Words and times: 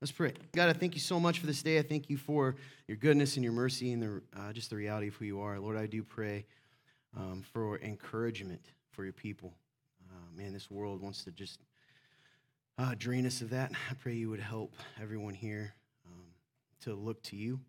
Let's 0.00 0.12
pray. 0.12 0.32
God, 0.54 0.70
I 0.70 0.72
thank 0.72 0.94
you 0.94 1.00
so 1.00 1.20
much 1.20 1.40
for 1.40 1.46
this 1.46 1.62
day. 1.62 1.78
I 1.78 1.82
thank 1.82 2.08
you 2.08 2.16
for 2.16 2.56
your 2.88 2.96
goodness 2.96 3.36
and 3.36 3.44
your 3.44 3.52
mercy 3.52 3.92
and 3.92 4.02
the, 4.02 4.22
uh, 4.34 4.50
just 4.50 4.70
the 4.70 4.76
reality 4.76 5.08
of 5.08 5.14
who 5.16 5.26
you 5.26 5.42
are. 5.42 5.60
Lord, 5.60 5.76
I 5.76 5.84
do 5.84 6.02
pray 6.02 6.46
um, 7.14 7.44
for 7.52 7.78
encouragement 7.80 8.62
for 8.92 9.04
your 9.04 9.12
people. 9.12 9.52
Uh, 10.10 10.34
man, 10.34 10.54
this 10.54 10.70
world 10.70 11.02
wants 11.02 11.24
to 11.24 11.30
just 11.30 11.60
uh, 12.78 12.94
drain 12.96 13.26
us 13.26 13.42
of 13.42 13.50
that. 13.50 13.72
I 13.90 13.94
pray 13.94 14.14
you 14.14 14.30
would 14.30 14.40
help 14.40 14.74
everyone 15.02 15.34
here 15.34 15.74
um, 16.06 16.24
to 16.84 16.94
look 16.94 17.22
to 17.24 17.36
you. 17.36 17.60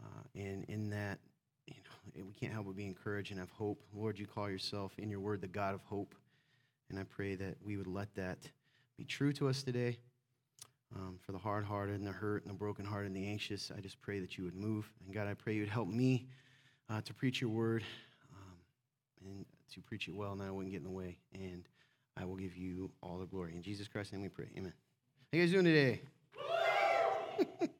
Uh, 0.00 0.22
and 0.36 0.64
in 0.68 0.90
that, 0.90 1.18
you 1.66 1.74
know, 1.74 2.24
we 2.24 2.34
can't 2.34 2.52
help 2.52 2.66
but 2.66 2.76
be 2.76 2.86
encouraged 2.86 3.32
and 3.32 3.40
have 3.40 3.50
hope. 3.50 3.82
Lord, 3.92 4.16
you 4.16 4.28
call 4.28 4.48
yourself 4.48 4.92
in 4.96 5.10
your 5.10 5.18
word 5.18 5.40
the 5.40 5.48
God 5.48 5.74
of 5.74 5.82
hope. 5.82 6.14
And 6.88 7.00
I 7.00 7.02
pray 7.02 7.34
that 7.34 7.56
we 7.64 7.76
would 7.76 7.88
let 7.88 8.14
that 8.14 8.38
be 8.96 9.02
true 9.02 9.32
to 9.32 9.48
us 9.48 9.64
today. 9.64 9.98
Um, 10.96 11.18
for 11.24 11.30
the 11.30 11.38
hard 11.38 11.64
hearted 11.64 11.94
and 11.94 12.06
the 12.06 12.12
hurt 12.12 12.42
and 12.42 12.52
the 12.52 12.58
broken 12.58 12.84
hearted 12.84 13.12
and 13.12 13.16
the 13.16 13.28
anxious, 13.28 13.70
I 13.76 13.80
just 13.80 14.00
pray 14.02 14.18
that 14.18 14.36
you 14.36 14.44
would 14.44 14.56
move. 14.56 14.90
And 15.04 15.14
God, 15.14 15.28
I 15.28 15.34
pray 15.34 15.54
you 15.54 15.60
would 15.60 15.68
help 15.68 15.88
me 15.88 16.26
uh, 16.88 17.00
to 17.02 17.14
preach 17.14 17.40
your 17.40 17.50
word 17.50 17.84
um, 18.32 18.56
and 19.24 19.46
to 19.72 19.80
preach 19.80 20.08
it 20.08 20.14
well, 20.14 20.32
and 20.32 20.42
I 20.42 20.50
wouldn't 20.50 20.72
get 20.72 20.78
in 20.78 20.84
the 20.84 20.90
way. 20.90 21.18
And 21.32 21.62
I 22.16 22.24
will 22.24 22.36
give 22.36 22.56
you 22.56 22.90
all 23.02 23.18
the 23.18 23.26
glory. 23.26 23.54
In 23.54 23.62
Jesus 23.62 23.86
Christ's 23.86 24.12
name 24.12 24.22
we 24.22 24.28
pray. 24.28 24.46
Amen. 24.56 24.72
How 25.32 25.38
you 25.38 25.44
guys 25.44 25.52
doing 25.52 25.64
today? 25.64 26.00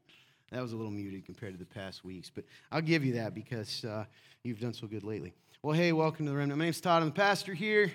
that 0.52 0.62
was 0.62 0.72
a 0.72 0.76
little 0.76 0.92
muted 0.92 1.26
compared 1.26 1.52
to 1.52 1.58
the 1.58 1.64
past 1.64 2.04
weeks, 2.04 2.30
but 2.32 2.44
I'll 2.70 2.80
give 2.80 3.04
you 3.04 3.14
that 3.14 3.34
because 3.34 3.84
uh, 3.84 4.04
you've 4.44 4.60
done 4.60 4.72
so 4.72 4.86
good 4.86 5.02
lately. 5.02 5.34
Well, 5.62 5.74
hey, 5.74 5.92
welcome 5.92 6.26
to 6.26 6.30
the 6.30 6.38
Remnant. 6.38 6.58
My 6.58 6.66
name's 6.66 6.80
Todd. 6.80 7.02
I'm 7.02 7.08
the 7.08 7.14
pastor 7.14 7.54
here. 7.54 7.90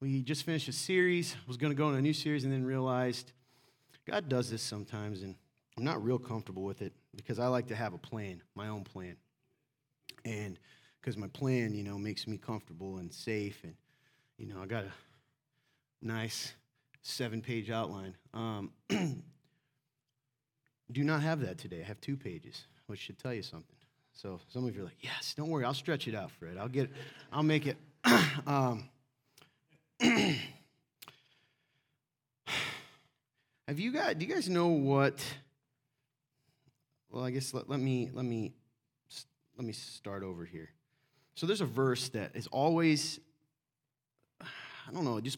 We 0.00 0.22
just 0.22 0.44
finished 0.44 0.68
a 0.68 0.72
series. 0.72 1.34
I 1.34 1.44
was 1.46 1.58
going 1.58 1.70
to 1.70 1.76
go 1.76 1.88
on 1.88 1.94
a 1.96 2.00
new 2.00 2.14
series 2.14 2.44
and 2.44 2.52
then 2.52 2.64
realized 2.64 3.32
God 4.08 4.28
does 4.28 4.50
this 4.50 4.62
sometimes, 4.62 5.22
and 5.22 5.36
I'm 5.76 5.84
not 5.84 6.02
real 6.02 6.18
comfortable 6.18 6.62
with 6.62 6.80
it 6.80 6.94
because 7.14 7.38
I 7.38 7.48
like 7.48 7.66
to 7.68 7.76
have 7.76 7.92
a 7.92 7.98
plan, 7.98 8.40
my 8.54 8.68
own 8.68 8.82
plan. 8.82 9.16
And 10.24 10.58
because 11.00 11.18
my 11.18 11.28
plan, 11.28 11.74
you 11.74 11.84
know, 11.84 11.98
makes 11.98 12.26
me 12.26 12.38
comfortable 12.38 12.96
and 12.96 13.12
safe. 13.12 13.60
And, 13.64 13.74
you 14.38 14.46
know, 14.46 14.62
I 14.62 14.66
got 14.66 14.84
a 14.84 14.92
nice 16.00 16.54
seven 17.02 17.42
page 17.42 17.70
outline. 17.70 18.14
Um, 18.32 18.70
do 18.88 19.18
not 21.04 21.20
have 21.20 21.40
that 21.40 21.58
today. 21.58 21.80
I 21.80 21.84
have 21.84 22.00
two 22.00 22.16
pages, 22.16 22.66
which 22.86 23.00
should 23.00 23.18
tell 23.18 23.34
you 23.34 23.42
something. 23.42 23.76
So 24.14 24.40
some 24.48 24.66
of 24.66 24.74
you 24.74 24.80
are 24.80 24.86
like, 24.86 24.96
yes, 25.00 25.34
don't 25.36 25.50
worry, 25.50 25.66
I'll 25.66 25.74
stretch 25.74 26.08
it 26.08 26.14
out, 26.14 26.30
Fred. 26.30 26.56
I'll 26.58 26.68
get, 26.68 26.88
I'll 27.30 27.42
make 27.42 27.66
it. 27.66 27.76
um, 28.46 28.88
Have 33.68 33.78
you 33.78 33.92
guys, 33.92 34.14
do 34.14 34.24
you 34.24 34.34
guys 34.34 34.48
know 34.48 34.68
what? 34.68 35.22
Well, 37.10 37.22
I 37.22 37.30
guess 37.30 37.52
let, 37.52 37.68
let 37.68 37.78
me 37.78 38.08
let 38.14 38.24
me 38.24 38.54
let 39.58 39.66
me 39.66 39.74
start 39.74 40.22
over 40.22 40.46
here. 40.46 40.70
So 41.34 41.46
there's 41.46 41.60
a 41.60 41.66
verse 41.66 42.08
that 42.10 42.34
is 42.34 42.46
always, 42.46 43.20
I 44.40 44.46
don't 44.90 45.04
know, 45.04 45.18
it 45.18 45.24
just 45.24 45.36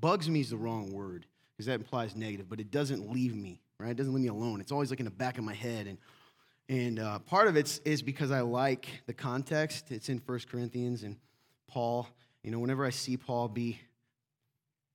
bugs 0.00 0.28
me 0.28 0.40
is 0.40 0.50
the 0.50 0.56
wrong 0.56 0.92
word 0.92 1.24
because 1.52 1.66
that 1.66 1.74
implies 1.74 2.16
negative, 2.16 2.48
but 2.48 2.58
it 2.58 2.72
doesn't 2.72 3.12
leave 3.12 3.36
me, 3.36 3.60
right? 3.78 3.92
It 3.92 3.96
doesn't 3.96 4.12
leave 4.12 4.24
me 4.24 4.28
alone. 4.28 4.60
It's 4.60 4.72
always 4.72 4.90
like 4.90 4.98
in 4.98 5.04
the 5.04 5.12
back 5.12 5.38
of 5.38 5.44
my 5.44 5.54
head. 5.54 5.86
And, 5.86 5.98
and 6.68 6.98
uh, 6.98 7.20
part 7.20 7.46
of 7.46 7.56
it 7.56 7.78
is 7.84 8.02
because 8.02 8.32
I 8.32 8.40
like 8.40 8.88
the 9.06 9.14
context. 9.14 9.92
It's 9.92 10.08
in 10.08 10.18
First 10.18 10.48
Corinthians 10.48 11.04
and 11.04 11.16
Paul. 11.68 12.08
You 12.42 12.50
know, 12.50 12.58
whenever 12.58 12.84
I 12.84 12.90
see 12.90 13.16
Paul 13.16 13.46
be 13.46 13.78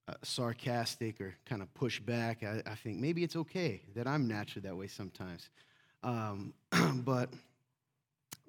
uh, 0.08 0.14
sarcastic 0.22 1.20
or 1.20 1.36
kind 1.46 1.62
of 1.62 1.74
push 1.74 2.00
back, 2.00 2.44
I, 2.44 2.62
I, 2.66 2.76
think 2.76 3.00
maybe 3.00 3.24
it's 3.24 3.36
okay 3.36 3.82
that 3.96 4.06
I'm 4.06 4.28
naturally 4.28 4.68
that 4.68 4.76
way 4.76 4.88
sometimes. 4.88 5.50
Um, 6.04 6.54
but 7.04 7.30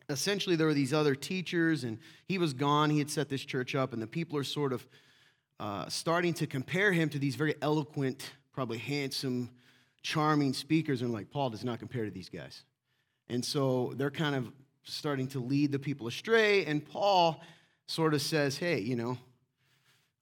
essentially, 0.08 0.56
there 0.56 0.66
were 0.66 0.74
these 0.74 0.92
other 0.92 1.14
teachers, 1.14 1.84
and 1.84 1.98
he 2.26 2.38
was 2.38 2.52
gone. 2.52 2.90
He 2.90 2.98
had 2.98 3.10
set 3.10 3.28
this 3.28 3.42
church 3.42 3.74
up, 3.74 3.92
and 3.92 4.02
the 4.02 4.06
people 4.06 4.38
are 4.38 4.44
sort 4.44 4.72
of 4.72 4.86
uh, 5.58 5.88
starting 5.88 6.34
to 6.34 6.46
compare 6.46 6.92
him 6.92 7.08
to 7.08 7.18
these 7.18 7.36
very 7.36 7.54
eloquent, 7.62 8.32
probably 8.52 8.78
handsome, 8.78 9.50
charming 10.02 10.52
speakers, 10.52 11.02
and 11.02 11.12
like, 11.12 11.30
Paul 11.30 11.50
does 11.50 11.64
not 11.64 11.78
compare 11.78 12.04
to 12.04 12.10
these 12.10 12.28
guys. 12.28 12.64
And 13.28 13.44
so 13.44 13.94
they're 13.96 14.10
kind 14.10 14.34
of 14.34 14.52
starting 14.84 15.26
to 15.28 15.40
lead 15.40 15.72
the 15.72 15.78
people 15.78 16.06
astray, 16.06 16.64
and 16.66 16.84
Paul 16.84 17.40
sort 17.86 18.14
of 18.14 18.22
says, 18.22 18.58
hey, 18.58 18.80
you 18.80 18.96
know, 18.96 19.18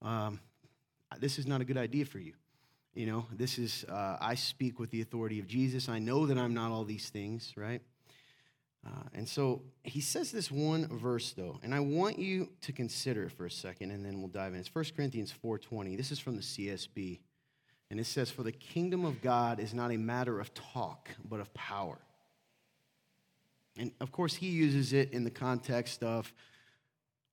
um, 0.01 0.39
this 1.21 1.39
is 1.39 1.47
not 1.47 1.61
a 1.61 1.65
good 1.65 1.77
idea 1.77 2.05
for 2.05 2.19
you. 2.19 2.33
You 2.95 3.07
know, 3.07 3.27
this 3.33 3.59
is, 3.59 3.85
uh, 3.89 4.17
I 4.21 4.35
speak 4.37 4.79
with 4.79 4.91
the 4.91 5.01
authority 5.01 5.41
of 5.41 5.47
Jesus. 5.47 5.89
I 5.89 5.99
know 5.99 6.27
that 6.27 6.39
I'm 6.39 6.55
not 6.55 6.71
all 6.71 6.85
these 6.85 7.11
things, 7.11 7.53
right? 7.57 7.83
Uh, 8.87 8.91
and 9.15 9.29
so 9.29 9.63
he 9.83 10.01
says 10.01 10.31
this 10.31 10.51
one 10.51 10.87
verse 10.87 11.33
though, 11.33 11.59
and 11.63 11.75
I 11.75 11.81
want 11.81 12.19
you 12.19 12.51
to 12.61 12.73
consider 12.73 13.25
it 13.25 13.33
for 13.33 13.47
a 13.47 13.51
second, 13.51 13.91
and 13.91 14.05
then 14.05 14.21
we'll 14.21 14.29
dive 14.29 14.53
in. 14.53 14.61
It's 14.61 14.75
1 14.75 14.85
Corinthians 14.95 15.33
4:20. 15.33 15.97
This 15.97 16.13
is 16.13 16.19
from 16.19 16.37
the 16.37 16.43
CSB, 16.43 17.21
and 17.91 17.99
it 17.99 18.05
says, 18.05 18.31
"For 18.31 18.43
the 18.43 18.53
kingdom 18.53 19.07
of 19.07 19.23
God 19.23 19.59
is 19.59 19.73
not 19.73 19.91
a 19.91 19.97
matter 19.97 20.39
of 20.39 20.53
talk, 20.53 21.09
but 21.25 21.41
of 21.41 21.53
power." 21.55 21.99
And 23.77 23.91
of 24.01 24.13
course, 24.13 24.35
he 24.35 24.49
uses 24.49 24.93
it 24.93 25.13
in 25.13 25.25
the 25.25 25.31
context 25.31 26.03
of, 26.03 26.33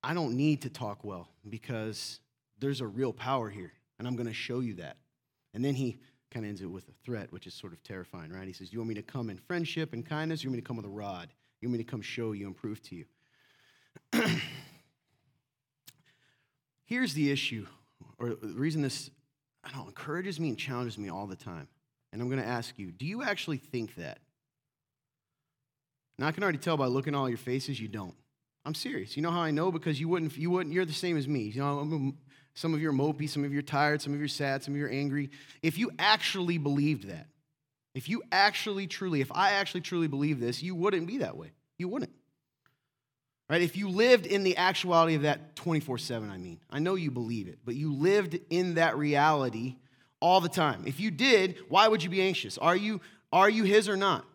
I 0.03 0.13
don't 0.13 0.35
need 0.35 0.61
to 0.63 0.69
talk 0.69 1.03
well 1.03 1.29
because 1.47 2.19
there's 2.61 2.79
a 2.79 2.87
real 2.87 3.11
power 3.11 3.49
here, 3.49 3.73
and 3.99 4.07
I'm 4.07 4.15
going 4.15 4.27
to 4.27 4.33
show 4.33 4.61
you 4.61 4.75
that. 4.75 4.97
And 5.53 5.65
then 5.65 5.73
he 5.73 5.97
kind 6.31 6.45
of 6.45 6.49
ends 6.49 6.61
it 6.61 6.67
with 6.67 6.87
a 6.87 6.93
threat, 7.03 7.31
which 7.31 7.45
is 7.47 7.53
sort 7.53 7.73
of 7.73 7.83
terrifying, 7.83 8.31
right? 8.31 8.47
He 8.47 8.53
says, 8.53 8.71
You 8.71 8.79
want 8.79 8.89
me 8.89 8.95
to 8.95 9.01
come 9.01 9.29
in 9.29 9.37
friendship 9.37 9.91
and 9.93 10.05
kindness? 10.05 10.43
You 10.43 10.49
want 10.49 10.57
me 10.57 10.61
to 10.61 10.67
come 10.67 10.77
with 10.77 10.85
a 10.85 10.89
rod? 10.89 11.29
You 11.59 11.67
want 11.67 11.79
me 11.79 11.83
to 11.83 11.91
come 11.91 12.01
show 12.01 12.31
you 12.31 12.47
and 12.47 12.55
prove 12.55 12.81
to 12.83 12.95
you? 12.95 13.05
Here's 16.85 17.13
the 17.13 17.31
issue, 17.31 17.65
or 18.17 18.29
the 18.29 18.47
reason 18.47 18.81
this 18.81 19.09
I 19.63 19.71
don't 19.71 19.87
encourages 19.87 20.39
me 20.39 20.49
and 20.49 20.57
challenges 20.57 20.97
me 20.97 21.09
all 21.09 21.27
the 21.27 21.35
time. 21.35 21.67
And 22.11 22.21
I'm 22.21 22.29
going 22.29 22.41
to 22.41 22.47
ask 22.47 22.77
you, 22.77 22.91
do 22.91 23.05
you 23.05 23.23
actually 23.23 23.57
think 23.57 23.95
that? 23.95 24.19
Now 26.17 26.27
I 26.27 26.31
can 26.31 26.43
already 26.43 26.57
tell 26.57 26.77
by 26.77 26.87
looking 26.87 27.15
at 27.15 27.17
all 27.17 27.29
your 27.29 27.37
faces, 27.37 27.79
you 27.79 27.87
don't. 27.87 28.15
I'm 28.65 28.75
serious. 28.75 29.15
You 29.15 29.23
know 29.23 29.31
how 29.31 29.41
I 29.41 29.51
know? 29.51 29.71
Because 29.71 29.99
you 29.99 30.07
wouldn't, 30.07 30.37
you 30.37 30.49
wouldn't, 30.51 30.73
you're 30.73 30.85
the 30.85 30.93
same 30.93 31.17
as 31.17 31.27
me. 31.27 31.43
You 31.43 31.61
know, 31.61 32.13
some 32.53 32.73
of 32.73 32.81
you 32.81 32.89
are 32.89 32.93
mopey, 32.93 33.29
some 33.29 33.43
of 33.43 33.53
you 33.53 33.59
are 33.59 33.63
tired, 33.63 34.01
some 34.01 34.13
of 34.13 34.19
you 34.19 34.25
are 34.25 34.29
sad, 34.29 34.63
some 34.63 34.73
of 34.73 34.79
you 34.79 34.85
are 34.85 34.89
angry. 34.89 35.29
If 35.61 35.77
you 35.77 35.91
actually 35.97 36.57
believed 36.57 37.07
that, 37.07 37.27
if 37.93 38.09
you 38.09 38.23
actually 38.31 38.87
truly, 38.87 39.21
if 39.21 39.31
I 39.31 39.51
actually 39.51 39.81
truly 39.81 40.07
believe 40.07 40.39
this, 40.39 40.61
you 40.61 40.75
wouldn't 40.75 41.07
be 41.07 41.19
that 41.19 41.37
way. 41.37 41.51
You 41.77 41.87
wouldn't. 41.87 42.11
Right? 43.49 43.61
If 43.61 43.75
you 43.75 43.89
lived 43.89 44.25
in 44.25 44.43
the 44.43 44.55
actuality 44.55 45.15
of 45.15 45.23
that 45.23 45.57
24 45.57 45.97
7, 45.97 46.29
I 46.29 46.37
mean, 46.37 46.59
I 46.69 46.79
know 46.79 46.95
you 46.95 47.11
believe 47.11 47.49
it, 47.49 47.59
but 47.65 47.75
you 47.75 47.93
lived 47.93 48.39
in 48.49 48.75
that 48.75 48.97
reality 48.97 49.75
all 50.21 50.39
the 50.39 50.49
time. 50.49 50.83
If 50.85 51.01
you 51.01 51.11
did, 51.11 51.57
why 51.67 51.87
would 51.87 52.01
you 52.01 52.09
be 52.09 52.21
anxious? 52.21 52.57
Are 52.57 52.75
you, 52.75 53.01
are 53.33 53.49
you 53.49 53.65
his 53.65 53.89
or 53.89 53.97
not? 53.97 54.25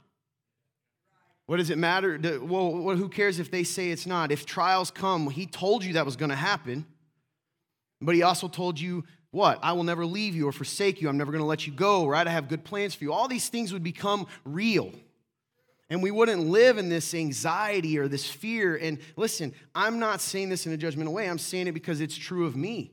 What 1.47 1.59
does 1.59 1.71
it 1.71 1.79
matter? 1.79 2.19
Well, 2.43 2.97
who 2.97 3.09
cares 3.09 3.39
if 3.39 3.51
they 3.51 3.63
say 3.63 3.91
it's 3.91 4.07
not? 4.07 4.33
If 4.33 4.45
trials 4.45 4.91
come, 4.91 5.31
he 5.31 5.47
told 5.47 5.85
you 5.85 5.95
that 5.95 6.05
was 6.05 6.17
going 6.17 6.31
to 6.31 6.37
happen. 6.37 6.85
But 8.01 8.15
he 8.15 8.23
also 8.23 8.49
told 8.49 8.79
you 8.79 9.05
what? 9.31 9.59
I 9.63 9.73
will 9.73 9.85
never 9.85 10.07
leave 10.07 10.35
you 10.35 10.49
or 10.49 10.53
forsake 10.53 11.01
you. 11.01 11.09
I'm 11.09 11.19
never 11.19 11.33
going 11.33 11.43
to 11.43 11.47
let 11.47 11.67
you 11.67 11.73
go, 11.73 12.07
right? 12.07 12.27
I 12.27 12.31
have 12.31 12.49
good 12.49 12.65
plans 12.65 12.95
for 12.95 13.05
you. 13.05 13.13
All 13.13 13.29
these 13.29 13.49
things 13.49 13.73
would 13.73 13.83
become 13.83 14.27
real. 14.45 14.93
And 15.89 16.03
we 16.03 16.11
wouldn't 16.11 16.43
live 16.43 16.79
in 16.79 16.89
this 16.89 17.15
anxiety 17.15 17.99
or 17.99 18.09
this 18.09 18.29
fear. 18.29 18.77
And 18.77 18.99
listen, 19.17 19.55
I'm 19.75 19.99
not 19.99 20.21
saying 20.21 20.49
this 20.49 20.67
in 20.67 20.73
a 20.73 20.79
judgmental 20.79 21.13
way. 21.13 21.29
I'm 21.29 21.39
saying 21.39 21.69
it 21.69 21.73
because 21.73 22.01
it's 22.01 22.17
true 22.17 22.47
of 22.47 22.57
me. 22.57 22.93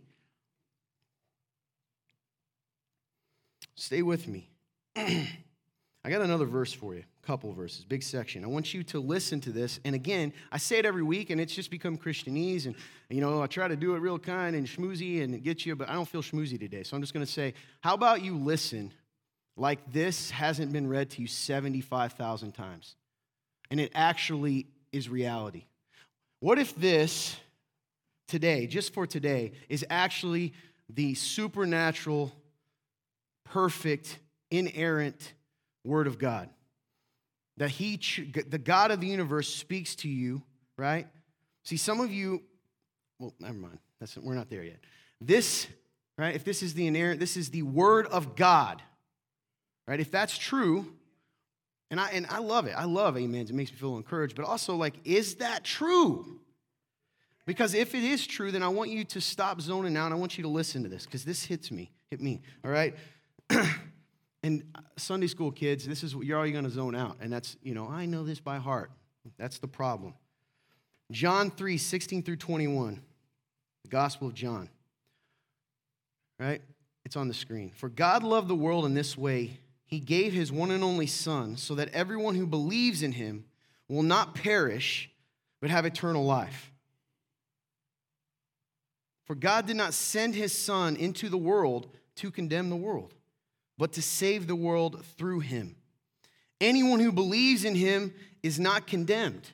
Stay 3.76 4.02
with 4.02 4.28
me. 4.28 4.50
I 6.04 6.10
got 6.10 6.22
another 6.22 6.46
verse 6.46 6.74
for 6.74 6.94
you 6.96 7.04
couple 7.24 7.54
verses, 7.54 7.86
big 7.86 8.04
section. 8.04 8.44
I 8.44 8.48
want 8.48 8.74
you 8.74 8.84
to 8.84 9.00
listen 9.00 9.40
to 9.42 9.52
this. 9.52 9.80
And 9.86 9.96
again, 9.96 10.34
I 10.52 10.58
say 10.58 10.78
it 10.78 10.86
every 10.86 11.04
week, 11.04 11.30
and 11.30 11.40
it's 11.40 11.56
just 11.56 11.72
become 11.72 11.98
Christianese. 11.98 12.66
And, 12.66 12.76
you 13.10 13.22
know, 13.22 13.42
I 13.42 13.48
try 13.48 13.68
to 13.68 13.78
do 13.78 13.96
it 13.96 14.00
real 14.00 14.20
kind 14.20 14.56
and 14.56 14.68
schmoozy 14.68 15.24
and 15.24 15.42
get 15.42 15.66
you, 15.66 15.76
but 15.76 15.90
I 15.90 15.94
don't 15.94 16.08
feel 16.08 16.22
schmoozy 16.22 16.60
today. 16.60 16.84
So 16.84 16.96
I'm 16.96 17.02
just 17.02 17.14
going 17.14 17.26
to 17.26 17.32
say, 17.32 17.54
how 17.82 17.94
about 17.94 18.24
you 18.24 18.38
listen 18.38 18.92
like 19.56 19.92
this 19.92 20.32
hasn't 20.32 20.74
been 20.74 20.88
read 20.88 21.12
to 21.12 21.22
you 21.22 21.28
75,000 21.28 22.52
times? 22.52 22.96
And 23.72 23.80
it 23.80 23.92
actually 23.96 24.68
is 24.92 25.08
reality. 25.08 25.64
What 26.42 26.60
if 26.60 26.76
this 26.76 27.38
today, 28.28 28.68
just 28.68 28.94
for 28.94 29.08
today, 29.08 29.54
is 29.70 29.86
actually 29.90 30.54
the 30.90 31.14
supernatural, 31.14 32.34
perfect, 33.46 34.20
inerrant 34.52 35.34
Word 35.84 36.08
of 36.08 36.18
God? 36.18 36.50
that 37.58 37.70
he 37.70 38.00
the 38.48 38.58
god 38.58 38.90
of 38.90 39.00
the 39.00 39.06
universe 39.06 39.48
speaks 39.48 39.96
to 39.96 40.10
you 40.10 40.42
right 40.76 41.06
see 41.62 41.78
some 41.78 42.00
of 42.00 42.12
you 42.12 42.42
well 43.20 43.32
never 43.40 43.54
mind 43.54 43.78
that's 44.00 44.18
we're 44.18 44.34
not 44.34 44.50
there 44.50 44.64
yet 44.64 44.80
this 45.22 45.68
right 46.18 46.34
if 46.34 46.44
this 46.44 46.64
is 46.64 46.74
the 46.74 46.88
inerrant 46.88 47.20
this 47.20 47.38
is 47.38 47.52
the 47.52 47.62
word 47.62 48.08
of 48.08 48.36
god 48.36 48.82
right? 49.88 50.00
If 50.00 50.12
that's 50.12 50.38
true, 50.38 50.86
and 51.90 52.00
I, 52.00 52.10
and 52.10 52.26
I 52.30 52.40
love 52.40 52.66
it. 52.68 52.74
I 52.76 52.86
love 52.86 53.18
amens. 53.18 53.50
It 53.50 53.54
makes 53.54 53.72
me 53.72 53.78
feel 53.78 53.98
encouraged. 53.98 54.36
But 54.36 54.46
also, 54.46 54.76
like, 54.76 54.96
is 55.04 55.36
that 55.36 55.64
true? 55.64 56.40
Because 57.46 57.74
if 57.74 57.94
it 57.94 58.04
is 58.04 58.26
true, 58.26 58.52
then 58.52 58.64
I 58.64 58.70
want 58.70 58.90
you 58.90 59.04
to 59.04 59.22
stop 59.22 59.62
zoning 59.62 59.98
out. 59.98 60.12
I 60.12 60.16
want 60.16 60.38
you 60.38 60.44
to 60.44 60.50
listen 60.50 60.84
to 60.84 60.90
this 60.90 61.06
because 61.06 61.26
this 61.26 61.44
hits 61.44 61.72
me. 61.72 61.92
Hit 62.10 62.22
me. 62.22 62.42
All 62.64 62.72
right. 62.72 62.96
and 64.44 64.64
uh, 64.76 64.82
Sunday 64.98 65.28
school 65.28 65.52
kids, 65.52 65.88
this 65.88 66.04
is 66.04 66.14
you're 66.14 66.38
all 66.38 66.50
going 66.50 66.66
to 66.66 66.70
zone 66.70 66.96
out. 66.96 67.18
And 67.22 67.32
that's, 67.32 67.56
you 67.64 67.74
know, 67.74 67.88
I 67.88 68.06
know 68.06 68.24
this 68.24 68.40
by 68.40 68.58
heart. 68.58 68.92
That's 69.38 69.60
the 69.60 69.68
problem. 69.68 70.14
John 71.12 71.50
3, 71.50 71.78
16 71.78 72.24
through 72.24 72.36
21. 72.36 73.02
The 73.84 73.90
Gospel 73.90 74.28
of 74.28 74.34
John. 74.34 74.70
Right? 76.40 76.62
It's 77.06 77.16
on 77.16 77.28
the 77.28 77.34
screen. 77.34 77.72
For 77.72 77.90
God 77.90 78.24
loved 78.24 78.48
the 78.48 78.56
world 78.56 78.86
in 78.86 78.94
this 78.94 79.18
way, 79.18 79.60
he 79.86 80.00
gave 80.00 80.34
his 80.34 80.52
one 80.52 80.72
and 80.72 80.84
only 80.84 81.08
Son, 81.08 81.56
so 81.56 81.76
that 81.76 81.90
everyone 81.90 82.36
who 82.36 82.48
believes 82.48 83.04
in 83.04 83.12
him 83.12 83.46
will 83.88 84.04
not 84.04 84.34
perish, 84.34 85.12
but 85.62 85.70
have 85.70 85.86
eternal 85.86 86.26
life. 86.26 86.72
For 89.26 89.36
God 89.36 89.68
did 89.68 89.76
not 89.76 89.94
send 89.94 90.36
his 90.36 90.52
Son 90.52 90.96
into 90.96 91.30
the 91.30 91.38
world 91.38 91.88
to 92.16 92.32
condemn 92.32 92.70
the 92.70 92.76
world, 92.76 93.14
but 93.78 93.94
to 93.94 94.02
save 94.02 94.48
the 94.48 94.56
world 94.56 95.04
through 95.18 95.40
him. 95.42 95.76
Anyone 96.62 97.00
who 97.00 97.12
believes 97.12 97.66
in 97.66 97.76
him 97.76 98.14
is 98.42 98.60
not 98.60 98.88
condemned. 98.88 99.52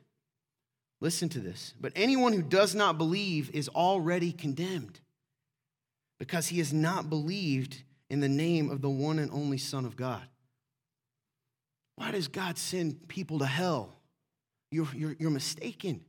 Listen 1.02 1.30
to 1.30 1.40
this. 1.40 1.74
But 1.80 1.94
anyone 1.96 2.34
who 2.34 2.42
does 2.42 2.76
not 2.76 2.98
believe 2.98 3.50
is 3.54 3.70
already 3.70 4.32
condemned 4.32 5.00
because 6.20 6.48
he 6.48 6.58
has 6.58 6.74
not 6.74 7.10
believed 7.10 7.84
in 8.10 8.20
the 8.20 8.30
name 8.30 8.70
of 8.70 8.82
the 8.82 8.90
one 8.90 9.20
and 9.20 9.32
only 9.32 9.58
Son 9.58 9.86
of 9.86 9.96
God. 9.96 10.22
Why 11.96 12.12
does 12.12 12.28
God 12.28 12.58
send 12.58 13.08
people 13.08 13.40
to 13.40 13.46
hell? 13.46 13.96
You're, 14.72 14.88
you're, 14.96 15.16
you're 15.20 15.32
mistaken. 15.32 16.02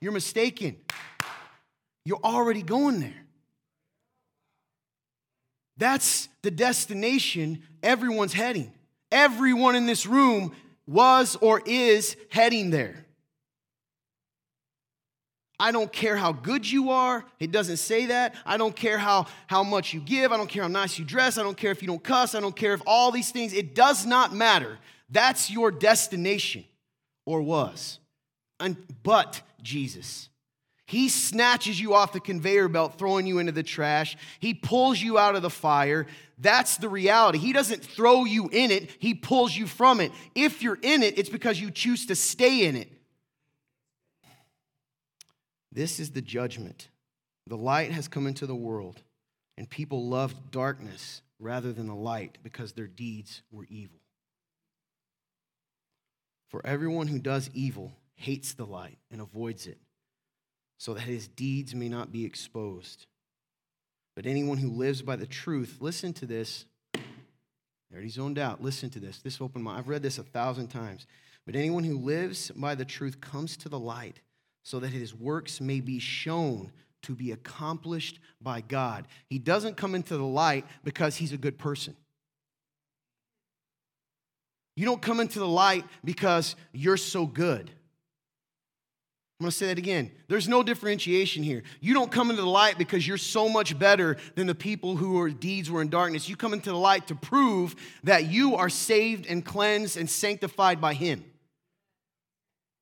You're 0.00 0.12
mistaken. 0.12 0.76
You're 2.04 2.20
already 2.22 2.62
going 2.62 3.00
there. 3.00 3.25
That's 5.76 6.28
the 6.42 6.50
destination 6.50 7.62
everyone's 7.82 8.32
heading. 8.32 8.72
Everyone 9.12 9.74
in 9.74 9.86
this 9.86 10.06
room 10.06 10.54
was 10.86 11.36
or 11.40 11.62
is 11.64 12.16
heading 12.30 12.70
there. 12.70 13.06
I 15.58 15.72
don't 15.72 15.90
care 15.90 16.16
how 16.16 16.32
good 16.32 16.70
you 16.70 16.90
are. 16.90 17.24
It 17.40 17.50
doesn't 17.50 17.78
say 17.78 18.06
that. 18.06 18.34
I 18.44 18.58
don't 18.58 18.76
care 18.76 18.98
how, 18.98 19.26
how 19.46 19.62
much 19.62 19.94
you 19.94 20.00
give. 20.00 20.30
I 20.30 20.36
don't 20.36 20.48
care 20.48 20.62
how 20.62 20.68
nice 20.68 20.98
you 20.98 21.04
dress. 21.04 21.38
I 21.38 21.42
don't 21.42 21.56
care 21.56 21.70
if 21.70 21.80
you 21.80 21.88
don't 21.88 22.02
cuss. 22.02 22.34
I 22.34 22.40
don't 22.40 22.54
care 22.54 22.74
if 22.74 22.82
all 22.86 23.10
these 23.10 23.30
things. 23.30 23.54
It 23.54 23.74
does 23.74 24.04
not 24.04 24.34
matter. 24.34 24.78
That's 25.08 25.50
your 25.50 25.70
destination 25.70 26.64
or 27.24 27.40
was. 27.40 28.00
And, 28.60 28.76
but 29.02 29.40
Jesus. 29.62 30.28
He 30.86 31.08
snatches 31.08 31.80
you 31.80 31.94
off 31.94 32.12
the 32.12 32.20
conveyor 32.20 32.68
belt, 32.68 32.96
throwing 32.96 33.26
you 33.26 33.40
into 33.40 33.50
the 33.50 33.64
trash. 33.64 34.16
He 34.38 34.54
pulls 34.54 35.02
you 35.02 35.18
out 35.18 35.34
of 35.34 35.42
the 35.42 35.50
fire. 35.50 36.06
That's 36.38 36.76
the 36.76 36.88
reality. 36.88 37.38
He 37.38 37.52
doesn't 37.52 37.84
throw 37.84 38.24
you 38.24 38.48
in 38.48 38.70
it, 38.70 38.90
He 39.00 39.12
pulls 39.12 39.56
you 39.56 39.66
from 39.66 40.00
it. 40.00 40.12
If 40.34 40.62
you're 40.62 40.78
in 40.80 41.02
it, 41.02 41.18
it's 41.18 41.28
because 41.28 41.60
you 41.60 41.72
choose 41.72 42.06
to 42.06 42.14
stay 42.14 42.66
in 42.66 42.76
it. 42.76 42.88
This 45.72 45.98
is 45.98 46.12
the 46.12 46.22
judgment. 46.22 46.88
The 47.48 47.56
light 47.56 47.90
has 47.90 48.08
come 48.08 48.26
into 48.26 48.46
the 48.46 48.54
world, 48.54 49.02
and 49.58 49.68
people 49.68 50.06
loved 50.06 50.50
darkness 50.52 51.20
rather 51.40 51.72
than 51.72 51.86
the 51.86 51.94
light 51.94 52.38
because 52.42 52.72
their 52.72 52.86
deeds 52.86 53.42
were 53.50 53.66
evil. 53.68 53.98
For 56.48 56.64
everyone 56.64 57.08
who 57.08 57.18
does 57.18 57.50
evil 57.54 57.92
hates 58.14 58.54
the 58.54 58.64
light 58.64 58.98
and 59.10 59.20
avoids 59.20 59.66
it 59.66 59.78
so 60.78 60.94
that 60.94 61.02
his 61.02 61.28
deeds 61.28 61.74
may 61.74 61.88
not 61.88 62.12
be 62.12 62.24
exposed. 62.24 63.06
But 64.14 64.26
anyone 64.26 64.58
who 64.58 64.70
lives 64.70 65.02
by 65.02 65.16
the 65.16 65.26
truth, 65.26 65.76
listen 65.80 66.12
to 66.14 66.26
this. 66.26 66.64
I 66.94 67.00
already 67.92 68.08
zoned 68.08 68.38
out. 68.38 68.62
Listen 68.62 68.90
to 68.90 69.00
this. 69.00 69.18
This 69.18 69.40
opened 69.40 69.64
my. 69.64 69.78
I've 69.78 69.88
read 69.88 70.02
this 70.02 70.18
a 70.18 70.22
thousand 70.22 70.68
times. 70.68 71.06
But 71.44 71.54
anyone 71.54 71.84
who 71.84 71.98
lives 71.98 72.50
by 72.50 72.74
the 72.74 72.84
truth 72.84 73.20
comes 73.20 73.56
to 73.58 73.68
the 73.68 73.78
light, 73.78 74.20
so 74.64 74.80
that 74.80 74.88
his 74.88 75.14
works 75.14 75.60
may 75.60 75.80
be 75.80 76.00
shown 76.00 76.72
to 77.02 77.14
be 77.14 77.30
accomplished 77.30 78.18
by 78.40 78.60
God. 78.60 79.06
He 79.30 79.38
doesn't 79.38 79.76
come 79.76 79.94
into 79.94 80.16
the 80.16 80.24
light 80.24 80.66
because 80.82 81.14
he's 81.14 81.32
a 81.32 81.38
good 81.38 81.56
person. 81.56 81.94
You 84.74 84.84
don't 84.84 85.00
come 85.00 85.20
into 85.20 85.38
the 85.38 85.46
light 85.46 85.84
because 86.04 86.56
you're 86.72 86.96
so 86.96 87.26
good. 87.26 87.70
I'm 89.38 89.44
going 89.44 89.50
to 89.50 89.56
say 89.56 89.66
that 89.66 89.76
again. 89.76 90.12
There's 90.28 90.48
no 90.48 90.62
differentiation 90.62 91.42
here. 91.42 91.62
You 91.80 91.92
don't 91.92 92.10
come 92.10 92.30
into 92.30 92.40
the 92.40 92.48
light 92.48 92.78
because 92.78 93.06
you're 93.06 93.18
so 93.18 93.50
much 93.50 93.78
better 93.78 94.16
than 94.34 94.46
the 94.46 94.54
people 94.54 94.96
who 94.96 95.18
whose 95.18 95.28
deeds 95.34 95.70
were 95.70 95.82
in 95.82 95.90
darkness. 95.90 96.26
You 96.26 96.36
come 96.36 96.54
into 96.54 96.70
the 96.70 96.76
light 96.76 97.08
to 97.08 97.14
prove 97.14 97.76
that 98.04 98.30
you 98.30 98.56
are 98.56 98.70
saved 98.70 99.26
and 99.26 99.44
cleansed 99.44 99.98
and 99.98 100.08
sanctified 100.08 100.80
by 100.80 100.94
Him. 100.94 101.22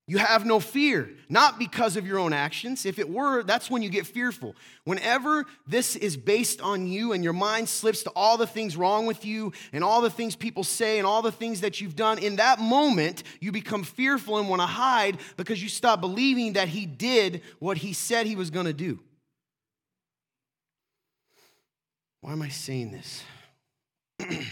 You 0.07 0.19
have 0.19 0.45
no 0.45 0.61
fear, 0.61 1.11
not 1.31 1.59
because 1.59 1.97
of 1.97 2.07
your 2.07 2.19
own 2.19 2.35
actions. 2.35 2.85
If 2.85 2.99
it 2.99 3.09
were, 3.09 3.43
that's 3.43 3.71
when 3.71 3.81
you 3.83 3.89
get 3.89 4.07
fearful. 4.07 4.55
Whenever 4.85 5.47
this 5.67 5.97
is 5.97 6.19
based 6.19 6.61
on 6.61 6.87
you 6.87 7.15
and 7.15 7.25
your 7.25 7.33
mind 7.33 7.71
slips 7.71 8.03
to 8.03 8.11
all 8.11 8.37
the 8.37 8.47
things 8.47 8.77
wrong 8.77 9.07
with 9.07 9.25
you 9.25 9.53
and 9.73 9.83
all 9.83 10.03
the 10.03 10.11
things 10.11 10.37
people 10.37 10.63
say 10.63 10.99
and 10.99 11.07
all 11.07 11.23
the 11.23 11.33
things 11.33 11.63
that 11.63 11.81
you've 11.81 11.97
done, 11.97 12.19
in 12.19 12.37
that 12.37 12.59
moment, 12.59 13.23
you 13.41 13.51
become 13.51 13.83
fearful 13.83 14.37
and 14.37 14.47
want 14.47 14.61
to 14.61 14.67
hide 14.67 15.17
because 15.39 15.63
you 15.63 15.71
stop 15.71 16.03
believing 16.03 16.53
that 16.53 16.69
He 16.69 16.85
did 16.85 17.41
what 17.59 17.79
He 17.79 17.95
said 17.95 18.27
He 18.27 18.37
was 18.37 18.51
going 18.51 18.67
to 18.67 18.75
do. 18.75 19.01
Why 22.21 22.33
am 22.33 22.43
I 22.43 22.51
saying 22.51 22.91
this? 22.91 23.23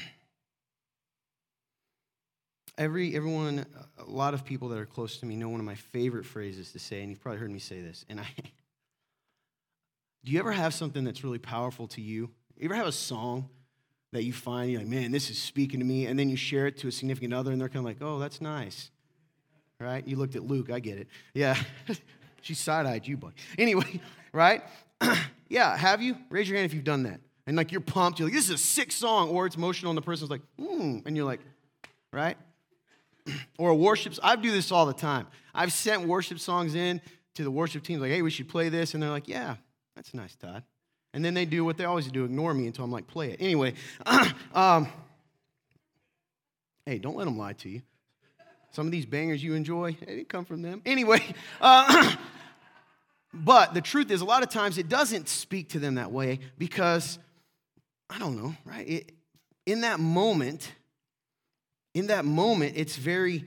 Every, 2.78 3.14
everyone, 3.14 3.66
a 3.98 4.10
lot 4.10 4.32
of 4.32 4.44
people 4.44 4.68
that 4.70 4.78
are 4.78 4.86
close 4.86 5.18
to 5.18 5.26
me 5.26 5.36
know 5.36 5.48
one 5.48 5.60
of 5.60 5.66
my 5.66 5.74
favorite 5.74 6.24
phrases 6.24 6.72
to 6.72 6.78
say, 6.78 7.00
and 7.00 7.10
you've 7.10 7.20
probably 7.20 7.38
heard 7.38 7.50
me 7.50 7.58
say 7.58 7.80
this. 7.80 8.04
And 8.08 8.18
I, 8.18 8.26
do 10.24 10.32
you 10.32 10.38
ever 10.38 10.52
have 10.52 10.72
something 10.72 11.04
that's 11.04 11.22
really 11.22 11.38
powerful 11.38 11.86
to 11.88 12.00
you? 12.00 12.30
You 12.56 12.66
ever 12.66 12.74
have 12.74 12.86
a 12.86 12.92
song 12.92 13.48
that 14.12 14.24
you 14.24 14.32
find, 14.32 14.70
you're 14.70 14.80
like, 14.80 14.88
man, 14.88 15.10
this 15.10 15.30
is 15.30 15.38
speaking 15.38 15.80
to 15.80 15.86
me, 15.86 16.06
and 16.06 16.18
then 16.18 16.28
you 16.28 16.36
share 16.36 16.66
it 16.66 16.78
to 16.78 16.88
a 16.88 16.92
significant 16.92 17.34
other, 17.34 17.50
and 17.50 17.60
they're 17.60 17.68
kind 17.68 17.78
of 17.78 17.84
like, 17.84 17.98
oh, 18.00 18.18
that's 18.18 18.40
nice. 18.40 18.90
Right? 19.80 20.06
You 20.06 20.16
looked 20.16 20.36
at 20.36 20.44
Luke, 20.44 20.70
I 20.70 20.80
get 20.80 20.98
it. 20.98 21.08
Yeah. 21.34 21.56
she 22.42 22.54
side 22.54 22.86
eyed 22.86 23.06
you, 23.06 23.16
boy. 23.16 23.32
Anyway, 23.58 24.00
right? 24.32 24.62
yeah, 25.48 25.76
have 25.76 26.02
you? 26.02 26.16
Raise 26.30 26.48
your 26.48 26.56
hand 26.56 26.66
if 26.66 26.74
you've 26.74 26.84
done 26.84 27.04
that. 27.04 27.20
And 27.46 27.56
like 27.56 27.72
you're 27.72 27.80
pumped, 27.80 28.18
you're 28.18 28.28
like, 28.28 28.34
this 28.34 28.44
is 28.44 28.54
a 28.54 28.58
sick 28.58 28.92
song, 28.92 29.30
or 29.30 29.46
it's 29.46 29.56
emotional, 29.56 29.90
and 29.90 29.98
the 29.98 30.02
person's 30.02 30.30
like, 30.30 30.42
hmm, 30.58 30.98
and 31.06 31.16
you're 31.16 31.26
like, 31.26 31.40
right? 32.12 32.36
or 33.58 33.70
a 33.70 33.74
worship. 33.74 34.14
I 34.22 34.36
do 34.36 34.50
this 34.50 34.72
all 34.72 34.86
the 34.86 34.92
time. 34.92 35.26
I've 35.54 35.72
sent 35.72 36.06
worship 36.06 36.38
songs 36.38 36.74
in 36.74 37.00
to 37.34 37.44
the 37.44 37.50
worship 37.50 37.82
teams, 37.82 38.00
like, 38.00 38.10
hey, 38.10 38.22
we 38.22 38.30
should 38.30 38.48
play 38.48 38.68
this. 38.68 38.94
And 38.94 39.02
they're 39.02 39.10
like, 39.10 39.28
yeah, 39.28 39.56
that's 39.96 40.14
nice, 40.14 40.34
Todd. 40.34 40.62
And 41.14 41.24
then 41.24 41.34
they 41.34 41.44
do 41.44 41.64
what 41.64 41.76
they 41.76 41.84
always 41.84 42.06
do 42.10 42.24
ignore 42.24 42.54
me 42.54 42.66
until 42.66 42.84
I'm 42.84 42.90
like, 42.90 43.06
play 43.06 43.32
it. 43.32 43.36
Anyway, 43.40 43.74
um, 44.54 44.88
hey, 46.86 46.98
don't 46.98 47.16
let 47.16 47.24
them 47.24 47.38
lie 47.38 47.52
to 47.54 47.68
you. 47.68 47.82
Some 48.72 48.86
of 48.86 48.92
these 48.92 49.04
bangers 49.04 49.42
you 49.42 49.52
enjoy, 49.52 49.96
they 50.00 50.16
didn't 50.16 50.30
come 50.30 50.46
from 50.46 50.62
them. 50.62 50.80
Anyway, 50.86 51.22
uh, 51.60 52.16
but 53.34 53.74
the 53.74 53.82
truth 53.82 54.10
is, 54.10 54.22
a 54.22 54.24
lot 54.24 54.42
of 54.42 54.48
times 54.48 54.78
it 54.78 54.88
doesn't 54.88 55.28
speak 55.28 55.70
to 55.70 55.78
them 55.78 55.96
that 55.96 56.10
way 56.10 56.40
because, 56.56 57.18
I 58.08 58.18
don't 58.18 58.36
know, 58.36 58.56
right? 58.64 58.88
It, 58.88 59.12
in 59.66 59.82
that 59.82 60.00
moment, 60.00 60.72
in 61.94 62.06
that 62.08 62.24
moment, 62.24 62.74
it's 62.76 62.96
very, 62.96 63.44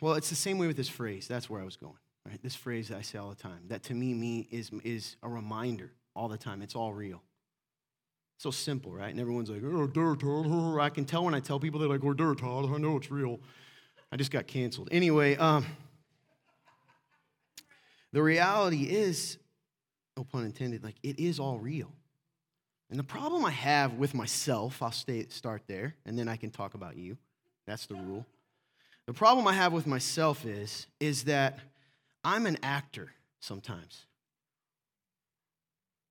well, 0.00 0.14
it's 0.14 0.30
the 0.30 0.36
same 0.36 0.58
way 0.58 0.66
with 0.66 0.76
this 0.76 0.88
phrase. 0.88 1.28
That's 1.28 1.48
where 1.48 1.60
I 1.60 1.64
was 1.64 1.76
going, 1.76 1.98
right? 2.26 2.42
This 2.42 2.54
phrase 2.54 2.88
that 2.88 2.98
I 2.98 3.02
say 3.02 3.18
all 3.18 3.30
the 3.30 3.36
time, 3.36 3.60
that 3.68 3.84
to 3.84 3.94
me, 3.94 4.14
me 4.14 4.48
is, 4.50 4.70
is 4.84 5.16
a 5.22 5.28
reminder 5.28 5.92
all 6.14 6.28
the 6.28 6.38
time. 6.38 6.62
It's 6.62 6.74
all 6.74 6.92
real. 6.92 7.22
So 8.38 8.50
simple, 8.50 8.92
right? 8.92 9.10
And 9.10 9.20
everyone's 9.20 9.48
like, 9.48 9.62
oh, 9.64 9.86
dirt, 9.86 10.22
I 10.80 10.90
can 10.90 11.04
tell 11.04 11.24
when 11.24 11.34
I 11.34 11.40
tell 11.40 11.58
people 11.58 11.80
they're 11.80 11.88
like, 11.88 12.04
oh, 12.04 12.12
dirt, 12.12 12.42
I 12.42 12.78
know 12.78 12.96
it's 12.96 13.10
real. 13.10 13.40
I 14.12 14.16
just 14.16 14.30
got 14.30 14.46
canceled. 14.46 14.88
Anyway, 14.92 15.36
um, 15.36 15.64
the 18.12 18.22
reality 18.22 18.84
is, 18.84 19.38
no 20.16 20.24
pun 20.24 20.44
intended, 20.44 20.84
like 20.84 20.96
it 21.02 21.18
is 21.18 21.38
all 21.38 21.58
real. 21.58 21.92
And 22.90 22.98
the 22.98 23.04
problem 23.04 23.44
I 23.44 23.50
have 23.50 23.94
with 23.94 24.14
myself, 24.14 24.82
I'll 24.82 24.92
stay, 24.92 25.26
start 25.28 25.62
there, 25.66 25.94
and 26.04 26.18
then 26.18 26.28
I 26.28 26.36
can 26.36 26.50
talk 26.50 26.74
about 26.74 26.96
you. 26.96 27.16
That's 27.66 27.86
the 27.86 27.94
rule. 27.94 28.24
The 29.06 29.12
problem 29.12 29.46
I 29.46 29.52
have 29.52 29.72
with 29.72 29.86
myself 29.86 30.44
is, 30.44 30.86
is 31.00 31.24
that 31.24 31.58
I'm 32.24 32.46
an 32.46 32.58
actor 32.62 33.12
sometimes. 33.40 34.06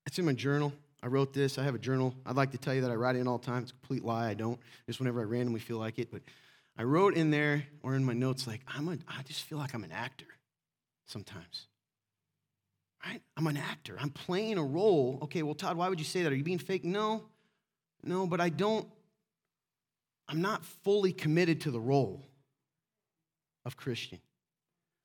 It's 0.06 0.20
in 0.20 0.26
my 0.26 0.34
journal. 0.34 0.74
I 1.02 1.08
wrote 1.08 1.34
this. 1.34 1.58
I 1.58 1.64
have 1.64 1.76
a 1.76 1.80
journal. 1.80 2.14
I'd 2.26 2.36
like 2.36 2.52
to 2.52 2.58
tell 2.58 2.74
you 2.74 2.82
that 2.82 2.92
I 2.92 2.96
write 2.96 3.16
it 3.16 3.20
in 3.20 3.28
all 3.28 3.38
the 3.38 3.46
time. 3.46 3.64
It's 3.64 3.72
a 3.72 3.76
complete 3.76 4.04
lie. 4.04 4.30
I 4.30 4.34
don't. 4.34 4.60
Just 4.88 5.00
whenever 5.00 5.22
I 5.22 5.24
randomly 5.24 5.60
feel 5.60 5.78
like 5.78 6.00
it. 6.00 6.10
But 6.12 6.22
I 6.78 6.84
wrote 6.84 7.16
in 7.16 7.32
there 7.32 7.66
or 7.84 7.96
in 7.96 8.04
my 8.04 8.14
notes, 8.14 8.48
like, 8.48 8.62
I'm 8.68 8.88
a, 8.88 8.98
I 9.08 9.24
just 9.24 9.44
feel 9.44 9.58
like 9.58 9.74
I'm 9.74 9.84
an 9.84 9.92
actor 9.92 10.26
sometimes. 11.06 11.68
Right? 13.06 13.22
I'm 13.38 13.48
an 13.48 13.58
actor. 13.58 13.96
I'm 14.00 14.10
playing 14.10 14.58
a 14.58 14.64
role. 14.64 15.20
Okay, 15.24 15.44
well, 15.44 15.54
Todd, 15.54 15.78
why 15.78 15.90
would 15.90 16.00
you 16.00 16.06
say 16.06 16.24
that? 16.24 16.32
Are 16.32 16.36
you 16.36 16.44
being 16.44 16.58
fake? 16.58 16.84
No. 16.84 17.24
No, 18.04 18.26
but 18.26 18.42
I 18.42 18.50
don't, 18.50 18.88
I'm 20.28 20.42
not 20.42 20.66
fully 20.66 21.14
committed 21.14 21.62
to 21.62 21.72
the 21.72 21.80
role 21.80 22.24
of 23.64 23.78
Christian. 23.78 24.20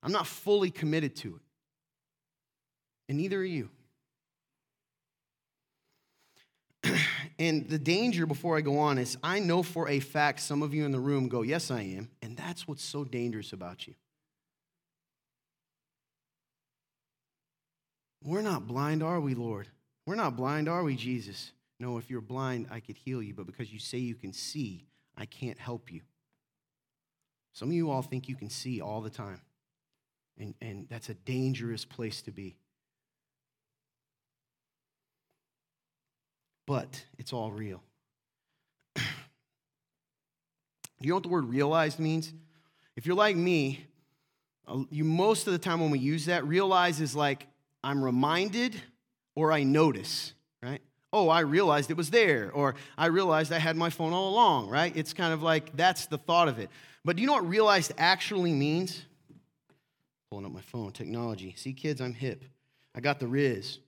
I'm 0.02 0.12
not 0.12 0.26
fully 0.26 0.70
committed 0.70 1.16
to 1.16 1.36
it. 1.36 1.42
And 3.08 3.18
neither 3.18 3.40
are 3.40 3.44
you. 3.44 3.68
and 7.38 7.68
the 7.68 7.78
danger 7.78 8.24
before 8.24 8.56
I 8.56 8.60
go 8.60 8.78
on 8.78 8.98
is 8.98 9.18
I 9.22 9.40
know 9.40 9.62
for 9.62 9.88
a 9.88 10.00
fact 10.00 10.40
some 10.40 10.62
of 10.62 10.72
you 10.72 10.84
in 10.84 10.92
the 10.92 11.00
room 11.00 11.28
go, 11.28 11.42
Yes, 11.42 11.70
I 11.70 11.82
am. 11.82 12.08
And 12.22 12.36
that's 12.36 12.68
what's 12.68 12.84
so 12.84 13.04
dangerous 13.04 13.52
about 13.52 13.86
you. 13.86 13.94
We're 18.22 18.42
not 18.42 18.66
blind, 18.66 19.02
are 19.02 19.20
we, 19.20 19.34
Lord? 19.34 19.68
We're 20.06 20.14
not 20.14 20.36
blind, 20.36 20.68
are 20.68 20.82
we, 20.82 20.96
Jesus? 20.96 21.52
No, 21.78 21.96
if 21.96 22.10
you're 22.10 22.20
blind, 22.20 22.66
I 22.70 22.80
could 22.80 22.96
heal 22.96 23.22
you, 23.22 23.32
but 23.32 23.46
because 23.46 23.72
you 23.72 23.78
say 23.78 23.98
you 23.98 24.14
can 24.14 24.32
see, 24.32 24.84
I 25.16 25.24
can't 25.24 25.58
help 25.58 25.90
you. 25.90 26.02
Some 27.52 27.68
of 27.68 27.74
you 27.74 27.90
all 27.90 28.02
think 28.02 28.28
you 28.28 28.36
can 28.36 28.50
see 28.50 28.80
all 28.80 29.00
the 29.00 29.10
time, 29.10 29.40
and, 30.38 30.54
and 30.60 30.86
that's 30.90 31.08
a 31.08 31.14
dangerous 31.14 31.84
place 31.84 32.22
to 32.22 32.30
be. 32.30 32.56
But 36.66 37.04
it's 37.18 37.32
all 37.32 37.50
real. 37.50 37.82
You 41.02 41.08
know 41.08 41.14
what 41.14 41.22
the 41.22 41.30
word 41.30 41.46
realized 41.46 41.98
means? 41.98 42.30
If 42.94 43.06
you're 43.06 43.16
like 43.16 43.34
me, 43.34 43.86
uh, 44.68 44.82
you 44.90 45.02
most 45.02 45.46
of 45.46 45.54
the 45.54 45.58
time 45.58 45.80
when 45.80 45.90
we 45.90 45.98
use 45.98 46.26
that, 46.26 46.46
realize 46.46 47.00
is 47.00 47.16
like 47.16 47.46
I'm 47.82 48.02
reminded 48.04 48.80
or 49.34 49.52
I 49.52 49.62
notice, 49.62 50.34
right? 50.62 50.80
Oh, 51.12 51.28
I 51.28 51.40
realized 51.40 51.90
it 51.90 51.96
was 51.96 52.10
there, 52.10 52.50
or 52.52 52.76
I 52.96 53.06
realized 53.06 53.52
I 53.52 53.58
had 53.58 53.76
my 53.76 53.90
phone 53.90 54.12
all 54.12 54.28
along, 54.28 54.68
right? 54.68 54.92
It's 54.96 55.12
kind 55.12 55.32
of 55.32 55.42
like 55.42 55.76
that's 55.76 56.06
the 56.06 56.18
thought 56.18 56.46
of 56.48 56.58
it. 56.58 56.70
But 57.04 57.16
do 57.16 57.22
you 57.22 57.26
know 57.26 57.34
what 57.34 57.48
realized 57.48 57.92
actually 57.98 58.52
means? 58.52 59.02
Pulling 60.30 60.46
up 60.46 60.52
my 60.52 60.60
phone, 60.60 60.92
technology. 60.92 61.54
See, 61.56 61.72
kids, 61.72 62.00
I'm 62.00 62.12
hip. 62.12 62.44
I 62.94 63.00
got 63.00 63.18
the 63.18 63.26
Riz. 63.26 63.78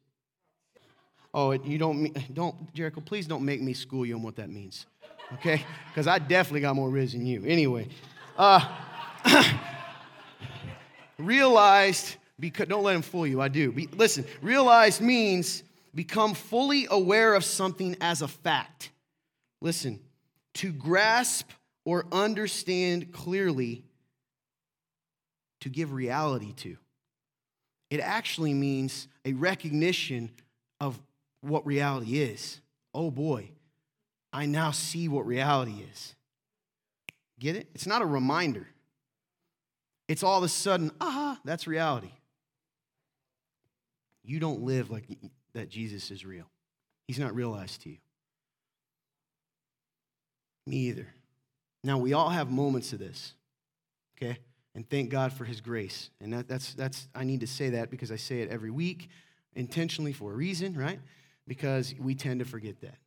Oh, 1.34 1.52
you 1.52 1.78
don't, 1.78 2.34
don't, 2.34 2.74
Jericho, 2.74 3.00
please 3.00 3.26
don't 3.26 3.44
make 3.44 3.62
me 3.62 3.72
school 3.72 4.04
you 4.04 4.16
on 4.16 4.22
what 4.22 4.36
that 4.36 4.50
means, 4.50 4.86
okay? 5.34 5.64
Because 5.88 6.06
I 6.06 6.18
definitely 6.18 6.60
got 6.60 6.76
more 6.76 6.90
Riz 6.90 7.12
than 7.12 7.24
you. 7.24 7.42
Anyway, 7.46 7.88
uh, 8.36 8.68
realized 11.18 12.16
because, 12.42 12.66
don't 12.66 12.82
let 12.82 12.96
him 12.96 13.02
fool 13.02 13.24
you. 13.24 13.40
I 13.40 13.46
do. 13.46 13.70
Be, 13.70 13.86
listen, 13.86 14.26
realize 14.42 15.00
means 15.00 15.62
become 15.94 16.34
fully 16.34 16.88
aware 16.90 17.34
of 17.34 17.44
something 17.44 17.96
as 18.00 18.20
a 18.20 18.26
fact. 18.26 18.90
Listen, 19.60 20.00
to 20.54 20.72
grasp 20.72 21.48
or 21.84 22.04
understand 22.10 23.12
clearly, 23.12 23.84
to 25.60 25.68
give 25.68 25.92
reality 25.92 26.52
to. 26.54 26.76
It 27.90 28.00
actually 28.00 28.54
means 28.54 29.06
a 29.24 29.34
recognition 29.34 30.32
of 30.80 31.00
what 31.42 31.64
reality 31.64 32.20
is. 32.20 32.60
Oh 32.92 33.12
boy, 33.12 33.50
I 34.32 34.46
now 34.46 34.72
see 34.72 35.06
what 35.06 35.26
reality 35.26 35.84
is. 35.92 36.16
Get 37.38 37.54
it? 37.54 37.68
It's 37.72 37.86
not 37.86 38.02
a 38.02 38.06
reminder. 38.06 38.66
It's 40.08 40.24
all 40.24 40.38
of 40.38 40.44
a 40.44 40.48
sudden, 40.48 40.90
ah, 41.00 41.38
that's 41.44 41.68
reality 41.68 42.10
you 44.24 44.38
don't 44.40 44.62
live 44.62 44.90
like 44.90 45.04
that 45.54 45.68
Jesus 45.68 46.10
is 46.10 46.24
real. 46.24 46.46
He's 47.06 47.18
not 47.18 47.34
realized 47.34 47.82
to 47.82 47.90
you. 47.90 47.98
Me 50.66 50.76
either. 50.76 51.08
Now, 51.84 51.98
we 51.98 52.12
all 52.12 52.28
have 52.28 52.50
moments 52.50 52.92
of 52.92 53.00
this, 53.00 53.34
okay? 54.16 54.38
And 54.74 54.88
thank 54.88 55.10
God 55.10 55.32
for 55.32 55.44
his 55.44 55.60
grace. 55.60 56.10
And 56.20 56.32
that, 56.32 56.48
that's, 56.48 56.74
that's, 56.74 57.08
I 57.14 57.24
need 57.24 57.40
to 57.40 57.46
say 57.46 57.70
that 57.70 57.90
because 57.90 58.12
I 58.12 58.16
say 58.16 58.40
it 58.40 58.50
every 58.50 58.70
week, 58.70 59.08
intentionally 59.54 60.12
for 60.12 60.32
a 60.32 60.34
reason, 60.34 60.74
right? 60.76 61.00
Because 61.48 61.94
we 61.98 62.14
tend 62.14 62.38
to 62.38 62.46
forget 62.46 62.80
that. 62.80 62.98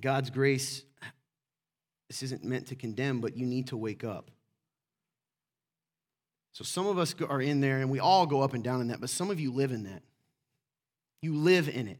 God's 0.00 0.30
grace, 0.30 0.84
this 2.08 2.22
isn't 2.24 2.44
meant 2.44 2.66
to 2.68 2.74
condemn, 2.74 3.20
but 3.20 3.36
you 3.36 3.46
need 3.46 3.68
to 3.68 3.76
wake 3.76 4.04
up. 4.04 4.30
So 6.52 6.64
some 6.64 6.86
of 6.86 6.98
us 6.98 7.14
are 7.28 7.40
in 7.40 7.60
there, 7.60 7.78
and 7.80 7.90
we 7.90 8.00
all 8.00 8.26
go 8.26 8.42
up 8.42 8.54
and 8.54 8.64
down 8.64 8.80
in 8.80 8.88
that, 8.88 9.00
but 9.00 9.10
some 9.10 9.30
of 9.30 9.38
you 9.38 9.52
live 9.52 9.72
in 9.72 9.84
that. 9.84 10.02
You 11.22 11.34
live 11.34 11.68
in 11.68 11.86
it. 11.88 11.98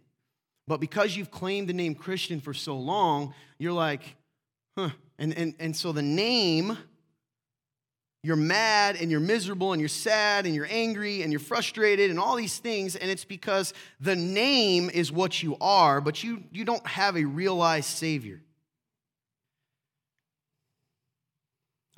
But 0.66 0.80
because 0.80 1.16
you've 1.16 1.30
claimed 1.30 1.69
the 1.69 1.73
name 1.73 1.95
Christian 1.95 2.40
for 2.40 2.54
so 2.54 2.76
long, 2.76 3.35
you're 3.59 3.73
like, 3.73 4.02
huh. 4.76 4.90
And, 5.19 5.37
and, 5.37 5.54
and 5.61 5.76
so 5.76 5.92
the 5.92 6.02
name, 6.02 6.78
you're 8.23 8.37
mad 8.37 8.97
and 9.00 9.11
you're 9.11 9.21
miserable 9.21 9.73
and 9.73 9.80
you're 9.80 9.88
sad 9.88 10.47
and 10.47 10.54
you're 10.54 10.69
angry 10.71 11.23
and 11.23 11.33
you're 11.33 11.40
frustrated 11.40 12.11
and 12.11 12.19
all 12.19 12.37
these 12.37 12.59
things. 12.59 12.97
And 12.97 13.11
it's 13.11 13.25
because 13.25 13.75
the 14.00 14.16
name 14.16 14.90
is 14.90 15.11
what 15.11 15.42
you 15.42 15.57
are, 15.61 16.00
but 16.00 16.23
you, 16.23 16.45
you 16.52 16.64
don't 16.64 16.87
have 16.87 17.16
a 17.16 17.25
realized 17.25 17.88
Savior. 17.88 18.40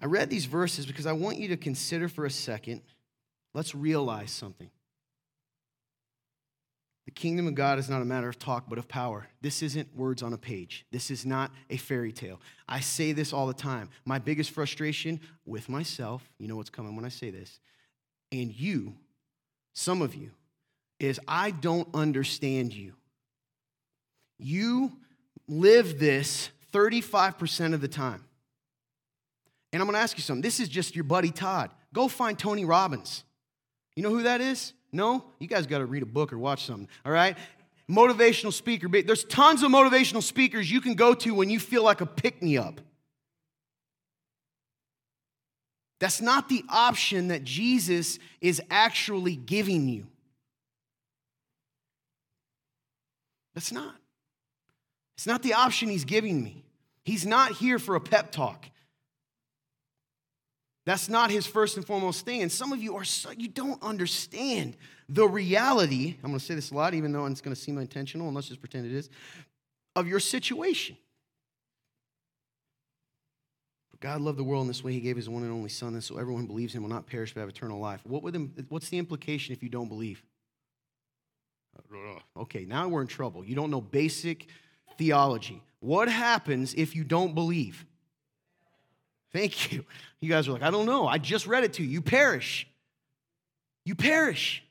I 0.02 0.06
read 0.06 0.28
these 0.28 0.47
verses 0.47 0.85
because 0.85 1.06
I 1.06 1.12
want 1.12 1.38
you 1.38 1.49
to 1.49 1.56
consider 1.56 2.09
for 2.09 2.26
a 2.26 2.30
second. 2.30 2.82
Let's 3.54 3.73
realize 3.73 4.32
something. 4.32 4.68
The 7.04 7.12
kingdom 7.12 7.47
of 7.47 7.54
God 7.54 7.78
is 7.78 7.88
not 7.88 8.02
a 8.02 8.04
matter 8.04 8.28
of 8.28 8.38
talk, 8.38 8.64
but 8.68 8.78
of 8.78 8.88
power. 8.88 9.28
This 9.40 9.62
isn't 9.62 9.94
words 9.97 10.23
on 10.23 10.32
a 10.32 10.38
page. 10.38 10.87
This 10.90 11.11
is 11.11 11.25
not 11.25 11.52
a 11.71 11.76
fairy 11.76 12.12
tale. 12.12 12.40
I 12.68 12.80
say 12.80 13.12
this 13.12 13.32
all 13.32 13.47
the 13.47 13.54
time. 13.54 13.90
My 14.04 14.18
biggest 14.18 14.50
frustration 14.50 15.21
with 15.44 15.68
myself, 15.68 16.28
you 16.38 16.49
know 16.49 16.56
what's 16.56 16.71
coming 16.71 16.97
when 16.97 17.04
I 17.04 17.09
say 17.09 17.30
this, 17.30 17.61
and 18.32 18.52
you, 18.52 18.94
some 19.73 20.02
of 20.02 20.14
you, 20.14 20.30
is 20.99 21.21
I 21.28 21.50
don't 21.50 21.88
understand 21.94 22.73
you. 22.73 22.94
You 24.38 24.92
live 25.49 25.99
this 25.99 26.50
35% 26.73 27.75
of 27.75 27.80
the 27.80 27.88
time. 27.88 28.25
And 29.73 29.81
I'm 29.81 29.87
going 29.87 29.95
to 29.95 30.02
ask 30.02 30.17
you 30.17 30.23
something. 30.23 30.43
This 30.43 30.61
is 30.61 30.69
just 30.69 30.95
your 30.95 31.05
buddy 31.05 31.31
Todd. 31.31 31.71
Go 31.95 32.09
find 32.09 32.38
Tony 32.38 32.64
Robbins. 32.64 33.25
You 33.97 34.02
know 34.02 34.11
who 34.11 34.25
that 34.25 34.41
is? 34.41 34.73
No? 34.93 35.25
You 35.38 35.47
guys 35.47 35.67
got 35.67 35.79
to 35.79 35.87
read 35.87 36.02
a 36.02 36.07
book 36.07 36.33
or 36.33 36.38
watch 36.38 36.67
something, 36.67 36.88
all 37.05 37.12
right? 37.12 37.37
Motivational 37.91 38.52
speaker. 38.52 38.88
There's 38.88 39.25
tons 39.25 39.62
of 39.62 39.71
motivational 39.71 40.23
speakers 40.23 40.71
you 40.71 40.81
can 40.81 40.95
go 40.95 41.14
to 41.14 41.35
when 41.35 41.50
you 41.50 41.59
feel 41.59 41.83
like 41.83 42.00
a 42.00 42.07
pick 42.07 42.43
me 42.43 42.59
up. 42.59 42.81
That's 45.99 46.21
not 46.21 46.49
the 46.49 46.64
option 46.69 47.29
that 47.29 47.45
Jesus 47.45 48.19
is 48.41 48.61
actually 48.71 49.37
giving 49.37 49.88
you. 49.88 50.07
That's 53.55 53.73
not. 53.73 53.95
It's 55.17 55.26
not 55.26 55.43
the 55.43 55.55
option 55.55 55.88
he's 55.88 56.05
giving 56.05 56.43
me. 56.43 56.64
He's 57.05 57.25
not 57.25 57.52
here 57.52 57.79
for 57.79 57.95
a 57.95 58.00
pep 58.00 58.33
talk. 58.33 58.67
That's 60.85 61.09
not 61.09 61.31
his 61.31 61.47
first 61.47 61.77
and 61.77 61.87
foremost 61.87 62.25
thing. 62.25 62.43
And 62.43 62.51
some 62.51 62.73
of 62.73 62.83
you 62.83 62.97
are 62.97 63.05
so, 63.05 63.31
you 63.31 63.49
don't 63.49 63.81
understand 63.83 64.77
the 65.09 65.29
reality. 65.29 66.17
I'm 66.23 66.31
going 66.31 66.41
to 66.41 66.45
say 66.45 66.55
this 66.55 66.73
a 66.73 66.75
lot, 66.75 66.95
even 66.95 67.12
though 67.12 67.27
it's 67.27 67.41
going 67.41 67.55
to 67.55 67.61
seem 67.61 67.79
intentional, 67.79 68.27
and 68.27 68.35
let's 68.35 68.49
just 68.49 68.61
pretend 68.61 68.87
it 68.87 68.93
is, 68.93 69.09
of 69.95 70.09
your 70.09 70.19
situation. 70.19 70.97
But 73.93 74.01
God 74.01 74.21
loved 74.23 74.39
the 74.39 74.45
world 74.45 74.62
in 74.62 74.69
this 74.69 74.83
way, 74.83 74.93
He 74.93 75.01
gave 75.01 75.17
His 75.17 75.29
one 75.29 75.45
and 75.45 75.53
only 75.53 75.69
Son, 75.69 75.95
and 75.95 76.03
so 76.03 76.19
everyone 76.19 76.47
believes 76.47 76.75
Him 76.75 76.83
will 76.83 76.91
not 76.91 77.07
perish 77.07 77.33
but 77.33 77.41
have 77.41 77.49
eternal 77.49 77.79
life. 77.79 78.01
What 78.05 78.25
would 78.25 78.65
what's 78.69 78.89
the 78.89 78.99
implication 78.99 79.53
if 79.53 79.62
you 79.62 79.69
don't 79.69 79.89
believe? 79.89 80.23
Okay, 82.35 82.65
now 82.65 82.89
we're 82.89 83.03
in 83.03 83.07
trouble. 83.07 83.45
You 83.45 83.55
don't 83.55 83.71
know 83.71 83.81
basic 83.81 84.49
theology. 84.97 85.62
What 85.81 86.09
happens 86.09 86.75
if 86.75 86.97
you 86.97 87.05
don't 87.05 87.35
believe? 87.35 87.85
Thank 89.33 89.73
you. 89.73 89.85
You 90.21 90.29
guys 90.29 90.47
are 90.49 90.53
like, 90.53 90.62
I 90.62 90.71
don't 90.71 90.87
know. 90.87 91.07
I 91.07 91.19
just 91.19 91.47
read 91.47 91.65
it 91.65 91.75
to 91.75 91.83
you. 91.83 91.89
You 91.89 92.03
perish. 92.03 92.67
You 93.85 93.95
perish. 93.95 94.62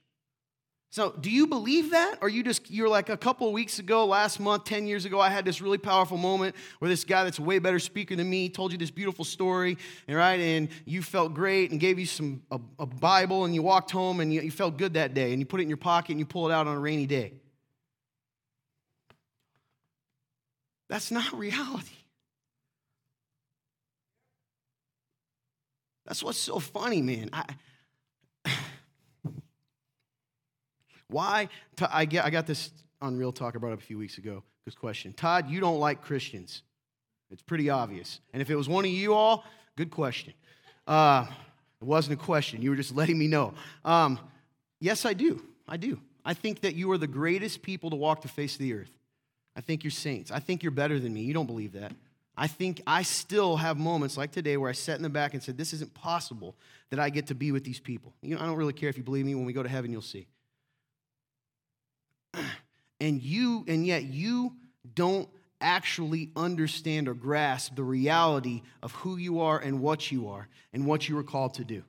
So, 0.93 1.11
do 1.11 1.31
you 1.31 1.47
believe 1.47 1.91
that? 1.91 2.17
Or 2.21 2.27
you 2.27 2.43
just, 2.43 2.69
you're 2.69 2.89
like 2.89 3.07
a 3.07 3.15
couple 3.15 3.47
of 3.47 3.53
weeks 3.53 3.79
ago, 3.79 4.05
last 4.05 4.41
month, 4.41 4.65
10 4.65 4.87
years 4.87 5.05
ago, 5.05 5.21
I 5.21 5.29
had 5.29 5.45
this 5.45 5.61
really 5.61 5.77
powerful 5.77 6.17
moment 6.17 6.53
where 6.79 6.89
this 6.89 7.05
guy 7.05 7.23
that's 7.23 7.39
a 7.39 7.41
way 7.41 7.59
better 7.59 7.79
speaker 7.79 8.13
than 8.17 8.29
me 8.29 8.49
told 8.49 8.73
you 8.73 8.77
this 8.77 8.91
beautiful 8.91 9.23
story, 9.23 9.77
right? 10.09 10.39
And 10.39 10.67
you 10.83 11.01
felt 11.01 11.33
great 11.33 11.71
and 11.71 11.79
gave 11.79 11.97
you 11.97 12.05
some, 12.05 12.41
a, 12.51 12.59
a 12.77 12.85
Bible 12.85 13.45
and 13.45 13.55
you 13.55 13.61
walked 13.61 13.89
home 13.89 14.19
and 14.19 14.33
you, 14.33 14.41
you 14.41 14.51
felt 14.51 14.77
good 14.77 14.95
that 14.95 15.13
day 15.13 15.31
and 15.31 15.39
you 15.39 15.45
put 15.45 15.61
it 15.61 15.63
in 15.63 15.69
your 15.69 15.77
pocket 15.77 16.11
and 16.11 16.19
you 16.19 16.25
pull 16.25 16.49
it 16.49 16.53
out 16.53 16.67
on 16.67 16.75
a 16.75 16.79
rainy 16.79 17.07
day. 17.07 17.33
That's 20.89 21.09
not 21.09 21.31
reality. 21.39 22.00
That's 26.11 26.21
what's 26.21 26.37
so 26.37 26.59
funny, 26.59 27.01
man. 27.01 27.29
I, 27.31 27.45
why? 31.07 31.47
I, 31.89 32.03
get, 32.03 32.25
I 32.25 32.29
got 32.29 32.45
this 32.45 32.69
on 33.01 33.15
Real 33.15 33.31
Talk 33.31 33.55
I 33.55 33.59
brought 33.59 33.71
up 33.71 33.79
a 33.79 33.81
few 33.81 33.97
weeks 33.97 34.17
ago. 34.17 34.43
Good 34.65 34.77
question. 34.77 35.13
Todd, 35.13 35.49
you 35.49 35.61
don't 35.61 35.79
like 35.79 36.01
Christians. 36.01 36.63
It's 37.29 37.41
pretty 37.41 37.69
obvious. 37.69 38.19
And 38.33 38.41
if 38.41 38.49
it 38.49 38.57
was 38.57 38.67
one 38.67 38.83
of 38.83 38.91
you 38.91 39.13
all, 39.13 39.45
good 39.77 39.89
question. 39.89 40.33
Uh, 40.85 41.27
it 41.81 41.85
wasn't 41.85 42.19
a 42.19 42.21
question. 42.21 42.61
You 42.61 42.71
were 42.71 42.75
just 42.75 42.93
letting 42.93 43.17
me 43.17 43.27
know. 43.27 43.53
Um, 43.85 44.19
yes, 44.81 45.05
I 45.05 45.13
do. 45.13 45.41
I 45.65 45.77
do. 45.77 45.97
I 46.25 46.33
think 46.33 46.59
that 46.59 46.75
you 46.75 46.91
are 46.91 46.97
the 46.97 47.07
greatest 47.07 47.61
people 47.61 47.89
to 47.89 47.95
walk 47.95 48.21
the 48.21 48.27
face 48.27 48.55
of 48.55 48.59
the 48.59 48.73
earth. 48.73 48.91
I 49.55 49.61
think 49.61 49.85
you're 49.85 49.91
saints. 49.91 50.29
I 50.29 50.39
think 50.41 50.61
you're 50.61 50.71
better 50.71 50.99
than 50.99 51.13
me. 51.13 51.21
You 51.21 51.33
don't 51.33 51.47
believe 51.47 51.71
that. 51.71 51.93
I 52.41 52.47
think 52.47 52.81
I 52.87 53.03
still 53.03 53.55
have 53.57 53.77
moments 53.77 54.17
like 54.17 54.31
today 54.31 54.57
where 54.57 54.67
I 54.67 54.73
sat 54.73 54.97
in 54.97 55.03
the 55.03 55.09
back 55.09 55.35
and 55.35 55.43
said, 55.43 55.59
This 55.59 55.73
isn't 55.73 55.93
possible 55.93 56.55
that 56.89 56.99
I 56.99 57.11
get 57.11 57.27
to 57.27 57.35
be 57.35 57.51
with 57.51 57.63
these 57.63 57.79
people. 57.79 58.15
You 58.23 58.33
know, 58.33 58.41
I 58.41 58.47
don't 58.47 58.55
really 58.55 58.73
care 58.73 58.89
if 58.89 58.97
you 58.97 59.03
believe 59.03 59.27
me. 59.27 59.35
When 59.35 59.45
we 59.45 59.53
go 59.53 59.61
to 59.61 59.69
heaven, 59.69 59.91
you'll 59.91 60.01
see. 60.01 60.27
And 62.99 63.19
you, 63.19 63.65
and 63.67 63.83
yet 63.83 64.03
you 64.03 64.53
don't 64.93 65.27
actually 65.59 66.29
understand 66.35 67.07
or 67.07 67.15
grasp 67.15 67.75
the 67.75 67.83
reality 67.83 68.61
of 68.83 68.91
who 68.91 69.17
you 69.17 69.41
are 69.41 69.57
and 69.57 69.81
what 69.81 70.11
you 70.11 70.29
are 70.29 70.47
and 70.71 70.85
what 70.85 71.09
you 71.09 71.15
were 71.15 71.23
called 71.23 71.55
to 71.55 71.63
do. 71.63 71.83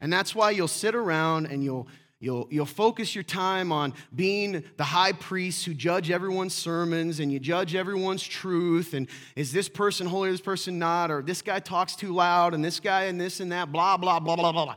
And 0.00 0.12
that's 0.12 0.34
why 0.34 0.50
you'll 0.50 0.66
sit 0.66 0.96
around 0.96 1.46
and 1.46 1.62
you'll 1.62 1.86
You'll, 2.18 2.48
you'll 2.50 2.64
focus 2.64 3.14
your 3.14 3.24
time 3.24 3.70
on 3.70 3.92
being 4.14 4.64
the 4.78 4.84
high 4.84 5.12
priest 5.12 5.66
who 5.66 5.74
judge 5.74 6.10
everyone's 6.10 6.54
sermons 6.54 7.20
and 7.20 7.30
you 7.30 7.38
judge 7.38 7.74
everyone's 7.74 8.22
truth. 8.22 8.94
And 8.94 9.06
is 9.34 9.52
this 9.52 9.68
person 9.68 10.06
holy, 10.06 10.30
this 10.30 10.40
person 10.40 10.78
not? 10.78 11.10
Or 11.10 11.22
this 11.22 11.42
guy 11.42 11.58
talks 11.58 11.94
too 11.94 12.14
loud 12.14 12.54
and 12.54 12.64
this 12.64 12.80
guy 12.80 13.04
and 13.04 13.20
this 13.20 13.40
and 13.40 13.52
that, 13.52 13.70
blah, 13.70 13.98
blah, 13.98 14.18
blah, 14.18 14.36
blah, 14.36 14.52
blah, 14.52 14.76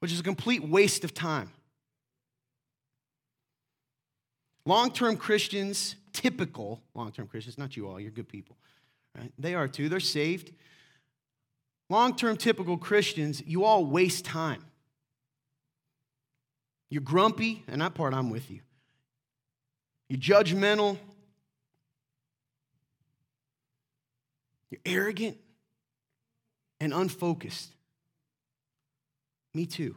which 0.00 0.12
is 0.12 0.20
a 0.20 0.22
complete 0.22 0.66
waste 0.66 1.04
of 1.04 1.12
time. 1.12 1.50
Long 4.64 4.90
term 4.90 5.16
Christians, 5.16 5.94
typical 6.12 6.82
long 6.94 7.12
term 7.12 7.28
Christians, 7.28 7.58
not 7.58 7.76
you 7.76 7.86
all, 7.86 8.00
you're 8.00 8.10
good 8.10 8.28
people, 8.28 8.56
right? 9.16 9.32
They 9.38 9.54
are 9.54 9.68
too, 9.68 9.88
they're 9.88 10.00
saved. 10.00 10.52
Long 11.88 12.16
term 12.16 12.36
typical 12.36 12.76
Christians, 12.76 13.42
you 13.46 13.64
all 13.64 13.84
waste 13.84 14.24
time. 14.24 14.64
You're 16.88 17.02
grumpy, 17.02 17.64
and 17.68 17.80
that 17.80 17.94
part 17.94 18.14
I'm 18.14 18.30
with 18.30 18.50
you. 18.50 18.60
You're 20.08 20.20
judgmental. 20.20 20.98
You're 24.70 24.80
arrogant 24.84 25.38
and 26.80 26.92
unfocused. 26.92 27.72
Me 29.54 29.66
too. 29.66 29.96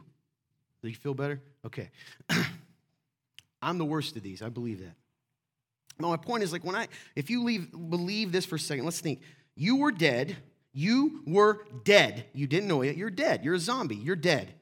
Do 0.82 0.88
you 0.88 0.94
feel 0.94 1.14
better? 1.14 1.40
Okay. 1.64 1.90
I'm 3.62 3.78
the 3.78 3.84
worst 3.84 4.16
of 4.16 4.22
these. 4.22 4.42
I 4.42 4.48
believe 4.48 4.80
that. 4.80 4.94
No, 5.98 6.08
my 6.08 6.16
point 6.16 6.42
is 6.42 6.52
like 6.52 6.64
when 6.64 6.74
I, 6.74 6.88
if 7.14 7.28
you 7.28 7.44
leave, 7.44 7.70
believe 7.72 8.32
this 8.32 8.46
for 8.46 8.56
a 8.56 8.58
second, 8.58 8.84
let's 8.84 9.00
think. 9.00 9.20
You 9.54 9.76
were 9.76 9.92
dead. 9.92 10.36
You 10.72 11.22
were 11.26 11.66
dead. 11.84 12.24
You 12.32 12.46
didn't 12.46 12.68
know 12.68 12.82
it. 12.82 12.96
You're 12.96 13.10
dead. 13.10 13.44
You're 13.44 13.54
a 13.54 13.58
zombie. 13.58 13.96
You're 13.96 14.16
dead. 14.16 14.54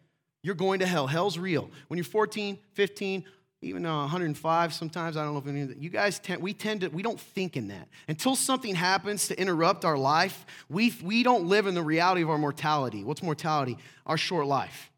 You're 0.48 0.54
going 0.54 0.80
to 0.80 0.86
hell. 0.86 1.06
Hell's 1.06 1.36
real. 1.36 1.68
When 1.88 1.98
you're 1.98 2.06
14, 2.06 2.58
15, 2.72 3.24
even 3.60 3.84
uh, 3.84 3.98
105 3.98 4.72
sometimes, 4.72 5.18
I 5.18 5.22
don't 5.22 5.34
know 5.34 5.40
if 5.40 5.46
any 5.46 5.60
of 5.60 5.68
that, 5.68 5.76
you 5.76 5.90
guys 5.90 6.18
tend, 6.20 6.40
we 6.40 6.54
tend 6.54 6.80
to, 6.80 6.88
we 6.88 7.02
don't 7.02 7.20
think 7.20 7.58
in 7.58 7.68
that. 7.68 7.86
Until 8.08 8.34
something 8.34 8.74
happens 8.74 9.28
to 9.28 9.38
interrupt 9.38 9.84
our 9.84 9.98
life, 9.98 10.46
we, 10.70 10.94
we 11.02 11.22
don't 11.22 11.48
live 11.48 11.66
in 11.66 11.74
the 11.74 11.82
reality 11.82 12.22
of 12.22 12.30
our 12.30 12.38
mortality. 12.38 13.04
What's 13.04 13.22
mortality? 13.22 13.76
Our 14.06 14.16
short 14.16 14.46
life. 14.46 14.90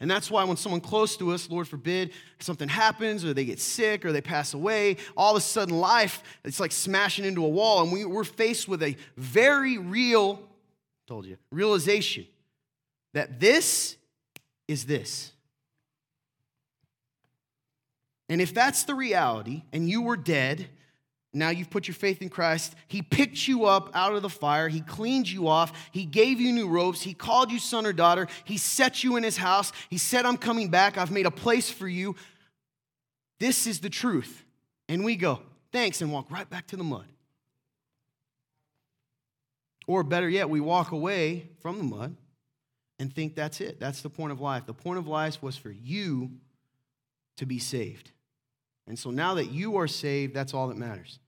And 0.00 0.10
that's 0.10 0.32
why 0.32 0.42
when 0.42 0.56
someone 0.56 0.80
close 0.80 1.16
to 1.18 1.30
us, 1.30 1.48
Lord 1.48 1.68
forbid, 1.68 2.10
something 2.40 2.68
happens 2.68 3.24
or 3.24 3.32
they 3.32 3.44
get 3.44 3.60
sick 3.60 4.04
or 4.04 4.10
they 4.10 4.20
pass 4.20 4.52
away, 4.52 4.96
all 5.16 5.36
of 5.36 5.36
a 5.36 5.40
sudden 5.40 5.78
life, 5.78 6.24
it's 6.44 6.58
like 6.58 6.72
smashing 6.72 7.24
into 7.24 7.44
a 7.44 7.48
wall. 7.48 7.84
And 7.84 7.92
we, 7.92 8.04
we're 8.04 8.24
faced 8.24 8.66
with 8.66 8.82
a 8.82 8.96
very 9.16 9.78
real, 9.78 10.42
told 11.06 11.24
you, 11.24 11.36
realization 11.52 12.26
that 13.14 13.40
this 13.40 13.96
is 14.68 14.86
this. 14.86 15.32
And 18.28 18.40
if 18.40 18.54
that's 18.54 18.84
the 18.84 18.94
reality, 18.94 19.64
and 19.72 19.88
you 19.88 20.02
were 20.02 20.16
dead, 20.16 20.68
now 21.34 21.50
you've 21.50 21.70
put 21.70 21.88
your 21.88 21.94
faith 21.94 22.22
in 22.22 22.28
Christ. 22.28 22.74
He 22.88 23.02
picked 23.02 23.48
you 23.48 23.64
up 23.64 23.90
out 23.94 24.14
of 24.14 24.22
the 24.22 24.28
fire. 24.28 24.68
He 24.68 24.80
cleaned 24.80 25.30
you 25.30 25.48
off. 25.48 25.90
He 25.92 26.04
gave 26.04 26.40
you 26.40 26.52
new 26.52 26.68
robes. 26.68 27.02
He 27.02 27.14
called 27.14 27.50
you 27.50 27.58
son 27.58 27.86
or 27.86 27.92
daughter. 27.92 28.28
He 28.44 28.58
set 28.58 29.02
you 29.02 29.16
in 29.16 29.22
his 29.22 29.36
house. 29.36 29.72
He 29.88 29.98
said, 29.98 30.26
I'm 30.26 30.36
coming 30.36 30.68
back. 30.68 30.98
I've 30.98 31.10
made 31.10 31.26
a 31.26 31.30
place 31.30 31.70
for 31.70 31.88
you. 31.88 32.16
This 33.40 33.66
is 33.66 33.80
the 33.80 33.90
truth. 33.90 34.44
And 34.88 35.04
we 35.04 35.16
go, 35.16 35.40
thanks, 35.72 36.02
and 36.02 36.12
walk 36.12 36.30
right 36.30 36.48
back 36.48 36.66
to 36.68 36.76
the 36.76 36.84
mud. 36.84 37.06
Or 39.86 40.02
better 40.02 40.28
yet, 40.28 40.48
we 40.48 40.60
walk 40.60 40.92
away 40.92 41.48
from 41.60 41.78
the 41.78 41.84
mud 41.84 42.16
and 43.02 43.12
think 43.12 43.34
that's 43.34 43.60
it. 43.60 43.80
That's 43.80 44.00
the 44.00 44.08
point 44.08 44.30
of 44.30 44.40
life. 44.40 44.64
The 44.64 44.72
point 44.72 44.96
of 44.96 45.08
life 45.08 45.42
was 45.42 45.56
for 45.56 45.72
you 45.72 46.30
to 47.36 47.44
be 47.44 47.58
saved. 47.58 48.12
And 48.86 48.96
so 48.96 49.10
now 49.10 49.34
that 49.34 49.50
you 49.50 49.76
are 49.78 49.88
saved, 49.88 50.34
that's 50.34 50.54
all 50.54 50.68
that 50.68 50.76
matters. 50.76 51.18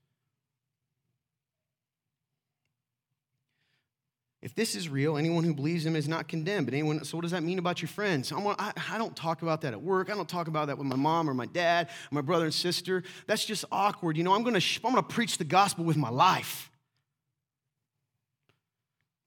If 4.41 4.55
this 4.55 4.73
is 4.73 4.87
real, 4.87 5.17
anyone 5.17 5.43
who 5.43 5.53
believes 5.53 5.85
him 5.85 5.97
is 5.97 6.07
not 6.07 6.29
condemned. 6.29 6.67
But 6.67 6.75
anyone, 6.75 7.03
so 7.03 7.17
what 7.17 7.23
does 7.23 7.31
that 7.31 7.43
mean 7.43 7.59
about 7.59 7.81
your 7.81 7.89
friends? 7.89 8.31
I, 8.31 8.71
I 8.91 8.97
don't 8.97 9.13
talk 9.13 9.41
about 9.41 9.59
that 9.61 9.73
at 9.73 9.81
work. 9.81 10.09
I 10.09 10.15
don't 10.15 10.29
talk 10.29 10.47
about 10.47 10.67
that 10.67 10.77
with 10.77 10.87
my 10.87 10.95
mom 10.95 11.29
or 11.29 11.33
my 11.33 11.47
dad 11.47 11.87
or 12.09 12.15
my 12.15 12.21
brother 12.21 12.45
and 12.45 12.53
sister. 12.53 13.03
That's 13.27 13.43
just 13.43 13.65
awkward. 13.69 14.15
You 14.15 14.23
know, 14.23 14.33
I'm 14.33 14.45
to 14.45 14.79
I'm 14.85 14.95
to 14.95 15.03
preach 15.03 15.39
the 15.39 15.43
gospel 15.43 15.83
with 15.83 15.97
my 15.97 16.09
life. 16.09 16.71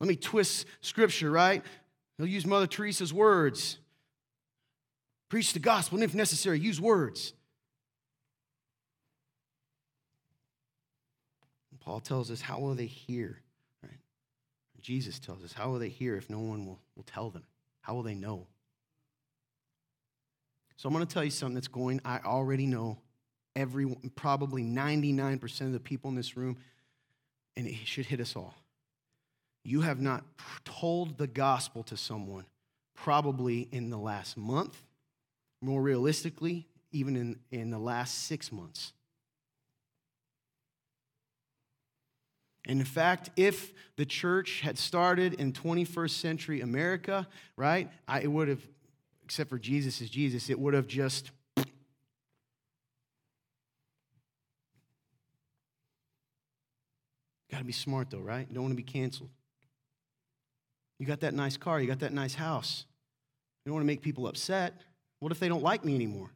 Let 0.00 0.08
me 0.08 0.16
twist 0.16 0.64
scripture, 0.80 1.30
right? 1.30 1.62
He'll 2.18 2.26
use 2.26 2.44
Mother 2.44 2.66
Teresa's 2.66 3.14
words. 3.14 3.78
Preach 5.28 5.52
the 5.52 5.61
gospel, 5.61 5.98
and 5.98 6.04
if 6.04 6.14
necessary, 6.14 6.59
use 6.59 6.81
words. 6.81 7.33
And 11.70 11.78
Paul 11.81 12.00
tells 12.00 12.31
us, 12.31 12.40
How 12.40 12.59
will 12.59 12.74
they 12.74 12.87
hear? 12.87 13.40
Right? 13.83 14.00
Jesus 14.81 15.20
tells 15.20 15.44
us, 15.44 15.52
How 15.52 15.70
will 15.70 15.78
they 15.78 15.90
hear 15.90 16.16
if 16.16 16.28
no 16.28 16.40
one 16.40 16.66
will, 16.66 16.81
will 16.96 17.04
tell 17.04 17.31
them? 17.31 17.44
How 17.83 17.94
will 17.94 18.02
they 18.02 18.14
know? 18.14 18.48
So 20.76 20.88
I'm 20.88 20.94
going 20.94 21.07
to 21.07 21.12
tell 21.12 21.24
you 21.24 21.31
something 21.31 21.54
that's 21.54 21.68
going, 21.68 22.00
I 22.04 22.18
already 22.24 22.66
know 22.66 22.98
every, 23.54 23.87
probably 24.14 24.62
99% 24.62 25.61
of 25.62 25.72
the 25.72 25.81
people 25.81 26.09
in 26.09 26.16
this 26.16 26.37
room, 26.37 26.57
and 27.57 27.66
it 27.66 27.76
should 27.85 28.07
hit 28.07 28.20
us 28.20 28.35
all 28.37 28.54
you 29.68 29.83
have 29.83 30.00
not 30.00 30.24
told 30.64 31.18
the 31.18 31.26
gospel 31.26 31.83
to 31.85 31.96
someone 31.96 32.46
probably 32.94 33.68
in 33.70 33.90
the 33.90 33.98
last 33.98 34.37
month, 34.37 34.83
more 35.61 35.83
realistically, 35.83 36.66
even 36.90 37.16
in, 37.16 37.37
in 37.50 37.70
the 37.70 37.78
last 37.78 38.24
six 38.24 38.50
months. 38.50 38.92
And 42.66 42.81
in 42.81 42.87
fact, 42.87 43.31
if 43.37 43.72
the 43.96 44.04
church 44.04 44.61
had 44.61 44.78
started 44.78 45.35
in 45.35 45.52
21st 45.52 46.11
century 46.11 46.61
America, 46.61 47.26
right, 47.57 47.90
I, 48.07 48.20
it 48.20 48.31
would 48.31 48.48
have, 48.48 48.62
except 49.24 49.48
for 49.48 49.59
Jesus 49.59 50.00
is 50.00 50.11
Jesus, 50.11 50.50
it 50.50 50.59
would 50.59 50.74
have 50.74 50.87
just 50.87 51.31
Got 57.50 57.59
to 57.59 57.64
be 57.64 57.72
smart 57.72 58.11
though, 58.11 58.18
right? 58.18 58.46
Don't 58.52 58.62
want 58.62 58.72
to 58.72 58.76
be 58.76 58.83
canceled. 58.83 59.31
You 60.98 61.06
got 61.06 61.20
that 61.20 61.34
nice 61.34 61.56
car, 61.56 61.80
you 61.80 61.87
got 61.87 62.00
that 62.00 62.12
nice 62.12 62.34
house. 62.34 62.84
You 63.64 63.70
don't 63.70 63.74
want 63.74 63.84
to 63.84 63.87
make 63.87 64.02
people 64.02 64.26
upset. 64.26 64.74
What 65.20 65.32
if 65.32 65.38
they 65.38 65.48
don't 65.48 65.62
like 65.62 65.84
me 65.84 65.94
anymore? 65.94 66.30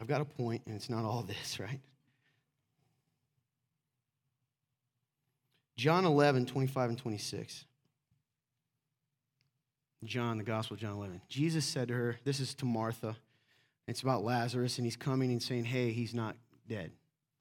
I've 0.00 0.06
got 0.06 0.20
a 0.20 0.24
point, 0.24 0.62
and 0.66 0.76
it's 0.76 0.88
not 0.88 1.04
all 1.04 1.22
this, 1.22 1.58
right? 1.60 1.80
John 5.76 6.04
11, 6.04 6.46
25 6.46 6.88
and 6.90 6.98
26. 6.98 7.64
John, 10.04 10.38
the 10.38 10.44
Gospel 10.44 10.74
of 10.74 10.80
John 10.80 10.96
11. 10.96 11.20
Jesus 11.28 11.64
said 11.64 11.88
to 11.88 11.94
her, 11.94 12.16
This 12.24 12.40
is 12.40 12.54
to 12.56 12.64
Martha. 12.64 13.16
It's 13.86 14.02
about 14.02 14.24
Lazarus, 14.24 14.78
and 14.78 14.86
he's 14.86 14.96
coming 14.96 15.30
and 15.30 15.42
saying, 15.42 15.64
Hey, 15.64 15.92
he's 15.92 16.14
not 16.14 16.36
dead. 16.68 16.92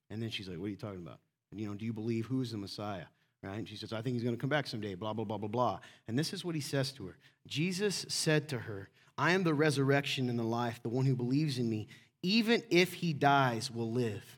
And 0.10 0.22
then 0.22 0.30
she's 0.30 0.48
like, 0.48 0.58
What 0.58 0.66
are 0.66 0.70
you 0.70 0.76
talking 0.76 1.02
about? 1.02 1.20
And, 1.52 1.60
you 1.60 1.68
know, 1.68 1.74
do 1.74 1.86
you 1.86 1.94
believe 1.94 2.26
who's 2.26 2.52
the 2.52 2.58
Messiah? 2.58 3.06
Right? 3.44 3.58
And 3.58 3.68
she 3.68 3.76
says, 3.76 3.94
I 3.94 4.02
think 4.02 4.16
he's 4.16 4.24
going 4.24 4.36
to 4.36 4.42
come 4.42 4.50
back 4.50 4.68
someday, 4.68 4.96
blah, 4.96 5.14
blah, 5.14 5.26
blah, 5.26 5.38
blah, 5.38 5.48
blah. 5.48 5.80
And 6.08 6.18
this 6.18 6.34
is 6.34 6.44
what 6.44 6.56
he 6.56 6.62
says 6.62 6.92
to 6.94 7.06
her 7.08 7.18
Jesus 7.46 8.06
said 8.10 8.50
to 8.50 8.60
her, 8.60 8.90
I 9.18 9.32
am 9.32 9.44
the 9.44 9.54
resurrection 9.54 10.30
and 10.30 10.38
the 10.38 10.44
life. 10.44 10.82
The 10.84 10.90
one 10.90 11.06
who 11.06 11.16
believes 11.16 11.58
in 11.58 11.70
me, 11.70 11.88
even 12.22 12.64
if 12.70 12.94
he 12.94 13.14
dies, 13.14 13.72
will 13.72 13.92
live. 13.92 14.38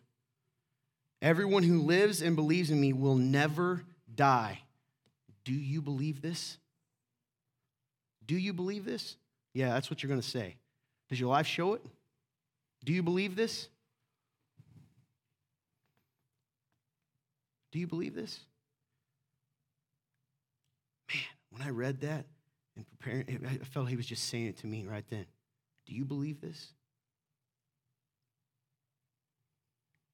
Everyone 1.22 1.64
who 1.64 1.82
lives 1.82 2.22
and 2.22 2.36
believes 2.36 2.72
in 2.72 2.80
me 2.80 2.94
will 2.94 3.16
never 3.16 3.84
die. 4.14 4.62
Do 5.44 5.54
you 5.54 5.82
believe 5.82 6.22
this? 6.22 6.58
Do 8.26 8.38
you 8.38 8.54
believe 8.54 8.86
this? 8.86 9.18
Yeah, 9.54 9.70
that's 9.74 9.90
what 9.90 10.02
you're 10.02 10.10
going 10.10 10.22
to 10.22 10.28
say. 10.28 10.56
Does 11.10 11.20
your 11.20 11.30
life 11.30 11.48
show 11.48 11.74
it? 11.74 11.82
Do 12.86 12.94
you 12.94 13.04
believe 13.04 13.36
this? 13.36 13.68
Do 17.72 17.80
you 17.80 17.88
believe 17.88 18.16
this? 18.16 18.40
Man, 21.14 21.24
when 21.52 21.62
I 21.62 21.70
read 21.70 22.02
that 22.02 22.26
and 22.76 22.86
preparing, 22.88 23.46
I 23.46 23.64
felt 23.66 23.90
he 23.90 23.96
was 23.96 24.06
just 24.06 24.30
saying 24.30 24.48
it 24.48 24.58
to 24.58 24.68
me 24.68 24.86
right 24.88 25.06
then. 25.10 25.26
Do 25.86 25.94
you 25.94 26.06
believe 26.06 26.42
this? 26.42 26.74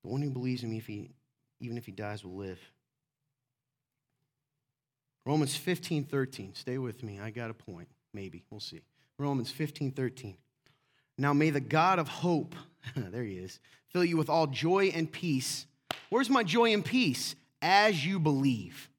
The 0.04 0.10
one 0.10 0.22
who 0.22 0.30
believes 0.30 0.64
in 0.64 0.70
me, 0.70 0.78
if 0.78 0.88
he, 0.88 1.10
even 1.60 1.78
if 1.78 1.86
he 1.86 1.92
dies, 1.92 2.24
will 2.24 2.36
live. 2.36 2.60
Romans 5.26 5.56
15, 5.56 6.04
13. 6.04 6.54
Stay 6.54 6.78
with 6.78 7.02
me. 7.04 7.20
I 7.20 7.32
got 7.32 7.50
a 7.50 7.54
point. 7.54 7.88
Maybe. 8.14 8.44
We'll 8.50 8.60
see. 8.60 8.82
Romans 9.18 9.50
15, 9.50 9.92
13. 9.92 10.38
Now 11.18 11.34
may 11.34 11.50
the 11.50 11.60
God 11.60 12.00
of 12.00 12.08
hope, 12.08 12.56
there 12.96 13.24
he 13.24 13.38
is, 13.38 13.60
fill 13.90 14.04
you 14.04 14.18
with 14.18 14.30
all 14.30 14.48
joy 14.48 14.92
and 14.94 15.12
peace. 15.12 15.66
Where's 16.10 16.30
my 16.30 16.44
joy 16.44 16.74
and 16.74 16.84
peace? 16.84 17.36
As 17.68 18.06
you 18.06 18.20
believe, 18.20 18.92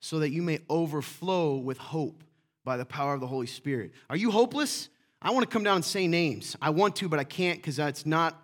so 0.00 0.18
that 0.18 0.30
you 0.30 0.42
may 0.42 0.58
overflow 0.68 1.58
with 1.58 1.78
hope 1.78 2.24
by 2.64 2.76
the 2.76 2.84
power 2.84 3.14
of 3.14 3.20
the 3.20 3.26
Holy 3.28 3.46
Spirit. 3.46 3.92
Are 4.10 4.16
you 4.16 4.32
hopeless? 4.32 4.88
I 5.22 5.30
want 5.30 5.48
to 5.48 5.48
come 5.48 5.62
down 5.62 5.76
and 5.76 5.84
say 5.84 6.08
names. 6.08 6.56
I 6.60 6.70
want 6.70 6.96
to, 6.96 7.08
but 7.08 7.20
I 7.20 7.24
can't 7.24 7.58
because 7.58 7.76
that's 7.76 8.04
not 8.04 8.42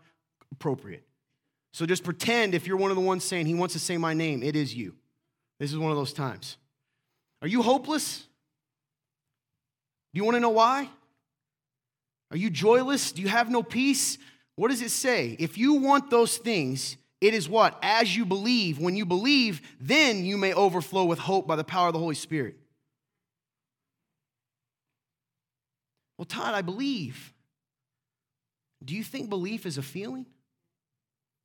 appropriate. 0.53 1.03
So 1.73 1.85
just 1.85 2.05
pretend 2.05 2.55
if 2.55 2.65
you're 2.65 2.77
one 2.77 2.93
of 2.93 2.97
the 2.97 3.03
ones 3.03 3.25
saying 3.25 3.47
he 3.47 3.55
wants 3.55 3.73
to 3.73 3.81
say 3.81 3.97
my 3.97 4.15
name, 4.15 4.45
it 4.45 4.55
is 4.55 4.73
you. 4.73 4.95
This 5.59 5.73
is 5.73 5.79
one 5.79 5.91
of 5.91 5.97
those 5.97 6.13
times. 6.13 6.59
Are 7.43 7.49
you 7.49 7.61
hopeless? 7.61 8.21
Do 10.13 10.19
you 10.19 10.25
want 10.25 10.37
to 10.37 10.41
know 10.41 10.51
why? 10.51 10.89
Are 12.31 12.37
you 12.37 12.51
joyless? 12.51 13.11
Do 13.11 13.21
you 13.21 13.29
have 13.29 13.51
no 13.51 13.65
peace? 13.65 14.17
What 14.55 14.71
does 14.71 14.81
it 14.81 14.93
say? 14.93 15.35
If 15.41 15.59
you 15.59 15.75
want 15.75 16.09
those 16.09 16.39
things, 16.39 16.97
it 17.21 17.35
is 17.35 17.49
what? 17.49 17.79
As 17.83 18.17
you 18.17 18.25
believe. 18.25 18.79
When 18.79 18.97
you 18.97 19.05
believe, 19.05 19.61
then 19.81 20.25
you 20.25 20.39
may 20.39 20.55
overflow 20.55 21.05
with 21.05 21.19
hope 21.19 21.47
by 21.47 21.57
the 21.57 21.65
power 21.65 21.89
of 21.89 21.93
the 21.93 21.99
Holy 21.99 22.15
Spirit. 22.15 22.57
Well, 26.17 26.25
Todd, 26.25 26.55
I 26.55 26.63
believe. 26.63 27.33
Do 28.85 28.95
you 28.95 29.05
think 29.05 29.29
belief 29.29 29.67
is 29.67 29.79
a 29.79 29.83
feeling? 29.83 30.27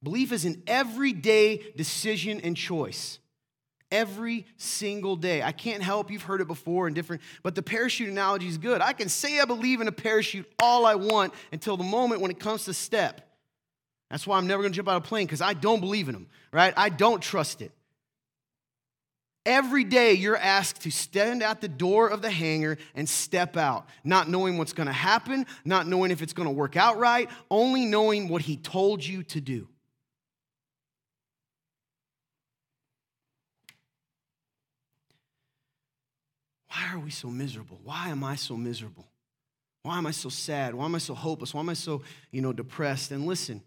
Belief 0.03 0.31
is 0.31 0.45
an 0.45 0.63
everyday 0.67 1.73
decision 1.75 2.39
and 2.41 2.55
choice. 2.55 3.19
Every 3.91 4.45
single 4.57 5.15
day. 5.15 5.41
I 5.41 5.51
can't 5.51 5.83
help, 5.83 6.11
you've 6.11 6.23
heard 6.23 6.41
it 6.41 6.47
before 6.47 6.87
in 6.87 6.93
different, 6.93 7.21
but 7.43 7.55
the 7.55 7.61
parachute 7.61 8.09
analogy 8.09 8.47
is 8.47 8.57
good. 8.57 8.81
I 8.81 8.93
can 8.93 9.09
say 9.09 9.39
I 9.39 9.45
believe 9.45 9.81
in 9.81 9.87
a 9.87 9.91
parachute 9.91 10.45
all 10.59 10.85
I 10.85 10.95
want 10.95 11.33
until 11.51 11.77
the 11.77 11.83
moment 11.83 12.21
when 12.21 12.31
it 12.31 12.39
comes 12.39 12.65
to 12.65 12.73
step. 12.73 13.34
That's 14.15 14.25
why 14.25 14.37
I'm 14.37 14.47
never 14.47 14.63
gonna 14.63 14.73
jump 14.73 14.87
out 14.87 14.95
of 14.95 15.03
a 15.03 15.05
plane 15.05 15.25
because 15.25 15.41
I 15.41 15.53
don't 15.53 15.81
believe 15.81 16.07
in 16.07 16.13
them, 16.13 16.27
right? 16.53 16.73
I 16.77 16.87
don't 16.87 17.21
trust 17.21 17.61
it. 17.61 17.73
Every 19.45 19.83
day 19.83 20.13
you're 20.13 20.37
asked 20.37 20.83
to 20.83 20.89
stand 20.89 21.43
at 21.43 21.59
the 21.59 21.67
door 21.67 22.07
of 22.07 22.21
the 22.21 22.31
hangar 22.31 22.77
and 22.93 23.09
step 23.09 23.57
out, 23.57 23.89
not 24.05 24.29
knowing 24.29 24.57
what's 24.57 24.71
gonna 24.71 24.93
happen, 24.93 25.45
not 25.65 25.85
knowing 25.85 26.11
if 26.11 26.21
it's 26.21 26.31
gonna 26.31 26.49
work 26.49 26.77
out 26.77 26.97
right, 26.97 27.29
only 27.51 27.83
knowing 27.83 28.29
what 28.29 28.41
He 28.41 28.55
told 28.55 29.05
you 29.05 29.21
to 29.23 29.41
do. 29.41 29.67
Why 36.69 36.93
are 36.93 36.99
we 36.99 37.11
so 37.11 37.27
miserable? 37.27 37.81
Why 37.83 38.07
am 38.07 38.23
I 38.23 38.37
so 38.37 38.55
miserable? 38.55 39.07
Why 39.81 39.97
am 39.97 40.07
I 40.07 40.11
so 40.11 40.29
sad? 40.29 40.73
Why 40.73 40.85
am 40.85 40.95
I 40.95 40.99
so 40.99 41.13
hopeless? 41.15 41.53
Why 41.53 41.59
am 41.59 41.67
I 41.67 41.73
so, 41.73 42.01
you 42.31 42.41
know, 42.41 42.53
depressed? 42.53 43.11
And 43.11 43.25
listen, 43.25 43.61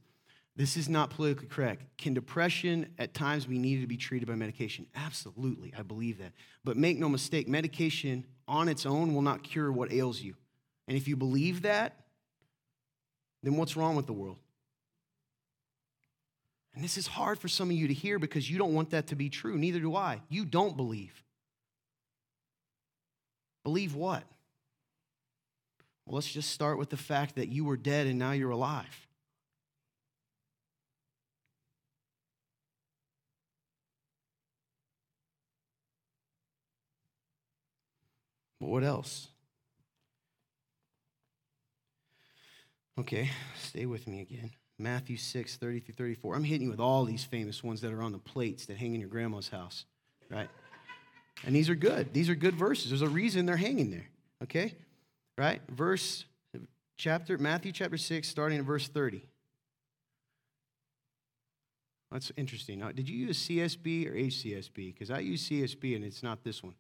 this 0.59 0.77
is 0.77 0.89
not 0.89 1.11
politically 1.11 1.47
correct. 1.47 1.85
Can 1.99 2.15
depression 2.15 2.93
at 2.99 3.15
times 3.15 3.47
be 3.47 3.61
needed 3.61 3.83
to 3.83 3.87
be 3.87 3.97
treated 3.97 4.27
by 4.27 4.35
medication? 4.35 4.89
Absolutely, 4.97 5.73
I 5.79 5.83
believe 5.83 6.19
that. 6.19 6.33
But 6.65 6.77
make 6.77 6.99
no 6.99 7.09
mistake, 7.09 7.47
medication 7.47 8.27
on 8.49 8.69
its 8.69 8.85
own 8.85 9.15
will 9.15 9.23
not 9.23 9.45
cure 9.45 9.71
what 9.71 9.93
ails 9.93 10.21
you. 10.21 10.35
And 10.89 10.97
if 10.97 11.07
you 11.07 11.15
believe 11.15 11.63
that, 11.63 11.95
then 13.45 13.57
what's 13.57 13.77
wrong 13.77 13.95
with 13.95 14.07
the 14.07 14.13
world? 14.13 14.39
And 16.75 16.83
this 16.83 16.99
is 16.99 17.07
hard 17.07 17.39
for 17.39 17.47
some 17.47 17.71
of 17.71 17.77
you 17.77 17.87
to 17.87 17.95
hear 17.95 18.19
because 18.19 18.51
you 18.51 18.59
don't 18.59 18.75
want 18.75 18.91
that 18.91 19.07
to 19.09 19.15
be 19.15 19.31
true. 19.31 19.57
Neither 19.57 19.79
do 19.79 19.95
I. 19.95 20.23
You 20.29 20.45
don't 20.45 20.77
believe. 20.77 21.23
Believe 23.63 23.95
what? 23.95 24.25
Well, 26.05 26.17
let's 26.17 26.33
just 26.33 26.51
start 26.51 26.79
with 26.79 26.91
the 26.91 26.97
fact 26.97 27.37
that 27.37 27.47
you 27.47 27.65
were 27.65 27.77
dead 27.77 28.09
and 28.09 28.19
now 28.19 28.33
you're 28.33 28.51
alive. 28.51 29.08
But 38.61 38.69
what 38.69 38.85
else? 38.85 39.29
Okay, 42.99 43.31
stay 43.57 43.87
with 43.87 44.09
me 44.09 44.21
again. 44.21 44.51
Matthew 44.79 45.17
6, 45.17 45.57
30 45.57 45.81
through 45.81 45.95
34. 45.95 46.35
I'm 46.35 46.45
hitting 46.45 46.65
you 46.65 46.71
with 46.71 46.81
all 46.81 47.05
these 47.05 47.25
famous 47.25 47.63
ones 47.63 47.81
that 47.81 47.93
are 47.93 48.03
on 48.03 48.13
the 48.13 48.19
plates 48.19 48.67
that 48.67 48.77
hang 48.77 48.95
in 48.95 49.01
your 49.01 49.09
grandma's 49.09 49.49
house, 49.49 49.85
right? 50.31 50.49
And 51.45 51.55
these 51.55 51.69
are 51.69 51.75
good. 51.75 52.13
These 52.13 52.29
are 52.29 52.35
good 52.35 52.55
verses. 52.55 52.91
There's 52.91 53.03
a 53.03 53.09
reason 53.09 53.47
they're 53.47 53.57
hanging 53.57 53.91
there. 53.91 54.09
Okay? 54.43 54.75
Right? 55.37 55.61
Verse 55.71 56.25
chapter 56.97 57.39
Matthew 57.39 57.71
chapter 57.71 57.97
6 57.97 58.27
starting 58.27 58.59
at 58.59 58.65
verse 58.65 58.89
30. 58.89 59.23
That's 62.11 62.33
interesting. 62.37 62.81
Now, 62.81 62.91
did 62.91 63.09
you 63.09 63.27
use 63.27 63.47
CSB 63.47 64.07
or 64.07 64.15
HCSB? 64.15 64.95
Because 64.95 65.11
I 65.11 65.21
use 65.21 65.49
CSB 65.49 65.95
and 65.95 66.05
it's 66.05 66.23
not 66.23 66.43
this 66.43 66.63
one. 66.63 66.75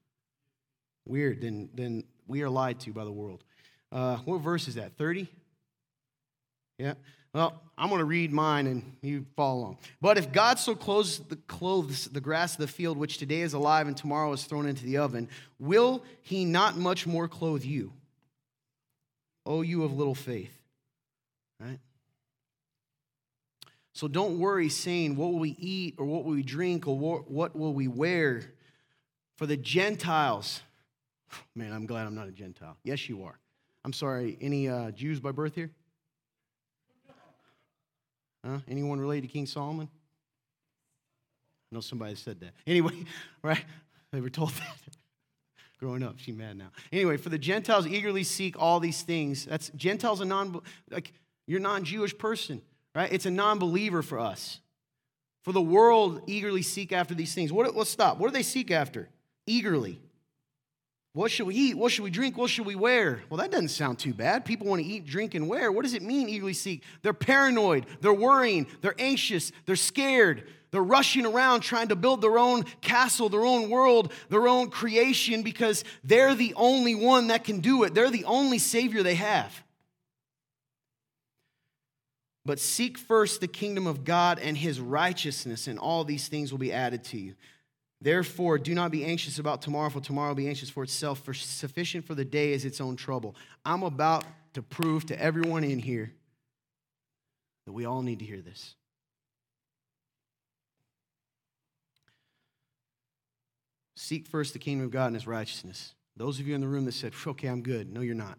Weird. 1.08 1.40
Then, 1.40 1.70
then 1.74 2.04
we 2.26 2.42
are 2.42 2.50
lied 2.50 2.80
to 2.80 2.92
by 2.92 3.04
the 3.04 3.12
world. 3.12 3.42
Uh, 3.90 4.16
what 4.18 4.38
verse 4.38 4.68
is 4.68 4.74
that? 4.76 4.96
30? 4.96 5.26
Yeah. 6.78 6.94
Well, 7.34 7.60
I'm 7.76 7.88
going 7.88 8.00
to 8.00 8.04
read 8.04 8.32
mine 8.32 8.66
and 8.66 8.96
you 9.02 9.26
follow 9.36 9.60
along. 9.60 9.78
But 10.00 10.18
if 10.18 10.32
God 10.32 10.58
so 10.58 10.74
clothes 10.74 11.18
the, 11.18 11.36
clothes 11.36 12.06
the 12.06 12.20
grass 12.20 12.54
of 12.54 12.60
the 12.60 12.68
field, 12.68 12.96
which 12.96 13.18
today 13.18 13.40
is 13.40 13.52
alive 13.52 13.86
and 13.86 13.96
tomorrow 13.96 14.32
is 14.32 14.44
thrown 14.44 14.66
into 14.66 14.84
the 14.84 14.98
oven, 14.98 15.28
will 15.58 16.04
he 16.22 16.44
not 16.44 16.76
much 16.76 17.06
more 17.06 17.28
clothe 17.28 17.64
you? 17.64 17.92
O 19.44 19.62
you 19.62 19.84
of 19.84 19.96
little 19.96 20.14
faith. 20.14 20.52
Right? 21.60 21.78
So 23.92 24.08
don't 24.08 24.38
worry 24.38 24.68
saying, 24.68 25.16
What 25.16 25.32
will 25.32 25.40
we 25.40 25.56
eat 25.58 25.96
or 25.98 26.06
what 26.06 26.24
will 26.24 26.32
we 26.32 26.42
drink 26.42 26.86
or 26.86 26.96
what 26.96 27.56
will 27.56 27.74
we 27.74 27.88
wear? 27.88 28.42
For 29.36 29.46
the 29.46 29.56
Gentiles, 29.56 30.62
man, 31.54 31.72
I'm 31.72 31.86
glad 31.86 32.06
I'm 32.06 32.14
not 32.14 32.28
a 32.28 32.32
Gentile. 32.32 32.76
Yes, 32.84 33.08
you 33.08 33.22
are. 33.24 33.38
I'm 33.84 33.92
sorry, 33.92 34.36
any 34.40 34.68
uh, 34.68 34.90
Jews 34.90 35.20
by 35.20 35.32
birth 35.32 35.54
here? 35.54 35.70
Huh? 38.44 38.58
Anyone 38.68 39.00
related 39.00 39.22
to 39.22 39.32
King 39.32 39.46
Solomon? 39.46 39.88
I 41.70 41.74
know 41.74 41.80
somebody 41.80 42.14
said 42.14 42.40
that. 42.40 42.52
Anyway, 42.66 43.04
right? 43.42 43.64
They 44.12 44.20
were 44.20 44.30
told 44.30 44.50
that. 44.54 44.78
Growing 45.78 46.02
up, 46.02 46.18
she's 46.18 46.34
mad 46.34 46.56
now. 46.56 46.70
Anyway, 46.92 47.16
for 47.16 47.28
the 47.28 47.38
Gentiles 47.38 47.86
eagerly 47.86 48.24
seek 48.24 48.60
all 48.60 48.80
these 48.80 49.02
things. 49.02 49.44
That's 49.44 49.70
Gentiles 49.76 50.20
a 50.20 50.24
non 50.24 50.60
like 50.90 51.12
you're 51.46 51.60
non-Jewish 51.60 52.18
person, 52.18 52.62
right? 52.96 53.12
It's 53.12 53.26
a 53.26 53.30
non-believer 53.30 54.02
for 54.02 54.18
us. 54.18 54.60
For 55.44 55.52
the 55.52 55.62
world 55.62 56.22
eagerly 56.26 56.62
seek 56.62 56.92
after 56.92 57.14
these 57.14 57.32
things. 57.32 57.52
What, 57.52 57.74
let's 57.76 57.90
stop. 57.90 58.18
What 58.18 58.28
do 58.28 58.32
they 58.34 58.42
seek 58.42 58.70
after? 58.70 59.08
Eagerly. 59.46 60.00
What 61.18 61.32
should 61.32 61.48
we 61.48 61.56
eat? 61.56 61.76
What 61.76 61.90
should 61.90 62.04
we 62.04 62.10
drink? 62.10 62.38
What 62.38 62.48
should 62.48 62.64
we 62.64 62.76
wear? 62.76 63.22
Well, 63.28 63.38
that 63.38 63.50
doesn't 63.50 63.70
sound 63.70 63.98
too 63.98 64.14
bad. 64.14 64.44
People 64.44 64.68
want 64.68 64.82
to 64.82 64.88
eat, 64.88 65.04
drink, 65.04 65.34
and 65.34 65.48
wear. 65.48 65.72
What 65.72 65.82
does 65.82 65.94
it 65.94 66.02
mean, 66.02 66.28
eagerly 66.28 66.52
seek? 66.52 66.84
They're 67.02 67.12
paranoid, 67.12 67.86
they're 68.00 68.14
worrying, 68.14 68.68
they're 68.82 68.94
anxious, 69.00 69.50
they're 69.66 69.74
scared, 69.74 70.48
they're 70.70 70.80
rushing 70.80 71.26
around 71.26 71.62
trying 71.62 71.88
to 71.88 71.96
build 71.96 72.22
their 72.22 72.38
own 72.38 72.62
castle, 72.82 73.28
their 73.28 73.44
own 73.44 73.68
world, 73.68 74.12
their 74.28 74.46
own 74.46 74.70
creation 74.70 75.42
because 75.42 75.82
they're 76.04 76.36
the 76.36 76.54
only 76.54 76.94
one 76.94 77.26
that 77.26 77.42
can 77.42 77.58
do 77.58 77.82
it. 77.82 77.94
They're 77.94 78.10
the 78.10 78.24
only 78.24 78.58
Savior 78.58 79.02
they 79.02 79.16
have. 79.16 79.64
But 82.44 82.60
seek 82.60 82.96
first 82.96 83.40
the 83.40 83.48
kingdom 83.48 83.88
of 83.88 84.04
God 84.04 84.38
and 84.38 84.56
his 84.56 84.78
righteousness, 84.78 85.66
and 85.66 85.80
all 85.80 86.04
these 86.04 86.28
things 86.28 86.52
will 86.52 86.60
be 86.60 86.72
added 86.72 87.02
to 87.06 87.18
you. 87.18 87.34
Therefore, 88.00 88.58
do 88.58 88.74
not 88.74 88.92
be 88.92 89.04
anxious 89.04 89.38
about 89.38 89.60
tomorrow, 89.60 89.90
for 89.90 90.00
tomorrow 90.00 90.28
will 90.28 90.36
be 90.36 90.48
anxious 90.48 90.70
for 90.70 90.84
itself, 90.84 91.18
for 91.24 91.34
sufficient 91.34 92.04
for 92.04 92.14
the 92.14 92.24
day 92.24 92.52
is 92.52 92.64
its 92.64 92.80
own 92.80 92.94
trouble. 92.94 93.34
I'm 93.64 93.82
about 93.82 94.24
to 94.54 94.62
prove 94.62 95.06
to 95.06 95.20
everyone 95.20 95.64
in 95.64 95.80
here 95.80 96.12
that 97.66 97.72
we 97.72 97.84
all 97.84 98.02
need 98.02 98.20
to 98.20 98.24
hear 98.24 98.40
this. 98.40 98.76
Seek 103.96 104.28
first 104.28 104.52
the 104.52 104.60
kingdom 104.60 104.86
of 104.86 104.92
God 104.92 105.06
and 105.06 105.16
his 105.16 105.26
righteousness. 105.26 105.94
Those 106.16 106.38
of 106.38 106.46
you 106.46 106.54
in 106.54 106.60
the 106.60 106.68
room 106.68 106.84
that 106.84 106.92
said, 106.92 107.12
okay, 107.26 107.48
I'm 107.48 107.62
good. 107.62 107.92
No, 107.92 108.00
you're 108.00 108.14
not. 108.14 108.38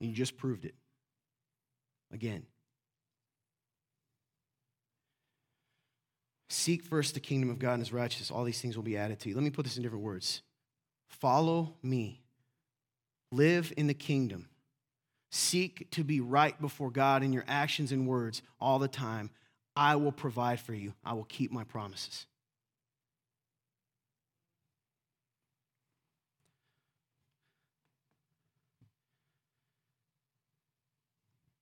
And 0.00 0.10
you 0.10 0.14
just 0.14 0.36
proved 0.36 0.64
it. 0.64 0.74
Again. 2.12 2.46
Seek 6.48 6.84
first 6.84 7.14
the 7.14 7.20
kingdom 7.20 7.50
of 7.50 7.58
God 7.58 7.74
and 7.74 7.82
his 7.82 7.92
righteousness. 7.92 8.30
All 8.30 8.44
these 8.44 8.60
things 8.60 8.76
will 8.76 8.84
be 8.84 8.96
added 8.96 9.18
to 9.20 9.28
you. 9.28 9.34
Let 9.34 9.44
me 9.44 9.50
put 9.50 9.64
this 9.64 9.76
in 9.76 9.82
different 9.82 10.04
words. 10.04 10.42
Follow 11.08 11.74
me. 11.82 12.22
Live 13.32 13.72
in 13.76 13.88
the 13.88 13.94
kingdom. 13.94 14.48
Seek 15.30 15.90
to 15.90 16.04
be 16.04 16.20
right 16.20 16.58
before 16.60 16.90
God 16.90 17.22
in 17.24 17.32
your 17.32 17.44
actions 17.48 17.90
and 17.90 18.06
words 18.06 18.42
all 18.60 18.78
the 18.78 18.86
time. 18.88 19.30
I 19.74 19.96
will 19.96 20.12
provide 20.12 20.60
for 20.60 20.72
you. 20.72 20.94
I 21.04 21.14
will 21.14 21.24
keep 21.24 21.50
my 21.50 21.64
promises. 21.64 22.26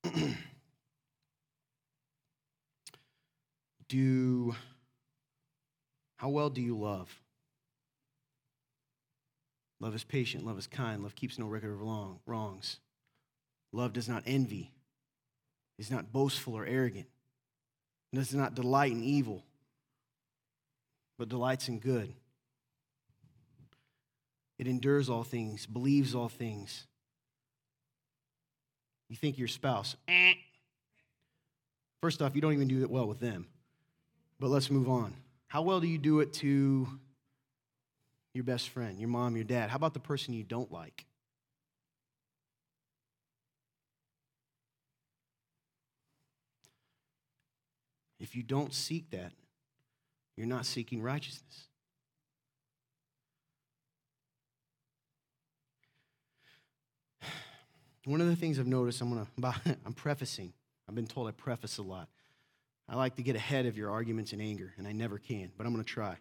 do 3.88 4.54
how 6.16 6.28
well 6.28 6.50
do 6.50 6.60
you 6.60 6.76
love? 6.76 7.08
Love 9.80 9.94
is 9.94 10.04
patient, 10.04 10.46
love 10.46 10.58
is 10.58 10.66
kind, 10.66 11.02
love 11.02 11.14
keeps 11.14 11.38
no 11.38 11.46
record 11.46 11.70
of 11.70 11.80
wrong, 11.80 12.18
wrongs. 12.26 12.78
Love 13.72 13.92
does 13.92 14.08
not 14.08 14.22
envy, 14.26 14.70
is 15.78 15.90
not 15.90 16.12
boastful 16.12 16.54
or 16.54 16.64
arrogant, 16.64 17.06
does 18.12 18.32
not 18.32 18.54
delight 18.54 18.92
in 18.92 19.02
evil, 19.02 19.42
but 21.18 21.28
delights 21.28 21.68
in 21.68 21.80
good. 21.80 22.14
It 24.58 24.68
endures 24.68 25.10
all 25.10 25.24
things, 25.24 25.66
believes 25.66 26.14
all 26.14 26.28
things. 26.28 26.86
You 29.08 29.16
think 29.16 29.36
your 29.36 29.48
spouse, 29.48 29.96
eh. 30.08 30.34
First 32.00 32.22
off, 32.22 32.34
you 32.34 32.40
don't 32.40 32.52
even 32.52 32.68
do 32.68 32.82
it 32.82 32.90
well 32.90 33.06
with 33.06 33.18
them. 33.18 33.46
But 34.38 34.50
let's 34.50 34.70
move 34.70 34.88
on. 34.88 35.14
How 35.54 35.62
well 35.62 35.78
do 35.78 35.86
you 35.86 35.98
do 35.98 36.18
it 36.18 36.32
to 36.32 36.88
your 38.34 38.42
best 38.42 38.70
friend, 38.70 38.98
your 38.98 39.08
mom, 39.08 39.36
your 39.36 39.44
dad? 39.44 39.70
How 39.70 39.76
about 39.76 39.94
the 39.94 40.00
person 40.00 40.34
you 40.34 40.42
don't 40.42 40.72
like? 40.72 41.06
If 48.18 48.34
you 48.34 48.42
don't 48.42 48.74
seek 48.74 49.10
that, 49.10 49.30
you're 50.36 50.48
not 50.48 50.66
seeking 50.66 51.00
righteousness. 51.00 51.68
One 58.06 58.20
of 58.20 58.26
the 58.26 58.34
things 58.34 58.58
I've 58.58 58.66
noticed, 58.66 59.00
I'm 59.00 59.08
gonna, 59.08 59.54
I'm 59.86 59.92
prefacing. 59.92 60.52
I've 60.88 60.96
been 60.96 61.06
told 61.06 61.28
I 61.28 61.30
preface 61.30 61.78
a 61.78 61.82
lot. 61.82 62.08
I 62.88 62.96
like 62.96 63.16
to 63.16 63.22
get 63.22 63.36
ahead 63.36 63.66
of 63.66 63.78
your 63.78 63.90
arguments 63.90 64.32
and 64.32 64.42
anger, 64.42 64.74
and 64.76 64.86
I 64.86 64.92
never 64.92 65.18
can, 65.18 65.50
but 65.56 65.66
I'm 65.66 65.72
going 65.72 65.84
to 65.84 65.90
try. 65.90 66.16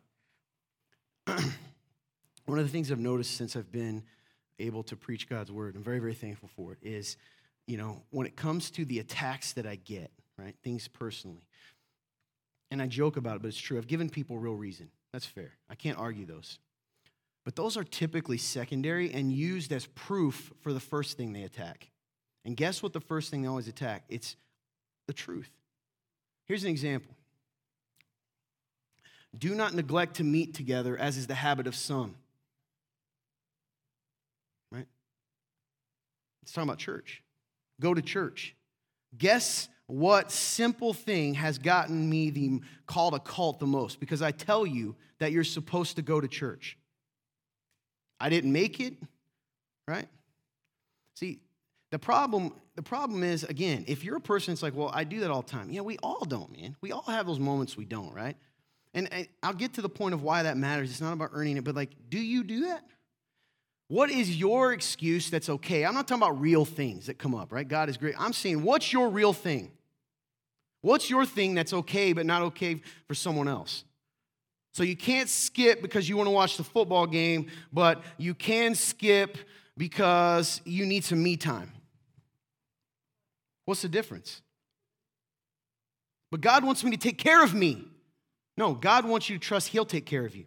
One 2.45 2.59
of 2.59 2.65
the 2.65 2.71
things 2.71 2.91
I've 2.91 2.99
noticed 2.99 3.35
since 3.35 3.55
I've 3.55 3.71
been 3.71 4.03
able 4.59 4.83
to 4.83 4.95
preach 4.95 5.27
God's 5.27 5.51
word, 5.51 5.75
I'm 5.75 5.83
very, 5.83 5.99
very 5.99 6.13
thankful 6.13 6.49
for 6.55 6.73
it, 6.73 6.77
is, 6.81 7.17
you 7.67 7.77
know, 7.77 8.03
when 8.11 8.27
it 8.27 8.35
comes 8.35 8.71
to 8.71 8.85
the 8.85 8.99
attacks 8.99 9.53
that 9.53 9.65
I 9.65 9.75
get, 9.75 10.11
right, 10.37 10.55
things 10.63 10.87
personally, 10.87 11.47
and 12.71 12.81
I 12.81 12.87
joke 12.87 13.17
about 13.17 13.35
it, 13.35 13.41
but 13.41 13.49
it's 13.49 13.57
true. 13.57 13.77
I've 13.77 13.87
given 13.87 14.09
people 14.09 14.37
real 14.37 14.55
reason. 14.55 14.89
That's 15.11 15.25
fair. 15.25 15.51
I 15.69 15.75
can't 15.75 15.97
argue 15.97 16.25
those. 16.25 16.59
But 17.45 17.55
those 17.55 17.75
are 17.77 17.83
typically 17.83 18.37
secondary 18.37 19.11
and 19.11 19.31
used 19.31 19.71
as 19.71 19.85
proof 19.87 20.51
for 20.61 20.73
the 20.73 20.79
first 20.79 21.17
thing 21.17 21.33
they 21.33 21.43
attack. 21.43 21.89
And 22.45 22.57
guess 22.57 22.81
what 22.81 22.93
the 22.93 23.01
first 23.01 23.29
thing 23.29 23.41
they 23.41 23.47
always 23.47 23.67
attack? 23.67 24.03
It's 24.09 24.35
the 25.07 25.13
truth. 25.13 25.51
Here's 26.45 26.63
an 26.63 26.69
example 26.69 27.15
Do 29.37 29.55
not 29.55 29.73
neglect 29.73 30.15
to 30.15 30.23
meet 30.23 30.53
together, 30.53 30.97
as 30.97 31.17
is 31.17 31.27
the 31.27 31.35
habit 31.35 31.67
of 31.67 31.75
some. 31.75 32.15
Right? 34.71 34.87
It's 36.43 36.51
talking 36.51 36.69
about 36.69 36.79
church. 36.79 37.23
Go 37.79 37.93
to 37.93 38.01
church. 38.01 38.55
Guess 39.17 39.69
what 39.87 40.31
simple 40.31 40.93
thing 40.93 41.33
has 41.35 41.57
gotten 41.57 42.09
me 42.09 42.29
the 42.29 42.61
called 42.87 43.13
a 43.13 43.19
cult 43.19 43.59
the 43.59 43.67
most? 43.67 43.99
Because 43.99 44.21
I 44.21 44.31
tell 44.31 44.65
you 44.65 44.95
that 45.19 45.31
you're 45.31 45.43
supposed 45.43 45.97
to 45.97 46.01
go 46.01 46.19
to 46.19 46.27
church. 46.27 46.77
I 48.19 48.29
didn't 48.29 48.51
make 48.51 48.79
it, 48.79 48.93
right? 49.87 50.07
See, 51.15 51.39
the 51.93 51.99
problem, 51.99 52.51
the 52.73 52.81
problem 52.81 53.21
is, 53.21 53.43
again, 53.43 53.85
if 53.87 54.03
you're 54.03 54.17
a 54.17 54.19
person 54.19 54.51
that's 54.51 54.63
like, 54.63 54.73
well, 54.75 54.89
I 54.91 55.03
do 55.03 55.19
that 55.19 55.29
all 55.29 55.43
the 55.43 55.51
time. 55.51 55.69
Yeah, 55.69 55.81
we 55.81 55.99
all 56.01 56.25
don't, 56.25 56.51
man. 56.51 56.75
We 56.81 56.91
all 56.91 57.03
have 57.03 57.27
those 57.27 57.37
moments 57.37 57.77
we 57.77 57.85
don't, 57.85 58.11
right? 58.15 58.35
And 58.95 59.27
I'll 59.43 59.53
get 59.53 59.75
to 59.75 59.83
the 59.83 59.89
point 59.89 60.15
of 60.15 60.23
why 60.23 60.41
that 60.41 60.57
matters. 60.57 60.89
It's 60.89 60.99
not 60.99 61.13
about 61.13 61.29
earning 61.33 61.57
it, 61.57 61.63
but 61.63 61.75
like, 61.75 61.91
do 62.09 62.17
you 62.17 62.43
do 62.43 62.65
that? 62.65 62.83
What 63.89 64.09
is 64.09 64.35
your 64.35 64.73
excuse 64.73 65.29
that's 65.29 65.49
okay? 65.49 65.85
I'm 65.85 65.93
not 65.93 66.07
talking 66.07 66.23
about 66.23 66.41
real 66.41 66.65
things 66.65 67.05
that 67.05 67.19
come 67.19 67.35
up, 67.35 67.51
right? 67.51 67.67
God 67.67 67.89
is 67.89 67.97
great. 67.97 68.15
I'm 68.17 68.33
saying, 68.33 68.63
what's 68.63 68.91
your 68.91 69.09
real 69.09 69.31
thing? 69.31 69.71
What's 70.81 71.11
your 71.11 71.27
thing 71.27 71.53
that's 71.53 71.73
okay 71.73 72.11
but 72.13 72.25
not 72.25 72.41
okay 72.41 72.81
for 73.07 73.13
someone 73.13 73.47
else? 73.47 73.83
So 74.71 74.81
you 74.81 74.97
can't 74.97 75.29
skip 75.29 75.83
because 75.83 76.09
you 76.09 76.17
want 76.17 76.25
to 76.25 76.31
watch 76.31 76.57
the 76.57 76.63
football 76.63 77.05
game, 77.05 77.51
but 77.71 78.01
you 78.17 78.33
can 78.33 78.73
skip 78.73 79.37
because 79.77 80.59
you 80.65 80.87
need 80.87 81.03
some 81.03 81.21
me 81.21 81.37
time. 81.37 81.71
What's 83.65 83.81
the 83.81 83.89
difference? 83.89 84.41
But 86.31 86.41
God 86.41 86.63
wants 86.63 86.83
me 86.83 86.91
to 86.91 86.97
take 86.97 87.17
care 87.17 87.43
of 87.43 87.53
me. 87.53 87.85
No, 88.57 88.73
God 88.73 89.05
wants 89.05 89.29
you 89.29 89.37
to 89.37 89.43
trust 89.43 89.69
He'll 89.69 89.85
take 89.85 90.05
care 90.05 90.25
of 90.25 90.35
you. 90.35 90.45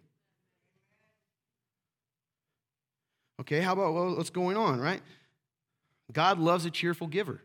Okay, 3.39 3.61
how 3.61 3.73
about 3.73 4.17
what's 4.17 4.29
going 4.29 4.57
on, 4.57 4.79
right? 4.79 5.01
God 6.11 6.39
loves 6.39 6.65
a 6.65 6.71
cheerful 6.71 7.07
giver. 7.07 7.41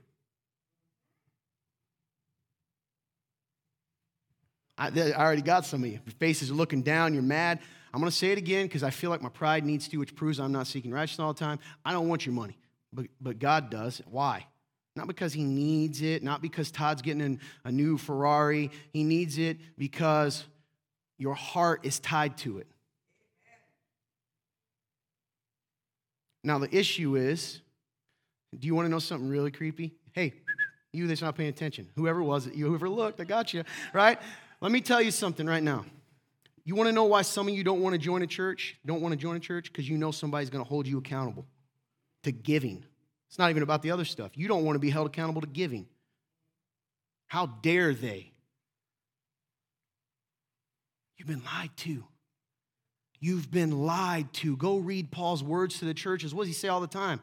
I, 4.79 4.89
I 4.89 5.13
already 5.13 5.43
got 5.43 5.67
some 5.67 5.85
of 5.85 5.91
you. 5.91 6.01
Your 6.05 6.15
faces 6.19 6.51
are 6.51 6.55
looking 6.55 6.83
down, 6.83 7.15
you're 7.15 7.23
mad. 7.23 7.61
I'm 7.93 8.01
going 8.01 8.11
to 8.11 8.17
say 8.17 8.33
it 8.33 8.39
again 8.39 8.67
because 8.67 8.83
I 8.83 8.91
feel 8.91 9.11
like 9.11 9.21
my 9.21 9.29
pride 9.29 9.65
needs 9.67 9.87
to, 9.89 9.99
which 9.99 10.15
proves 10.15 10.41
I'm 10.41 10.53
not 10.53 10.67
seeking 10.67 10.91
righteousness 10.93 11.23
all 11.23 11.35
the 11.35 11.41
time. 11.41 11.59
I 11.85 11.93
don't 11.93 12.09
want 12.09 12.25
your 12.25 12.35
money, 12.35 12.57
but, 12.93 13.07
but 13.21 13.39
God 13.39 13.71
does. 13.71 14.01
Why? 14.11 14.47
Not 14.95 15.07
because 15.07 15.33
he 15.33 15.45
needs 15.45 16.03
it, 16.03 16.23
not 16.23 16.43
because 16.43 16.71
Todd's 16.71 17.01
getting 17.01 17.41
a 17.65 17.73
new 17.73 17.97
Ferrari. 17.97 18.71
He 18.93 19.05
needs 19.05 19.39
it 19.39 19.57
because 19.79 20.45
your 21.19 21.35
heart 21.35 21.81
is 21.85 21.99
tied 21.99 22.37
to 22.39 22.59
it. 22.59 22.67
Now, 26.45 26.59
the 26.59 26.75
issue 26.75 27.17
is 27.17 27.61
do 28.59 28.67
you 28.67 28.75
want 28.75 28.87
to 28.87 28.91
know 28.91 28.99
something 28.99 29.31
really 29.31 29.51
creepy? 29.51 29.95
Hey, 30.13 30.35
you 30.93 31.07
that's 31.07 31.23
not 31.23 31.37
paying 31.37 31.49
attention, 31.49 31.89
whoever 31.97 32.23
was 32.23 32.47
it, 32.47 32.55
you 32.55 32.67
whoever 32.67 32.89
looked, 32.89 33.21
I 33.21 33.25
got 33.25 33.55
you, 33.55 33.65
right? 33.95 34.19
Let 34.61 34.71
me 34.71 34.81
tell 34.81 35.01
you 35.01 35.11
something 35.11 35.47
right 35.47 35.63
now. 35.63 35.87
You 36.65 36.75
want 36.75 36.89
to 36.89 36.93
know 36.93 37.05
why 37.05 37.23
some 37.23 37.49
of 37.49 37.55
you 37.55 37.65
don't 37.65 37.81
want 37.81 37.95
to 37.95 37.99
join 37.99 38.23
a 38.23 38.27
church? 38.27 38.77
Don't 38.87 39.01
want 39.01 39.13
to 39.13 39.17
join 39.17 39.37
a 39.37 39.41
church? 39.41 39.73
Because 39.73 39.89
you 39.89 39.99
know 39.99 40.11
somebody's 40.11 40.51
going 40.51 40.63
to 40.63 40.69
hold 40.69 40.87
you 40.87 40.99
accountable 40.99 41.47
to 42.23 42.31
giving. 42.31 42.85
It's 43.33 43.39
not 43.39 43.49
even 43.49 43.63
about 43.63 43.81
the 43.81 43.93
other 43.93 44.05
stuff. 44.05 44.33
You 44.35 44.47
don't 44.47 44.63
want 44.63 44.75
to 44.75 44.79
be 44.79 44.91
held 44.91 45.07
accountable 45.07 45.41
to 45.41 45.47
giving. 45.47 45.87
How 47.29 47.47
dare 47.47 47.95
they? 47.95 48.31
You've 51.17 51.29
been 51.29 51.43
lied 51.43 51.71
to. 51.79 52.05
You've 53.21 53.51
been 53.51 53.87
lied 53.87 54.31
to. 54.35 54.55
Go 54.59 54.77
read 54.77 55.11
Paul's 55.11 55.43
words 55.43 55.79
to 55.79 55.87
the 55.87 55.95
churches. 55.95 56.35
What 56.35 56.43
does 56.43 56.49
he 56.49 56.53
say 56.53 56.69
all 56.69 56.83
the 56.83 56.87
time? 56.87 57.23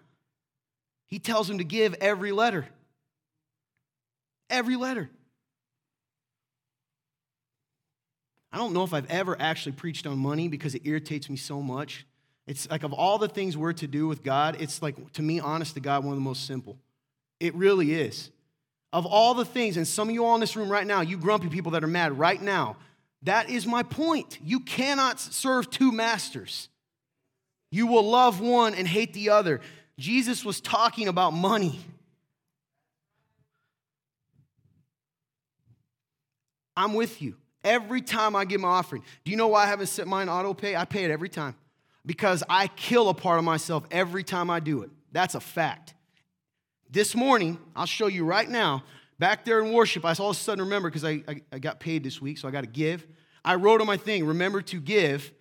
He 1.06 1.19
tells 1.19 1.48
them 1.48 1.60
to 1.60 1.63
give 1.63 1.93
every 2.02 2.32
letter. 2.32 2.65
Every 4.50 4.78
letter. 4.78 5.12
I 8.52 8.58
don't 8.58 8.74
know 8.74 8.84
if 8.84 8.95
I've 8.95 9.12
ever 9.12 9.39
actually 9.39 9.74
preached 9.74 10.08
on 10.08 10.17
money 10.17 10.48
because 10.48 10.74
it 10.74 10.82
irritates 10.86 11.30
me 11.30 11.36
so 11.36 11.62
much. 11.62 12.08
It's 12.50 12.68
like 12.72 12.82
of 12.82 12.94
all 12.94 13.20
the 13.20 13.28
things 13.28 13.56
we're 13.56 13.74
to 13.74 13.86
do 13.86 14.08
with 14.08 14.24
God, 14.24 14.58
it's 14.60 14.82
like, 14.82 15.14
to 15.14 15.22
me, 15.22 15.40
honest 15.40 15.76
to 15.76 15.80
God, 15.80 16.04
one 16.04 16.14
of 16.14 16.18
the 16.18 16.24
most 16.24 16.48
simple. 16.48 16.80
It 17.40 17.54
really 17.54 17.94
is. 17.94 18.32
Of 18.92 19.06
all 19.06 19.36
the 19.36 19.46
things, 19.46 19.78
and 19.78 19.88
some 19.88 20.10
of 20.10 20.16
you 20.16 20.26
all 20.26 20.34
in 20.34 20.42
this 20.42 20.56
room 20.56 20.68
right 20.68 20.88
now, 20.88 21.02
you 21.02 21.16
grumpy 21.16 21.48
people 21.48 21.74
that 21.74 21.84
are 21.84 21.88
mad 21.88 22.18
right 22.18 22.42
now, 22.42 22.76
That 23.24 23.50
is 23.50 23.68
my 23.68 23.84
point. 23.84 24.40
You 24.44 24.62
cannot 24.62 25.20
serve 25.20 25.70
two 25.70 25.92
masters. 25.92 26.70
You 27.70 27.88
will 27.88 28.10
love 28.10 28.40
one 28.40 28.74
and 28.74 28.88
hate 28.88 29.14
the 29.14 29.30
other. 29.30 29.60
Jesus 29.98 30.46
was 30.46 30.62
talking 30.62 31.08
about 31.08 31.34
money. 31.34 31.80
I'm 36.78 36.94
with 36.94 37.22
you. 37.22 37.36
Every 37.64 38.02
time 38.02 38.38
I 38.38 38.46
give 38.46 38.62
my 38.62 38.70
offering. 38.70 39.04
Do 39.26 39.32
you 39.32 39.38
know 39.38 39.50
why 39.50 39.64
I 39.64 39.68
haven't 39.68 39.88
set 39.88 40.08
mine 40.08 40.30
auto 40.30 40.54
pay? 40.54 40.78
I 40.78 40.86
pay 40.86 41.04
it 41.04 41.12
every 41.12 41.28
time. 41.28 41.56
Because 42.10 42.43
I 42.50 42.65
kill 42.69 43.10
a 43.10 43.13
part 43.13 43.38
of 43.38 43.45
myself 43.45 43.84
every 43.91 44.24
time 44.24 44.50
I 44.50 44.60
do 44.60 44.82
it. 44.82 44.89
That's 45.12 45.36
a 45.36 45.39
fact. 45.39 45.93
This 46.89 47.13
morning, 47.13 47.60
I'll 47.76 47.86
show 47.86 48.08
you 48.08 48.26
right 48.26 48.50
now, 48.50 48.84
back 49.19 49.45
there 49.45 49.60
in 49.60 49.72
worship, 49.72 50.04
I 50.04 50.15
all 50.15 50.32
of 50.32 50.36
a 50.36 50.39
sudden 50.39 50.63
remember 50.63 50.89
because 50.89 51.06
I, 51.06 51.24
I, 51.28 51.41
I 51.54 51.60
got 51.60 51.80
paid 51.80 52.04
this 52.04 52.19
week, 52.19 52.39
so 52.39 52.48
I 52.48 52.52
got 52.52 52.62
to 52.62 52.67
give. 52.67 53.06
I 53.45 53.54
wrote 53.54 53.80
on 53.80 53.86
my 53.86 53.95
thing, 53.95 54.26
remember 54.26 54.63
to 54.63 54.82
give. 54.82 55.32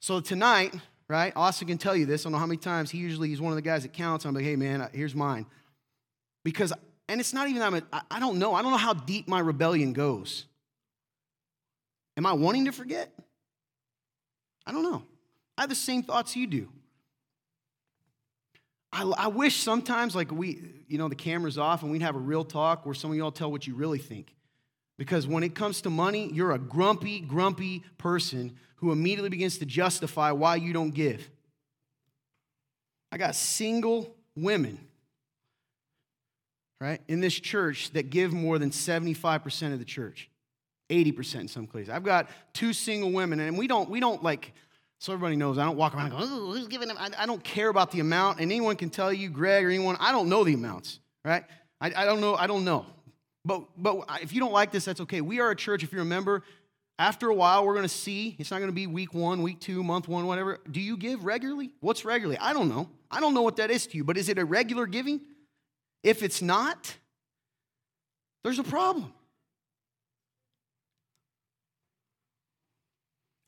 So 0.00 0.18
tonight, 0.18 0.74
right, 1.06 1.32
Austin 1.36 1.68
can 1.68 1.78
tell 1.78 1.94
you 1.94 2.06
this. 2.06 2.22
I 2.22 2.24
don't 2.24 2.32
know 2.32 2.38
how 2.38 2.46
many 2.46 2.58
times 2.58 2.90
he 2.90 2.98
usually, 2.98 3.28
he's 3.28 3.40
one 3.40 3.52
of 3.52 3.56
the 3.56 3.62
guys 3.62 3.82
that 3.82 3.92
counts. 3.92 4.24
I'm 4.24 4.34
like, 4.34 4.42
hey, 4.42 4.56
man, 4.56 4.88
here's 4.92 5.14
mine. 5.14 5.46
Because, 6.42 6.72
and 7.08 7.20
it's 7.20 7.32
not 7.32 7.48
even, 7.48 7.62
I'm 7.62 7.80
I 8.10 8.18
don't 8.18 8.40
know. 8.40 8.52
I 8.52 8.62
don't 8.62 8.72
know 8.72 8.78
how 8.78 8.94
deep 8.94 9.28
my 9.28 9.38
rebellion 9.38 9.92
goes. 9.92 10.46
Am 12.16 12.26
I 12.26 12.32
wanting 12.32 12.64
to 12.64 12.72
forget? 12.72 13.12
I 14.66 14.72
don't 14.72 14.82
know. 14.82 15.04
I 15.56 15.62
have 15.62 15.70
the 15.70 15.76
same 15.76 16.02
thoughts 16.02 16.34
you 16.36 16.46
do. 16.46 16.68
I, 18.92 19.02
I, 19.02 19.26
wish 19.26 19.56
sometimes, 19.56 20.14
like 20.14 20.30
we, 20.30 20.84
you 20.86 20.98
know, 20.98 21.08
the 21.08 21.16
camera's 21.16 21.58
off 21.58 21.82
and 21.82 21.90
we'd 21.90 22.02
have 22.02 22.14
a 22.14 22.20
real 22.20 22.44
talk 22.44 22.86
where 22.86 22.94
some 22.94 23.10
of 23.10 23.16
y'all 23.16 23.32
tell 23.32 23.50
what 23.50 23.66
you 23.66 23.74
really 23.74 23.98
think. 23.98 24.34
Because 24.96 25.26
when 25.26 25.42
it 25.42 25.54
comes 25.56 25.80
to 25.82 25.90
money, 25.90 26.30
you're 26.32 26.52
a 26.52 26.58
grumpy, 26.58 27.20
grumpy 27.20 27.82
person 27.98 28.56
who 28.76 28.92
immediately 28.92 29.30
begins 29.30 29.58
to 29.58 29.66
justify 29.66 30.30
why 30.30 30.56
you 30.56 30.72
don't 30.72 30.92
give. 30.92 31.28
I 33.10 33.18
got 33.18 33.34
single 33.34 34.14
women, 34.36 34.78
right, 36.80 37.00
in 37.08 37.20
this 37.20 37.34
church 37.34 37.90
that 37.92 38.10
give 38.10 38.32
more 38.32 38.58
than 38.58 38.70
75% 38.70 39.72
of 39.72 39.78
the 39.78 39.84
church. 39.84 40.30
80% 40.90 41.40
in 41.40 41.48
some 41.48 41.66
cases. 41.66 41.88
I've 41.88 42.04
got 42.04 42.28
two 42.52 42.72
single 42.72 43.10
women, 43.10 43.40
and 43.40 43.56
we 43.56 43.66
don't, 43.66 43.88
we 43.88 44.00
don't 44.00 44.22
like, 44.22 44.52
so 45.04 45.12
everybody 45.12 45.36
knows, 45.36 45.58
I 45.58 45.66
don't 45.66 45.76
walk 45.76 45.94
around 45.94 46.12
and 46.12 46.18
go, 46.18 46.26
who's 46.26 46.66
giving 46.66 46.88
them? 46.88 46.96
I, 46.98 47.10
I, 47.18 47.26
don't 47.26 47.44
care 47.44 47.68
about 47.68 47.90
the 47.90 48.00
amount, 48.00 48.40
and 48.40 48.50
anyone 48.50 48.74
can 48.74 48.88
tell 48.88 49.12
you, 49.12 49.28
Greg 49.28 49.62
or 49.62 49.68
anyone, 49.68 49.98
I 50.00 50.12
don't 50.12 50.30
know 50.30 50.44
the 50.44 50.54
amounts, 50.54 50.98
right? 51.26 51.44
I, 51.78 51.92
I 51.94 52.04
don't 52.06 52.22
know, 52.22 52.34
I 52.34 52.46
don't 52.46 52.64
know. 52.64 52.86
But, 53.44 53.64
but 53.76 54.02
if 54.22 54.32
you 54.32 54.40
don't 54.40 54.54
like 54.54 54.72
this, 54.72 54.86
that's 54.86 55.02
okay. 55.02 55.20
We 55.20 55.40
are 55.40 55.50
a 55.50 55.56
church, 55.56 55.82
if 55.82 55.92
you 55.92 55.98
remember, 55.98 56.42
after 56.98 57.28
a 57.28 57.34
while, 57.34 57.66
we're 57.66 57.74
going 57.74 57.84
to 57.84 57.88
see, 57.90 58.34
it's 58.38 58.50
not 58.50 58.60
going 58.60 58.70
to 58.70 58.74
be 58.74 58.86
week 58.86 59.12
one, 59.12 59.42
week 59.42 59.60
two, 59.60 59.84
month 59.84 60.08
one, 60.08 60.26
whatever. 60.26 60.58
Do 60.70 60.80
you 60.80 60.96
give 60.96 61.22
regularly? 61.22 61.74
What's 61.80 62.06
regularly? 62.06 62.38
I 62.38 62.54
don't 62.54 62.70
know. 62.70 62.88
I 63.10 63.20
don't 63.20 63.34
know 63.34 63.42
what 63.42 63.56
that 63.56 63.70
is 63.70 63.86
to 63.88 63.98
you, 63.98 64.04
but 64.04 64.16
is 64.16 64.30
it 64.30 64.38
a 64.38 64.44
regular 64.46 64.86
giving? 64.86 65.20
If 66.02 66.22
it's 66.22 66.40
not, 66.40 66.96
there's 68.42 68.58
a 68.58 68.64
problem. 68.64 69.12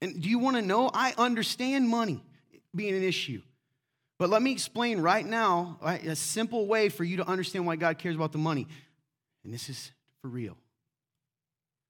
And 0.01 0.21
do 0.23 0.29
you 0.29 0.39
want 0.39 0.57
to 0.57 0.63
know? 0.63 0.91
I 0.93 1.15
understand 1.17 1.89
money 1.89 2.23
being 2.75 2.95
an 2.95 3.03
issue. 3.03 3.43
But 4.19 4.31
let 4.31 4.43
me 4.43 4.53
explain 4.53 5.01
right 5.01 5.27
now 5.27 5.79
a 5.83 6.17
simple 6.17 6.67
way 6.67 6.89
for 6.89 7.05
you 7.05 7.19
to 7.19 7.27
understand 7.27 7.67
why 7.67 7.77
God 7.77 7.99
cares 7.99 8.17
about 8.17 8.33
the 8.33 8.39
money. 8.39 8.67
And 9.45 9.53
this 9.53 9.69
is 9.69 9.93
for 10.23 10.29
real. 10.29 10.57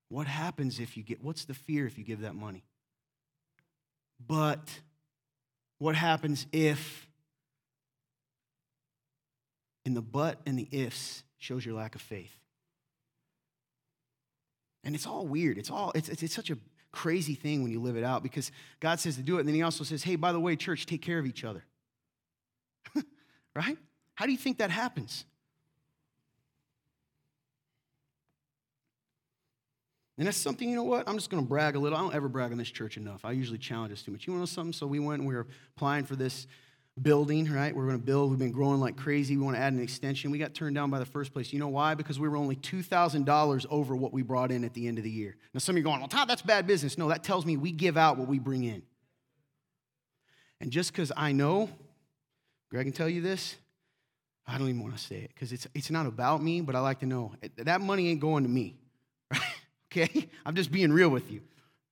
What 0.08 0.26
happens 0.26 0.78
if 0.78 0.96
you 0.96 1.02
get, 1.02 1.22
what's 1.22 1.44
the 1.44 1.54
fear 1.54 1.86
if 1.86 1.98
you 1.98 2.04
give 2.04 2.20
that 2.20 2.34
money? 2.34 2.64
But 4.24 4.80
what 5.78 5.94
happens 5.94 6.46
if, 6.52 7.08
and 9.84 9.96
the 9.96 10.02
but 10.02 10.40
and 10.46 10.58
the 10.58 10.68
ifs 10.70 11.22
shows 11.38 11.64
your 11.64 11.74
lack 11.74 11.94
of 11.94 12.00
faith? 12.00 12.32
And 14.82 14.94
it's 14.94 15.06
all 15.06 15.26
weird. 15.26 15.58
It's 15.58 15.70
all, 15.70 15.92
it's, 15.94 16.08
it's, 16.08 16.22
it's 16.22 16.34
such 16.34 16.50
a 16.50 16.58
crazy 16.96 17.34
thing 17.34 17.62
when 17.62 17.70
you 17.70 17.78
live 17.78 17.96
it 17.96 18.04
out 18.04 18.22
because 18.22 18.50
God 18.80 18.98
says 18.98 19.16
to 19.16 19.22
do 19.22 19.36
it. 19.36 19.40
And 19.40 19.48
then 19.48 19.54
He 19.54 19.62
also 19.62 19.84
says, 19.84 20.02
hey, 20.02 20.16
by 20.16 20.32
the 20.32 20.40
way, 20.40 20.56
church, 20.56 20.86
take 20.86 21.02
care 21.02 21.18
of 21.18 21.26
each 21.26 21.44
other. 21.44 21.62
right? 23.54 23.76
How 24.14 24.24
do 24.24 24.32
you 24.32 24.38
think 24.38 24.58
that 24.58 24.70
happens? 24.70 25.26
And 30.16 30.26
that's 30.26 30.38
something, 30.38 30.70
you 30.70 30.74
know 30.74 30.84
what? 30.84 31.06
I'm 31.06 31.16
just 31.16 31.28
going 31.28 31.42
to 31.42 31.48
brag 31.48 31.76
a 31.76 31.78
little. 31.78 31.98
I 31.98 32.00
don't 32.00 32.14
ever 32.14 32.28
brag 32.28 32.50
on 32.50 32.56
this 32.56 32.70
church 32.70 32.96
enough. 32.96 33.26
I 33.26 33.32
usually 33.32 33.58
challenge 33.58 33.92
us 33.92 34.00
too 34.00 34.12
much. 34.12 34.26
You 34.26 34.32
want 34.32 34.38
to 34.38 34.50
know 34.50 34.54
something? 34.54 34.72
So 34.72 34.86
we 34.86 34.98
went 34.98 35.20
and 35.20 35.28
we 35.28 35.34
were 35.34 35.46
applying 35.76 36.06
for 36.06 36.16
this 36.16 36.46
building, 37.00 37.50
right? 37.50 37.74
We're 37.74 37.86
going 37.86 37.98
to 37.98 38.04
build. 38.04 38.30
We've 38.30 38.38
been 38.38 38.52
growing 38.52 38.80
like 38.80 38.96
crazy. 38.96 39.36
We 39.36 39.44
want 39.44 39.56
to 39.56 39.60
add 39.60 39.72
an 39.72 39.82
extension. 39.82 40.30
We 40.30 40.38
got 40.38 40.54
turned 40.54 40.74
down 40.74 40.90
by 40.90 40.98
the 40.98 41.06
first 41.06 41.32
place. 41.32 41.52
You 41.52 41.58
know 41.58 41.68
why? 41.68 41.94
Because 41.94 42.18
we 42.18 42.28
were 42.28 42.36
only 42.36 42.56
$2,000 42.56 43.66
over 43.70 43.96
what 43.96 44.12
we 44.12 44.22
brought 44.22 44.50
in 44.50 44.64
at 44.64 44.72
the 44.72 44.88
end 44.88 44.98
of 44.98 45.04
the 45.04 45.10
year. 45.10 45.36
Now, 45.52 45.58
some 45.58 45.74
of 45.74 45.78
you 45.78 45.84
are 45.84 45.90
going, 45.90 46.00
well, 46.00 46.08
Todd, 46.08 46.28
that's 46.28 46.42
bad 46.42 46.66
business. 46.66 46.96
No, 46.96 47.08
that 47.08 47.22
tells 47.22 47.44
me 47.44 47.56
we 47.56 47.70
give 47.72 47.96
out 47.96 48.16
what 48.16 48.28
we 48.28 48.38
bring 48.38 48.64
in. 48.64 48.82
And 50.60 50.70
just 50.70 50.92
because 50.92 51.12
I 51.16 51.32
know, 51.32 51.68
Greg 52.70 52.86
can 52.86 52.92
tell 52.92 53.08
you 53.08 53.20
this, 53.20 53.56
I 54.46 54.58
don't 54.58 54.68
even 54.68 54.82
want 54.82 54.96
to 54.96 55.02
say 55.02 55.16
it 55.16 55.30
because 55.34 55.52
it's, 55.52 55.66
it's 55.74 55.90
not 55.90 56.06
about 56.06 56.42
me, 56.42 56.60
but 56.60 56.74
I 56.76 56.80
like 56.80 57.00
to 57.00 57.06
know 57.06 57.34
that 57.56 57.80
money 57.80 58.08
ain't 58.08 58.20
going 58.20 58.44
to 58.44 58.48
me. 58.48 58.76
Right? 59.30 59.42
okay? 59.92 60.28
I'm 60.46 60.54
just 60.54 60.70
being 60.70 60.92
real 60.92 61.08
with 61.10 61.30
you. 61.30 61.42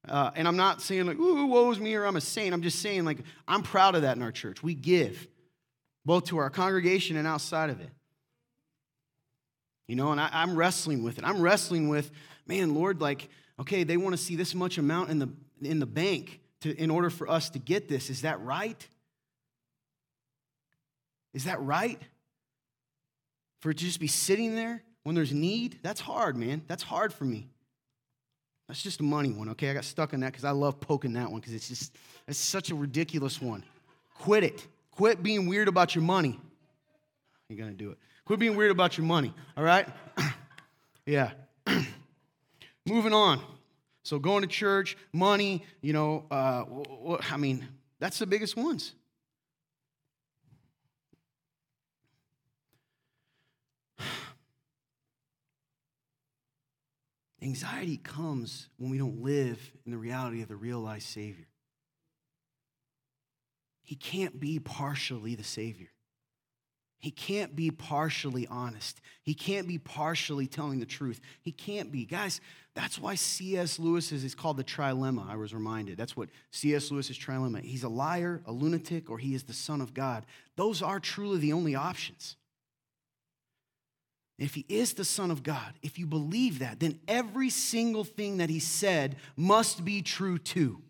Uh, 0.09 0.31
and 0.35 0.47
I'm 0.47 0.57
not 0.57 0.83
saying 0.83 1.07
like, 1.07 1.19
ooh, 1.19 1.47
woe's 1.47 1.79
me, 1.79 1.95
or 1.95 2.05
I'm 2.05 2.17
a 2.17 2.21
saint. 2.21 2.53
I'm 2.53 2.63
just 2.63 2.81
saying 2.81 3.05
like, 3.05 3.19
I'm 3.49 3.63
proud 3.63 3.95
of 3.95 4.03
that 4.03 4.17
in 4.17 4.23
our 4.23 4.33
church. 4.33 4.63
We 4.63 4.75
give, 4.75 5.27
both 6.05 6.25
to 6.27 6.39
our 6.39 6.51
congregation 6.51 7.17
and 7.17 7.27
outside 7.27 7.71
of 7.71 7.81
it. 7.81 7.91
You 9.87 9.97
know, 9.97 10.13
and 10.13 10.21
I, 10.21 10.43
am 10.43 10.57
wrestling 10.57 11.03
with 11.03 11.19
it. 11.19 11.25
I'm 11.25 11.41
wrestling 11.41 11.89
with, 11.89 12.11
man, 12.47 12.75
Lord, 12.75 13.01
like, 13.01 13.29
okay, 13.61 13.85
they 13.85 13.97
want 13.97 14.15
to 14.15 14.23
see 14.23 14.37
this 14.37 14.55
much 14.55 14.79
amount 14.79 15.11
in 15.11 15.19
the 15.19 15.29
in 15.63 15.79
the 15.79 15.87
bank 15.87 16.41
to 16.61 16.75
in 16.75 16.91
order 16.91 17.11
for 17.11 17.29
us 17.29 17.51
to 17.51 17.59
get 17.59 17.89
this. 17.89 18.11
Is 18.11 18.23
that 18.23 18.41
right? 18.41 18.87
Is 21.33 21.45
that 21.45 21.61
right? 21.61 22.01
For 23.61 23.71
it 23.71 23.79
to 23.79 23.85
just 23.85 24.01
be 24.01 24.07
sitting 24.07 24.55
there 24.55 24.83
when 25.03 25.15
there's 25.15 25.33
need? 25.33 25.79
That's 25.83 26.01
hard, 26.01 26.37
man. 26.37 26.63
That's 26.67 26.83
hard 26.83 27.13
for 27.13 27.25
me. 27.25 27.49
That's 28.69 28.83
just 28.83 29.01
a 29.01 29.03
money 29.03 29.31
one, 29.31 29.51
okay? 29.51 29.71
I 29.71 29.75
got 29.75 29.85
stuck 29.85 30.15
on 30.15 30.21
that 30.21 30.33
because 30.33 30.45
I 30.45 30.51
love 30.51 30.81
poking 30.81 31.13
that 31.15 31.31
one 31.31 31.41
because 31.41 31.55
it's 31.55 31.69
just, 31.69 31.97
it's 32.27 32.39
such 32.39 32.71
a 32.71 32.75
ridiculous 32.75 33.41
one. 33.41 33.63
Quit 34.15 34.43
it. 34.45 34.67
Quit 34.93 35.23
being 35.23 35.47
weird 35.47 35.69
about 35.69 35.95
your 35.95 36.03
money. 36.03 36.39
You're 37.49 37.59
going 37.59 37.71
to 37.71 37.77
do 37.77 37.91
it. 37.91 37.99
Quit 38.25 38.39
being 38.39 38.57
weird 38.57 38.71
about 38.71 38.97
your 38.97 39.07
money, 39.07 39.35
all 39.57 39.65
right? 39.65 39.87
yeah. 41.07 41.33
Moving 42.87 43.13
on. 43.13 43.41
So 44.03 44.19
going 44.19 44.43
to 44.43 44.49
church, 44.49 44.97
money, 45.13 45.65
you 45.81 45.93
know, 45.93 46.25
uh, 46.31 46.65
I 47.31 47.37
mean, 47.37 47.67
that's 47.99 48.19
the 48.19 48.27
biggest 48.27 48.57
ones. 48.57 48.93
Anxiety 57.45 57.99
comes 57.99 58.71
when 58.79 58.91
we 58.91 58.97
don't 58.97 59.23
live 59.23 59.73
in 59.85 59.93
the 59.93 59.99
reality 59.99 60.41
of 60.41 60.49
the 60.49 60.57
realized 60.57 61.07
Savior. 61.07 61.47
He 63.83 63.97
can't 63.97 64.41
be 64.41 64.59
partially 64.59 65.35
the 65.35 65.45
Savior. 65.45 65.91
He 66.99 67.11
can't 67.11 67.55
be 67.55 67.71
partially 67.71 68.47
honest. 68.47 69.03
He 69.23 69.35
can't 69.35 69.69
be 69.69 69.77
partially 69.77 70.47
telling 70.47 70.81
the 70.81 70.87
truth. 70.87 71.21
He 71.43 71.53
can't 71.53 71.93
be. 71.93 72.07
Guys, 72.07 72.41
that's 72.75 72.99
why 72.99 73.15
C.S. 73.15 73.79
Lewis 73.79 74.11
is, 74.11 74.25
is 74.25 74.35
called 74.35 74.57
the 74.57 74.65
trilemma, 74.65 75.29
I 75.29 75.37
was 75.37 75.53
reminded. 75.53 75.99
That's 75.99 76.17
what 76.17 76.31
C.S. 76.51 76.91
Lewis 76.91 77.11
is 77.11 77.19
trilemma. 77.19 77.61
He's 77.61 77.85
a 77.85 77.91
liar, 77.91 78.41
a 78.47 78.53
lunatic, 78.53 79.11
or 79.11 79.19
he 79.19 79.35
is 79.35 79.43
the 79.43 79.53
Son 79.53 79.83
of 79.83 79.93
God. 79.93 80.25
Those 80.57 80.81
are 80.81 80.99
truly 80.99 81.41
the 81.41 81.53
only 81.53 81.75
options. 81.75 82.37
If 84.39 84.55
he 84.55 84.65
is 84.69 84.95
the 84.95 85.05
Son 85.05 85.31
of 85.31 85.43
God, 85.43 85.75
if 85.83 85.99
you 85.99 86.07
believe 86.07 86.59
that, 86.59 86.81
then 86.81 86.99
every 87.07 87.51
single 87.51 88.05
thing 88.05 88.39
that 88.39 88.51
he 88.51 88.59
said 88.59 89.17
must 89.37 89.85
be 89.85 90.03
true 90.03 90.39
too. 90.39 90.83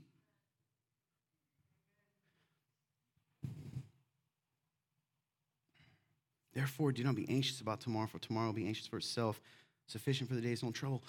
Therefore, 6.55 6.92
do 6.92 7.03
not 7.03 7.16
be 7.16 7.28
anxious 7.28 7.61
about 7.61 7.80
tomorrow, 7.80 8.07
for 8.07 8.18
tomorrow 8.18 8.47
will 8.47 8.55
be 8.55 8.66
anxious 8.66 8.86
for 8.86 8.97
itself. 8.97 9.40
Sufficient 9.86 10.28
for 10.28 10.36
the 10.36 10.40
day's 10.40 10.62
own 10.62 10.72
trouble. 10.72 11.03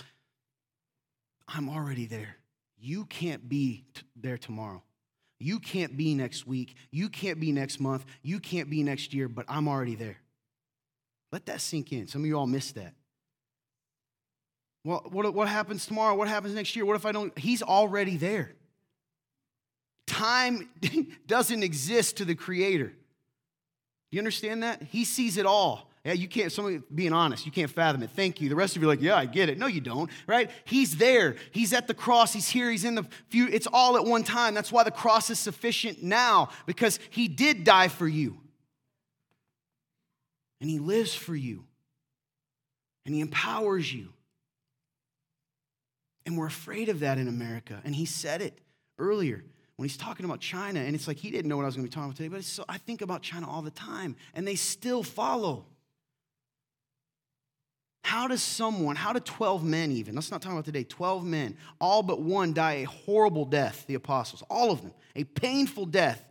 I'm 1.48 1.70
already 1.70 2.08
there. 2.08 2.38
You 2.78 3.06
can't 3.06 3.48
be 3.48 3.86
t- 3.94 4.02
there 4.16 4.38
tomorrow. 4.38 4.84
You 5.40 5.60
can't 5.60 5.96
be 5.96 6.16
next 6.16 6.48
week. 6.48 6.76
You 6.92 7.10
can't 7.10 7.40
be 7.40 7.52
next 7.52 7.80
month. 7.80 8.06
You 8.24 8.40
can't 8.40 8.70
be 8.70 8.84
next 8.84 9.14
year, 9.14 9.30
but 9.30 9.46
I'm 9.48 9.68
already 9.68 9.96
there. 9.96 10.18
Let 11.32 11.46
that 11.48 11.62
sink 11.62 11.92
in. 11.92 12.08
Some 12.08 12.22
of 12.22 12.28
you 12.28 12.38
all 12.38 12.48
missed 12.48 12.76
that. 12.76 12.94
Well, 14.84 15.04
what, 15.10 15.34
what 15.34 15.48
happens 15.48 15.86
tomorrow? 15.86 16.16
What 16.16 16.28
happens 16.28 16.54
next 16.54 16.76
year? 16.76 16.86
What 16.86 16.96
if 16.96 17.06
I 17.06 17.12
don't? 17.12 17.38
He's 17.38 17.64
already 17.64 18.18
there. 18.18 18.52
Time 20.06 20.70
doesn't 21.28 21.64
exist 21.64 22.18
to 22.18 22.26
the 22.26 22.36
Creator. 22.36 22.94
You 24.12 24.20
understand 24.20 24.64
that? 24.64 24.84
He 24.84 25.04
sees 25.04 25.38
it 25.38 25.46
all. 25.46 25.90
Yeah, 26.06 26.14
you 26.14 26.28
can't, 26.28 26.52
somebody 26.52 26.84
being 26.94 27.14
honest, 27.14 27.48
you 27.48 27.52
can't 27.52 27.70
fathom 27.70 28.04
it. 28.04 28.12
Thank 28.12 28.40
you. 28.40 28.48
The 28.48 28.56
rest 28.56 28.76
of 28.76 28.82
you 28.84 28.88
are 28.88 28.92
like, 28.92 29.02
yeah, 29.02 29.18
I 29.18 29.26
get 29.26 29.50
it. 29.50 29.58
No, 29.58 29.66
you 29.66 29.82
don't, 29.82 30.12
right? 30.28 30.52
He's 30.64 30.98
there. 30.98 31.36
He's 31.50 31.74
at 31.74 31.88
the 31.88 31.96
cross. 31.96 32.32
He's 32.32 32.48
here. 32.48 32.70
He's 32.70 32.86
in 32.86 32.94
the 32.94 33.08
few. 33.30 33.48
It's 33.48 33.68
all 33.74 33.98
at 33.98 34.06
one 34.06 34.24
time. 34.24 34.54
That's 34.54 34.72
why 34.72 34.84
the 34.84 34.92
cross 34.92 35.32
is 35.32 35.40
sufficient 35.40 36.04
now, 36.04 36.50
because 36.68 37.00
he 37.10 37.28
did 37.28 37.64
die 37.64 37.88
for 37.88 38.08
you. 38.08 38.38
And 40.66 40.72
he 40.72 40.80
lives 40.80 41.14
for 41.14 41.36
you. 41.36 41.64
And 43.06 43.14
he 43.14 43.22
empowers 43.22 43.94
you. 43.94 44.10
And 46.26 46.36
we're 46.40 46.48
afraid 46.48 46.90
of 46.90 47.02
that 47.02 47.20
in 47.20 47.28
America. 47.28 47.80
And 47.86 47.94
he 47.94 48.06
said 48.06 48.42
it 48.42 48.58
earlier 48.98 49.44
when 49.76 49.88
he's 49.88 49.96
talking 49.96 50.26
about 50.26 50.40
China. 50.40 50.80
And 50.80 50.96
it's 50.96 51.08
like 51.08 51.18
he 51.18 51.30
didn't 51.30 51.50
know 51.50 51.56
what 51.56 51.62
I 51.62 51.66
was 51.68 51.76
going 51.76 51.86
to 51.86 51.92
be 51.92 51.94
talking 51.94 52.10
about 52.10 52.18
today, 52.18 52.30
but 52.30 52.44
so, 52.44 52.66
I 52.68 52.80
think 52.80 53.04
about 53.04 53.22
China 53.22 53.48
all 53.48 53.62
the 53.62 53.70
time. 53.70 54.16
And 54.34 54.48
they 54.48 54.56
still 54.56 55.04
follow. 55.04 55.68
How 58.04 58.28
does 58.28 58.42
someone, 58.42 58.96
how 58.96 59.14
do 59.14 59.20
12 59.20 59.64
men 59.64 59.92
even, 59.92 60.16
let's 60.16 60.32
not 60.32 60.42
talk 60.42 60.54
about 60.54 60.66
today, 60.66 60.84
12 60.84 61.24
men, 61.24 61.58
all 61.80 62.02
but 62.02 62.24
one 62.24 62.54
die 62.54 62.78
a 62.78 62.84
horrible 62.86 63.46
death, 63.46 63.86
the 63.86 63.94
apostles, 63.94 64.42
all 64.50 64.72
of 64.72 64.82
them, 64.82 64.94
a 65.16 65.26
painful 65.26 65.86
death. 65.86 66.26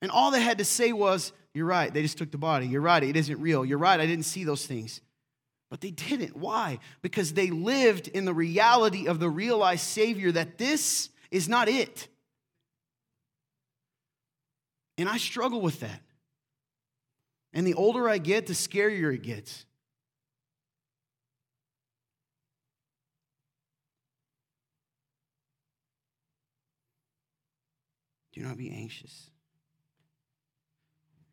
And 0.00 0.10
all 0.10 0.30
they 0.30 0.40
had 0.40 0.56
to 0.56 0.64
say 0.64 0.94
was, 0.94 1.32
You're 1.56 1.64
right, 1.64 1.90
they 1.90 2.02
just 2.02 2.18
took 2.18 2.30
the 2.30 2.36
body. 2.36 2.66
You're 2.66 2.82
right, 2.82 3.02
it 3.02 3.16
isn't 3.16 3.40
real. 3.40 3.64
You're 3.64 3.78
right, 3.78 3.98
I 3.98 4.04
didn't 4.04 4.26
see 4.26 4.44
those 4.44 4.66
things. 4.66 5.00
But 5.70 5.80
they 5.80 5.90
didn't. 5.90 6.36
Why? 6.36 6.80
Because 7.00 7.32
they 7.32 7.48
lived 7.48 8.08
in 8.08 8.26
the 8.26 8.34
reality 8.34 9.08
of 9.08 9.20
the 9.20 9.30
realized 9.30 9.80
Savior 9.80 10.30
that 10.32 10.58
this 10.58 11.08
is 11.30 11.48
not 11.48 11.66
it. 11.70 12.08
And 14.98 15.08
I 15.08 15.16
struggle 15.16 15.62
with 15.62 15.80
that. 15.80 16.02
And 17.54 17.66
the 17.66 17.72
older 17.72 18.06
I 18.06 18.18
get, 18.18 18.46
the 18.46 18.52
scarier 18.52 19.14
it 19.14 19.22
gets. 19.22 19.64
Do 28.34 28.42
not 28.42 28.58
be 28.58 28.70
anxious. 28.70 29.30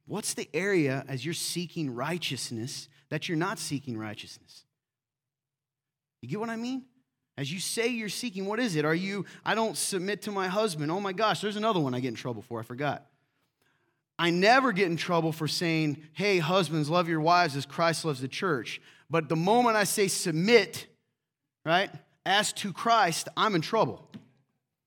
What's 0.05 0.33
the 0.33 0.49
area 0.53 1.05
as 1.07 1.23
you're 1.23 1.33
seeking 1.33 1.93
righteousness 1.93 2.89
that 3.09 3.29
you're 3.29 3.37
not 3.37 3.59
seeking 3.59 3.97
righteousness? 3.97 4.65
You 6.21 6.29
get 6.29 6.39
what 6.39 6.49
I 6.49 6.55
mean? 6.55 6.83
As 7.37 7.51
you 7.51 7.59
say 7.59 7.87
you're 7.87 8.09
seeking, 8.09 8.45
what 8.45 8.59
is 8.59 8.75
it? 8.75 8.85
Are 8.85 8.93
you, 8.93 9.25
I 9.43 9.55
don't 9.55 9.75
submit 9.75 10.23
to 10.23 10.31
my 10.31 10.47
husband? 10.47 10.91
Oh 10.91 10.99
my 10.99 11.13
gosh, 11.13 11.41
there's 11.41 11.55
another 11.55 11.79
one 11.79 11.93
I 11.95 11.99
get 11.99 12.09
in 12.09 12.15
trouble 12.15 12.41
for. 12.41 12.59
I 12.59 12.63
forgot. 12.63 13.07
I 14.19 14.29
never 14.29 14.71
get 14.71 14.87
in 14.87 14.97
trouble 14.97 15.31
for 15.31 15.47
saying, 15.47 15.97
hey, 16.13 16.37
husbands, 16.37 16.89
love 16.89 17.09
your 17.09 17.21
wives 17.21 17.55
as 17.55 17.65
Christ 17.65 18.05
loves 18.05 18.21
the 18.21 18.27
church. 18.27 18.79
But 19.09 19.29
the 19.29 19.35
moment 19.35 19.75
I 19.75 19.83
say 19.83 20.07
submit, 20.07 20.85
right, 21.65 21.89
as 22.25 22.53
to 22.53 22.71
Christ, 22.71 23.27
I'm 23.35 23.55
in 23.55 23.61
trouble. 23.61 24.07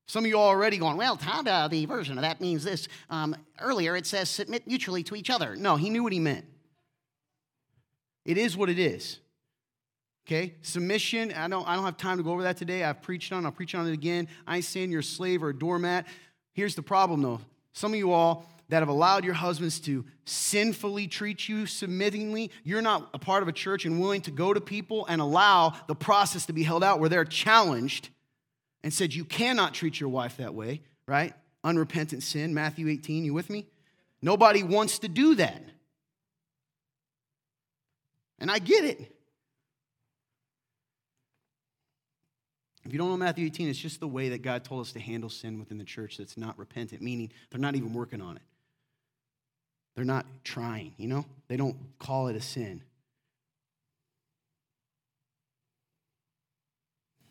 Some 0.07 0.25
of 0.25 0.29
you 0.29 0.39
are 0.39 0.49
already 0.49 0.79
going, 0.79 0.97
well, 0.97 1.19
uh, 1.27 1.69
the 1.69 1.85
version 1.85 2.17
of 2.17 2.23
that 2.23 2.41
means 2.41 2.63
this. 2.63 2.87
Um, 3.11 3.37
earlier 3.61 3.97
it 3.97 4.07
says 4.07 4.31
submit 4.31 4.67
mutually 4.67 5.03
to 5.05 5.17
each 5.17 5.31
other. 5.31 5.57
No, 5.57 5.77
he 5.77 5.91
knew 5.91 6.03
what 6.03 6.13
he 6.13 6.21
meant. 6.21 6.45
It 8.25 8.39
is 8.39 8.57
what 8.57 8.71
it 8.71 8.79
is. 8.79 9.19
Okay? 10.27 10.55
Submission, 10.63 11.33
I 11.33 11.49
don't, 11.49 11.67
I 11.67 11.75
don't 11.75 11.85
have 11.85 11.97
time 11.97 12.19
to 12.19 12.23
go 12.23 12.33
over 12.33 12.43
that 12.45 12.57
today. 12.57 12.85
I've 12.85 13.03
preached 13.03 13.33
on 13.33 13.45
I'll 13.45 13.53
preach 13.53 13.75
on 13.75 13.87
it 13.89 13.93
again. 13.93 14.29
I 14.47 14.57
ain't 14.57 14.65
saying 14.65 14.91
you're 14.91 15.01
a 15.01 15.05
slave 15.05 15.43
or 15.43 15.51
a 15.51 15.59
doormat. 15.59 16.07
Here's 16.53 16.75
the 16.77 16.83
problem 16.83 17.23
though. 17.23 17.41
Some 17.73 17.93
of 17.93 17.99
you 17.99 18.13
all 18.13 18.49
that 18.69 18.81
have 18.81 18.89
allowed 18.89 19.25
your 19.25 19.35
husbands 19.35 19.79
to 19.81 20.05
sinfully 20.25 21.07
treat 21.07 21.49
you 21.49 21.65
submittingly, 21.65 22.51
you're 22.65 22.83
not 22.83 23.09
a 23.15 23.19
part 23.19 23.43
of 23.43 23.49
a 23.49 23.53
church 23.53 23.85
and 23.85 24.01
willing 24.01 24.21
to 24.23 24.33
go 24.33 24.53
to 24.53 24.61
people 24.61 25.07
and 25.07 25.21
allow 25.21 25.75
the 25.87 25.95
process 25.95 26.47
to 26.47 26.53
be 26.53 26.65
held 26.65 26.83
out 26.83 26.99
where 26.99 27.09
they're 27.09 27.25
challenged 27.25 28.09
and 28.87 28.95
said, 28.95 29.13
You 29.13 29.25
cannot 29.25 29.75
treat 29.75 29.99
your 29.99 30.09
wife 30.09 30.37
that 30.37 30.55
way, 30.55 30.81
right? 31.09 31.35
Unrepentant 31.65 32.23
sin, 32.23 32.55
Matthew 32.55 32.87
18, 32.87 33.25
you 33.25 33.35
with 33.35 33.51
me? 33.51 33.67
Nobody 34.23 34.63
wants 34.63 35.01
to 35.01 35.09
do 35.09 35.35
that. 35.35 35.61
And 38.39 38.49
I 38.49 38.61
get 38.61 38.85
it. 38.85 39.13
If 42.85 42.93
you 42.93 42.99
don't 42.99 43.09
know 43.09 43.17
Matthew 43.17 43.47
18, 43.47 43.69
it's 43.71 43.77
just 43.77 43.99
the 43.99 44.07
way 44.07 44.29
that 44.29 44.43
God 44.43 44.63
told 44.63 44.83
us 44.83 44.93
to 44.93 45.01
handle 45.01 45.31
sin 45.31 45.59
within 45.59 45.79
the 45.79 45.85
church 45.85 46.19
that's 46.19 46.37
not 46.37 46.57
repentant, 46.57 47.03
meaning 47.03 47.33
they're 47.51 47.59
not 47.59 47.75
even 47.75 47.93
working 47.93 48.23
on 48.23 48.37
it. 48.37 48.43
They're 49.97 50.05
not 50.05 50.27
trying, 50.45 50.95
you 50.97 51.09
know? 51.09 51.25
They 51.49 51.57
don't 51.57 51.77
call 51.99 52.29
it 52.29 52.37
a 52.37 52.41
sin. 52.41 52.83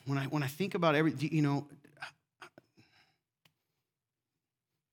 When 0.05 0.17
I, 0.17 0.25
when 0.25 0.43
I 0.43 0.47
think 0.47 0.75
about 0.75 0.95
every, 0.95 1.13
you 1.17 1.41
know, 1.41 1.67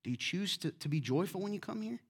do 0.04 0.10
you 0.10 0.16
choose 0.16 0.56
to, 0.58 0.70
to 0.72 0.88
be 0.88 1.00
joyful 1.00 1.40
when 1.40 1.52
you 1.52 1.60
come 1.60 1.82
here? 1.82 2.00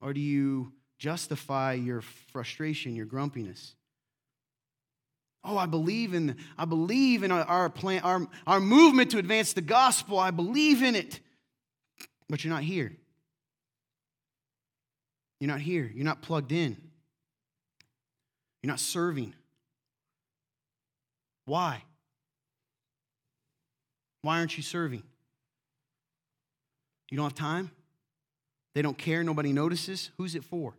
Or 0.00 0.12
do 0.12 0.20
you 0.20 0.72
justify 0.98 1.74
your 1.74 2.02
frustration, 2.02 2.94
your 2.94 3.06
grumpiness? 3.06 3.74
Oh, 5.44 5.58
I 5.58 5.66
believe 5.66 6.14
in 6.14 6.36
I 6.56 6.64
believe 6.64 7.22
in 7.22 7.30
our, 7.30 7.68
plan, 7.68 8.02
our, 8.02 8.26
our 8.46 8.60
movement 8.60 9.10
to 9.10 9.18
advance 9.18 9.52
the 9.52 9.60
gospel. 9.60 10.18
I 10.18 10.30
believe 10.30 10.82
in 10.82 10.94
it. 10.94 11.20
But 12.28 12.44
you're 12.44 12.52
not 12.52 12.62
here. 12.62 12.92
You're 15.40 15.48
not 15.48 15.60
here. 15.60 15.90
You're 15.94 16.06
not 16.06 16.22
plugged 16.22 16.52
in. 16.52 16.76
You're 18.62 18.70
not 18.70 18.80
serving. 18.80 19.34
Why? 21.44 21.82
Why 24.22 24.38
aren't 24.38 24.56
you 24.56 24.62
serving? 24.62 25.02
You 27.10 27.16
don't 27.16 27.24
have 27.24 27.34
time? 27.34 27.70
They 28.74 28.82
don't 28.82 28.98
care, 28.98 29.22
nobody 29.22 29.52
notices? 29.52 30.10
Who's 30.16 30.34
it 30.34 30.44
for? 30.44 30.74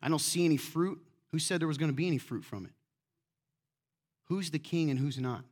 I 0.00 0.08
don't 0.08 0.20
see 0.20 0.44
any 0.44 0.56
fruit. 0.56 0.98
Who 1.30 1.38
said 1.38 1.60
there 1.60 1.68
was 1.68 1.78
going 1.78 1.90
to 1.90 1.96
be 1.96 2.06
any 2.06 2.18
fruit 2.18 2.44
from 2.44 2.64
it? 2.64 2.72
Who's 4.26 4.50
the 4.50 4.58
king 4.58 4.90
and 4.90 4.98
who's 4.98 5.18
not? 5.18 5.44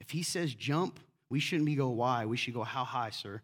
If 0.00 0.10
he 0.10 0.22
says 0.22 0.54
jump, 0.54 1.00
we 1.28 1.40
shouldn't 1.40 1.66
be 1.66 1.74
go 1.74 1.88
why. 1.90 2.26
We 2.26 2.36
should 2.36 2.54
go 2.54 2.62
how 2.62 2.84
high, 2.84 3.10
sir. 3.10 3.42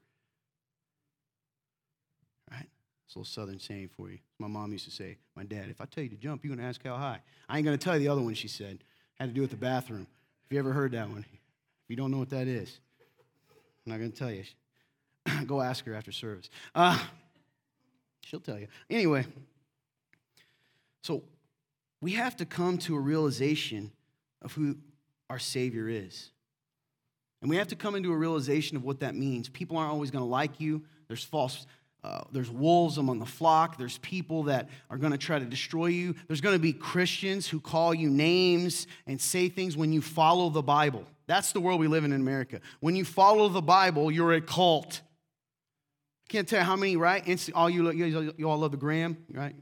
It's 3.12 3.16
a 3.16 3.18
little 3.18 3.30
southern 3.30 3.58
saying 3.58 3.90
for 3.94 4.08
you. 4.08 4.16
My 4.38 4.48
mom 4.48 4.72
used 4.72 4.86
to 4.86 4.90
say, 4.90 5.18
my 5.36 5.44
dad, 5.44 5.66
if 5.68 5.82
I 5.82 5.84
tell 5.84 6.02
you 6.02 6.08
to 6.08 6.16
jump, 6.16 6.42
you're 6.42 6.56
going 6.56 6.64
to 6.64 6.66
ask 6.66 6.82
how 6.82 6.96
high. 6.96 7.18
I 7.46 7.58
ain't 7.58 7.66
going 7.66 7.76
to 7.76 7.84
tell 7.84 7.92
you 7.92 8.00
the 8.00 8.08
other 8.08 8.22
one 8.22 8.32
she 8.32 8.48
said. 8.48 8.78
Had 9.16 9.28
to 9.28 9.34
do 9.34 9.42
with 9.42 9.50
the 9.50 9.56
bathroom. 9.58 10.06
Have 10.44 10.52
you 10.52 10.58
ever 10.58 10.72
heard 10.72 10.92
that 10.92 11.10
one? 11.10 11.18
If 11.18 11.90
you 11.90 11.96
don't 11.96 12.10
know 12.10 12.16
what 12.16 12.30
that 12.30 12.48
is, 12.48 12.80
I'm 13.84 13.92
not 13.92 13.98
going 13.98 14.12
to 14.12 14.18
tell 14.18 14.30
you. 14.30 14.44
Go 15.46 15.60
ask 15.60 15.84
her 15.84 15.94
after 15.94 16.10
service. 16.10 16.48
Uh, 16.74 16.98
she'll 18.24 18.40
tell 18.40 18.58
you. 18.58 18.68
Anyway, 18.88 19.26
so 21.02 21.22
we 22.00 22.12
have 22.12 22.34
to 22.38 22.46
come 22.46 22.78
to 22.78 22.96
a 22.96 23.00
realization 23.00 23.92
of 24.40 24.54
who 24.54 24.78
our 25.28 25.38
Savior 25.38 25.86
is. 25.86 26.30
And 27.42 27.50
we 27.50 27.56
have 27.56 27.68
to 27.68 27.76
come 27.76 27.94
into 27.94 28.10
a 28.10 28.16
realization 28.16 28.78
of 28.78 28.84
what 28.84 29.00
that 29.00 29.14
means. 29.14 29.50
People 29.50 29.76
aren't 29.76 29.92
always 29.92 30.10
going 30.10 30.24
to 30.24 30.30
like 30.30 30.60
you. 30.60 30.84
There's 31.08 31.24
false 31.24 31.66
uh, 32.04 32.22
there's 32.32 32.50
wolves 32.50 32.98
among 32.98 33.20
the 33.20 33.26
flock. 33.26 33.78
There's 33.78 33.98
people 33.98 34.44
that 34.44 34.68
are 34.90 34.96
going 34.96 35.12
to 35.12 35.18
try 35.18 35.38
to 35.38 35.44
destroy 35.44 35.86
you. 35.86 36.16
There's 36.26 36.40
going 36.40 36.56
to 36.56 36.62
be 36.62 36.72
Christians 36.72 37.46
who 37.46 37.60
call 37.60 37.94
you 37.94 38.10
names 38.10 38.88
and 39.06 39.20
say 39.20 39.48
things 39.48 39.76
when 39.76 39.92
you 39.92 40.00
follow 40.00 40.50
the 40.50 40.62
Bible. 40.62 41.04
That's 41.28 41.52
the 41.52 41.60
world 41.60 41.78
we 41.78 41.86
live 41.86 42.02
in 42.04 42.12
in 42.12 42.20
America. 42.20 42.60
When 42.80 42.96
you 42.96 43.04
follow 43.04 43.48
the 43.48 43.62
Bible, 43.62 44.10
you're 44.10 44.32
a 44.32 44.40
cult. 44.40 45.00
I 46.28 46.32
can't 46.32 46.48
tell 46.48 46.58
you 46.58 46.64
how 46.64 46.74
many, 46.74 46.96
right? 46.96 47.50
All 47.54 47.70
you, 47.70 47.92
you, 47.92 48.34
you 48.36 48.50
all 48.50 48.58
love 48.58 48.72
the 48.72 48.76
gram, 48.76 49.16
right? 49.32 49.54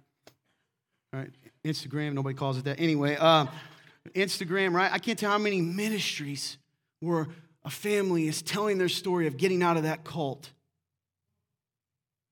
Right? 1.13 1.31
Instagram, 1.63 2.15
nobody 2.15 2.35
calls 2.35 2.57
it 2.57 2.65
that. 2.65 2.81
Anyway, 2.81 3.17
uh, 3.21 3.47
Instagram, 4.15 4.73
right? 4.73 4.91
I 4.91 4.99
can't 4.99 5.19
tell 5.19 5.31
how 5.31 5.39
many 5.39 5.61
ministries 5.61 6.57
where 7.01 7.29
a 7.65 7.71
family 7.71 8.29
is 8.29 8.41
telling 8.41 8.79
their 8.79 8.89
story 8.89 9.27
of 9.27 9.37
getting 9.37 9.63
out 9.63 9.77
of 9.77 9.83
that 9.83 10.05
cult 10.05 10.51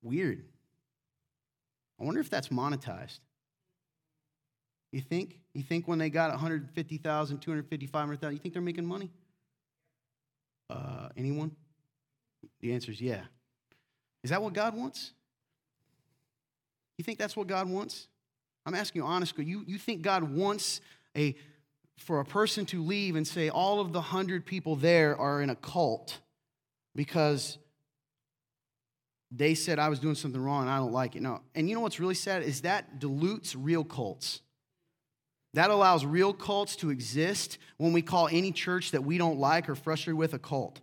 Weird. 0.03 0.45
I 2.01 2.05
wonder 2.05 2.21
if 2.21 2.31
that's 2.31 2.49
monetized. 2.49 3.19
You 4.93 5.01
think? 5.01 5.39
You 5.53 5.63
think 5.63 5.89
when 5.89 5.99
they 5.99 6.11
got 6.11 6.31
150,000, 6.31 7.39
250, 7.39 7.87
500,000, 7.87 8.33
you 8.33 8.39
think 8.39 8.55
they're 8.55 8.63
making 8.63 8.87
money? 8.87 9.11
Uh, 10.71 11.09
anyone? 11.17 11.51
The 12.61 12.73
answer 12.73 12.93
is 12.93 13.01
yeah. 13.01 13.23
Is 14.23 14.31
that 14.31 14.43
what 14.43 14.53
God 14.53 14.75
wants? 14.75 15.13
You 16.97 17.05
think 17.05 17.19
that's 17.19 17.37
what 17.37 17.47
God 17.47 17.69
wants? 17.69 18.09
I'm 18.67 18.75
asking 18.75 19.03
you 19.03 19.07
honestly. 19.07 19.45
You, 19.45 19.65
you 19.67 19.79
think 19.79 20.03
God 20.03 20.23
wants 20.23 20.81
a 21.17 21.35
for 21.97 22.21
a 22.21 22.25
person 22.25 22.65
to 22.67 22.83
leave 22.83 23.17
and 23.17 23.27
say 23.27 23.49
all 23.49 23.81
of 23.81 23.93
the 23.93 24.01
hundred 24.01 24.47
people 24.47 24.77
there 24.77 25.17
are 25.17 25.43
in 25.43 25.51
a 25.51 25.57
cult 25.57 26.21
because 26.95 27.59
they 29.31 29.55
said 29.55 29.79
I 29.79 29.89
was 29.89 29.99
doing 29.99 30.14
something 30.14 30.41
wrong 30.41 30.62
and 30.62 30.70
I 30.70 30.79
don't 30.79 30.93
like 30.93 31.16
it. 31.16 31.22
No. 31.22 31.41
And 31.55 31.68
you 31.68 31.74
know 31.74 31.81
what's 31.83 32.01
really 32.01 32.14
sad 32.14 32.43
is 32.43 32.62
that 32.62 32.99
dilutes 32.99 33.55
real 33.55 33.85
cults. 33.85 34.41
That 35.55 35.70
allows 35.70 36.05
real 36.05 36.33
cults 36.33 36.76
to 36.76 36.91
exist 36.91 37.59
when 37.79 37.93
we 37.93 38.03
call 38.03 38.29
any 38.29 38.53
church 38.53 38.93
that 38.93 39.05
we 39.05 39.18
don't 39.18 39.39
like 39.39 39.68
or 39.68 39.74
frustrated 39.74 40.18
with 40.18 40.35
a 40.35 40.39
cult. 40.39 40.81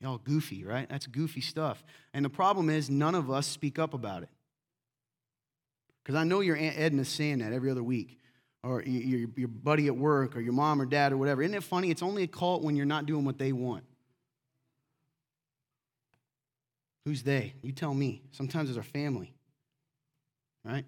Y'all 0.00 0.18
goofy, 0.18 0.64
right? 0.64 0.88
That's 0.88 1.06
goofy 1.06 1.40
stuff. 1.40 1.82
And 2.14 2.24
the 2.24 2.30
problem 2.30 2.70
is, 2.70 2.88
none 2.88 3.14
of 3.14 3.30
us 3.30 3.46
speak 3.46 3.78
up 3.78 3.94
about 3.94 4.22
it. 4.22 4.28
Because 6.02 6.14
I 6.14 6.24
know 6.24 6.40
your 6.40 6.56
Aunt 6.56 6.78
Edna's 6.78 7.08
saying 7.08 7.38
that 7.38 7.52
every 7.52 7.70
other 7.70 7.82
week, 7.82 8.18
or 8.62 8.82
your, 8.82 9.28
your 9.36 9.48
buddy 9.48 9.88
at 9.88 9.96
work, 9.96 10.36
or 10.36 10.40
your 10.40 10.52
mom 10.52 10.80
or 10.80 10.86
dad, 10.86 11.12
or 11.12 11.16
whatever. 11.16 11.42
Isn't 11.42 11.56
it 11.56 11.64
funny? 11.64 11.90
It's 11.90 12.02
only 12.02 12.22
a 12.22 12.28
cult 12.28 12.62
when 12.62 12.76
you're 12.76 12.86
not 12.86 13.06
doing 13.06 13.24
what 13.24 13.38
they 13.38 13.52
want. 13.52 13.84
Who's 17.04 17.22
they? 17.22 17.54
You 17.62 17.72
tell 17.72 17.94
me. 17.94 18.22
Sometimes 18.32 18.68
it's 18.68 18.76
our 18.76 18.84
family, 18.84 19.32
right? 20.64 20.84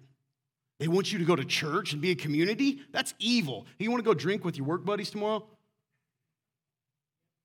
They 0.79 0.87
want 0.87 1.11
you 1.11 1.19
to 1.19 1.25
go 1.25 1.35
to 1.35 1.45
church 1.45 1.93
and 1.93 2.01
be 2.01 2.11
a 2.11 2.15
community? 2.15 2.81
That's 2.91 3.13
evil. 3.19 3.67
You 3.77 3.91
want 3.91 4.03
to 4.03 4.07
go 4.07 4.13
drink 4.15 4.43
with 4.43 4.57
your 4.57 4.65
work 4.65 4.83
buddies 4.83 5.11
tomorrow? 5.11 5.45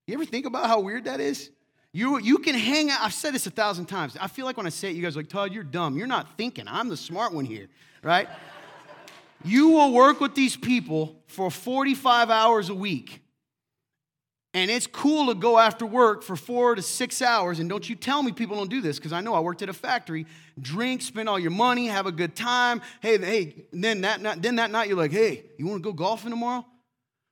You 0.07 0.15
ever 0.15 0.25
think 0.25 0.47
about 0.47 0.67
how 0.67 0.81
weird 0.81 1.05
that 1.05 1.21
is? 1.21 1.51
You, 1.93 2.19
you 2.19 2.39
can 2.39 2.55
hang 2.55 2.91
out. 2.91 3.01
I've 3.03 3.15
said 3.15 3.35
this 3.35 3.47
a 3.47 3.51
thousand 3.51 3.87
times. 3.87 4.17
I 4.21 4.29
feel 4.29 4.45
like 4.45 4.57
when 4.57 4.67
I 4.67 4.71
say 4.71 4.91
it, 4.91 4.97
you 4.97 5.03
guys 5.03 5.17
are 5.17 5.21
like, 5.21 5.29
Todd, 5.29 5.53
you're 5.53 5.65
dumb. 5.65 5.97
You're 5.97 6.07
not 6.07 6.37
thinking. 6.37 6.67
I'm 6.69 6.89
the 6.89 6.97
smart 6.97 7.33
one 7.33 7.45
here, 7.45 7.69
right? 8.03 8.29
you 9.45 9.71
will 9.71 9.93
work 9.93 10.21
with 10.21 10.35
these 10.35 10.57
people 10.57 11.17
for 11.27 11.51
45 11.51 12.31
hours 12.31 12.69
a 12.69 12.75
week. 12.75 13.23
And 14.57 14.71
it's 14.71 14.87
cool 14.87 15.27
to 15.27 15.35
go 15.35 15.59
after 15.59 15.85
work 15.85 16.23
for 16.23 16.35
four 16.35 16.75
to 16.77 16.81
six 16.81 17.21
hours. 17.21 17.59
And 17.59 17.69
don't 17.69 17.87
you 17.87 17.95
tell 17.95 18.23
me 18.23 18.33
people 18.33 18.57
don't 18.57 18.71
do 18.71 18.81
this, 18.81 18.97
because 18.97 19.13
I 19.13 19.21
know 19.21 19.35
I 19.35 19.41
worked 19.41 19.61
at 19.61 19.69
a 19.69 19.75
factory. 19.75 20.25
Drink, 20.59 21.03
spend 21.03 21.29
all 21.29 21.39
your 21.39 21.51
money, 21.51 21.89
have 21.89 22.07
a 22.07 22.11
good 22.11 22.35
time. 22.35 22.81
Hey, 23.03 23.19
hey, 23.19 23.67
then 23.71 24.01
that, 24.01 24.23
night, 24.23 24.41
then 24.41 24.57
that 24.57 24.71
night 24.71 24.89
you're 24.89 24.97
like, 24.97 25.13
hey, 25.13 25.45
you 25.59 25.67
want 25.67 25.83
to 25.83 25.85
go 25.85 25.93
golfing 25.93 26.31
tomorrow? 26.31 26.65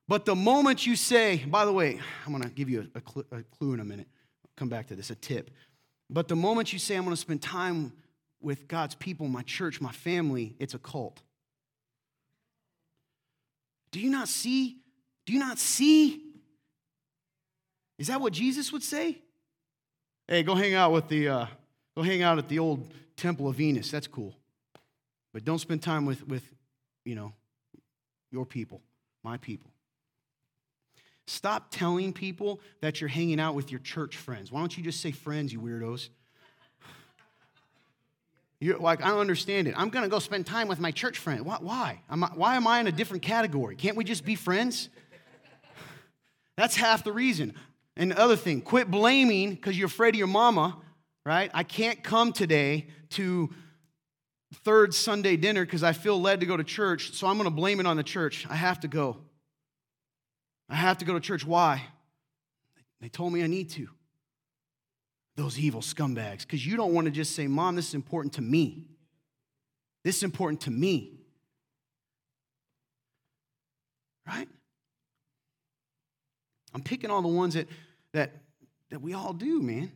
But 0.06 0.26
the 0.26 0.34
moment 0.34 0.86
you 0.86 0.96
say, 0.96 1.42
by 1.46 1.64
the 1.64 1.72
way, 1.72 1.98
I'm 2.26 2.32
going 2.32 2.44
to 2.44 2.50
give 2.50 2.68
you 2.68 2.90
a, 2.94 2.98
a, 2.98 3.02
cl- 3.02 3.26
a 3.32 3.42
clue 3.42 3.72
in 3.72 3.80
a 3.80 3.84
minute 3.84 4.06
come 4.54 4.68
back 4.68 4.88
to 4.88 4.94
this, 4.94 5.08
a 5.08 5.14
tip. 5.14 5.50
But 6.10 6.28
the 6.28 6.36
moment 6.36 6.74
you 6.74 6.78
say, 6.78 6.94
I'm 6.94 7.04
going 7.04 7.16
to 7.16 7.20
spend 7.20 7.40
time 7.40 7.94
with 8.42 8.68
God's 8.68 8.96
people, 8.96 9.28
my 9.28 9.42
church, 9.44 9.80
my 9.80 9.92
family, 9.92 10.56
it's 10.58 10.74
a 10.74 10.78
cult. 10.78 11.22
Do 13.92 13.98
you 13.98 14.10
not 14.10 14.28
see? 14.28 14.76
Do 15.24 15.32
you 15.32 15.38
not 15.38 15.58
see? 15.58 16.20
Is 17.98 18.08
that 18.08 18.20
what 18.20 18.32
Jesus 18.32 18.72
would 18.72 18.82
say? 18.82 19.18
Hey, 20.26 20.42
go 20.42 20.54
hang 20.54 20.74
out 20.74 20.92
with 20.92 21.08
the, 21.08 21.28
uh, 21.28 21.46
go 21.96 22.02
hang 22.02 22.22
out 22.22 22.38
at 22.38 22.48
the 22.48 22.58
old 22.58 22.92
Temple 23.16 23.48
of 23.48 23.56
Venus. 23.56 23.90
That's 23.90 24.06
cool. 24.06 24.34
But 25.32 25.44
don't 25.44 25.58
spend 25.58 25.82
time 25.82 26.06
with, 26.06 26.26
with, 26.26 26.42
you 27.04 27.14
know, 27.14 27.32
your 28.30 28.46
people, 28.46 28.80
my 29.22 29.36
people. 29.36 29.70
Stop 31.26 31.68
telling 31.70 32.12
people 32.12 32.60
that 32.80 33.00
you're 33.00 33.08
hanging 33.08 33.40
out 33.40 33.54
with 33.54 33.70
your 33.70 33.80
church 33.80 34.16
friends. 34.16 34.52
Why 34.52 34.60
don't 34.60 34.76
you 34.76 34.84
just 34.84 35.00
say 35.00 35.10
friends, 35.10 35.52
you 35.52 35.60
weirdos? 35.60 36.08
You're 38.60 38.78
like, 38.78 39.02
I 39.04 39.08
don't 39.08 39.20
understand 39.20 39.68
it. 39.68 39.74
I'm 39.76 39.90
going 39.90 40.04
to 40.04 40.08
go 40.08 40.18
spend 40.18 40.46
time 40.46 40.68
with 40.68 40.80
my 40.80 40.90
church 40.90 41.18
friend. 41.18 41.44
Why? 41.44 41.58
Why? 41.60 42.00
I, 42.08 42.16
why 42.16 42.56
am 42.56 42.66
I 42.66 42.80
in 42.80 42.86
a 42.86 42.92
different 42.92 43.22
category? 43.22 43.76
Can't 43.76 43.96
we 43.96 44.04
just 44.04 44.24
be 44.24 44.36
friends? 44.36 44.88
That's 46.56 46.76
half 46.76 47.04
the 47.04 47.12
reason. 47.12 47.54
And 47.96 48.10
the 48.10 48.18
other 48.18 48.36
thing, 48.36 48.60
quit 48.60 48.90
blaming 48.90 49.50
because 49.50 49.78
you're 49.78 49.86
afraid 49.86 50.14
of 50.14 50.18
your 50.18 50.26
mama, 50.26 50.76
right? 51.24 51.50
I 51.54 51.62
can't 51.62 52.02
come 52.02 52.32
today 52.32 52.88
to 53.10 53.50
third 54.64 54.94
Sunday 54.94 55.36
dinner 55.36 55.64
because 55.64 55.82
I 55.82 55.92
feel 55.92 56.20
led 56.20 56.40
to 56.40 56.46
go 56.46 56.56
to 56.56 56.64
church, 56.64 57.12
so 57.12 57.26
I'm 57.26 57.36
going 57.36 57.44
to 57.44 57.54
blame 57.54 57.80
it 57.80 57.86
on 57.86 57.96
the 57.96 58.02
church. 58.02 58.46
I 58.48 58.56
have 58.56 58.80
to 58.80 58.88
go. 58.88 59.18
I 60.68 60.74
have 60.74 60.98
to 60.98 61.04
go 61.04 61.14
to 61.14 61.20
church. 61.20 61.44
Why? 61.44 61.82
They 63.00 63.08
told 63.08 63.32
me 63.32 63.42
I 63.42 63.46
need 63.46 63.70
to. 63.70 63.88
Those 65.36 65.58
evil 65.58 65.80
scumbags. 65.80 66.40
Because 66.40 66.64
you 66.66 66.76
don't 66.76 66.94
want 66.94 67.06
to 67.06 67.10
just 67.10 67.34
say, 67.34 67.46
Mom, 67.46 67.76
this 67.76 67.88
is 67.88 67.94
important 67.94 68.34
to 68.34 68.42
me. 68.42 68.88
This 70.04 70.16
is 70.16 70.22
important 70.22 70.62
to 70.62 70.70
me. 70.70 71.20
Right? 74.26 74.48
I'm 76.74 76.82
picking 76.82 77.10
all 77.10 77.22
the 77.22 77.28
ones 77.28 77.54
that, 77.54 77.68
that, 78.12 78.32
that 78.90 79.00
we 79.00 79.14
all 79.14 79.32
do, 79.32 79.62
man. 79.62 79.92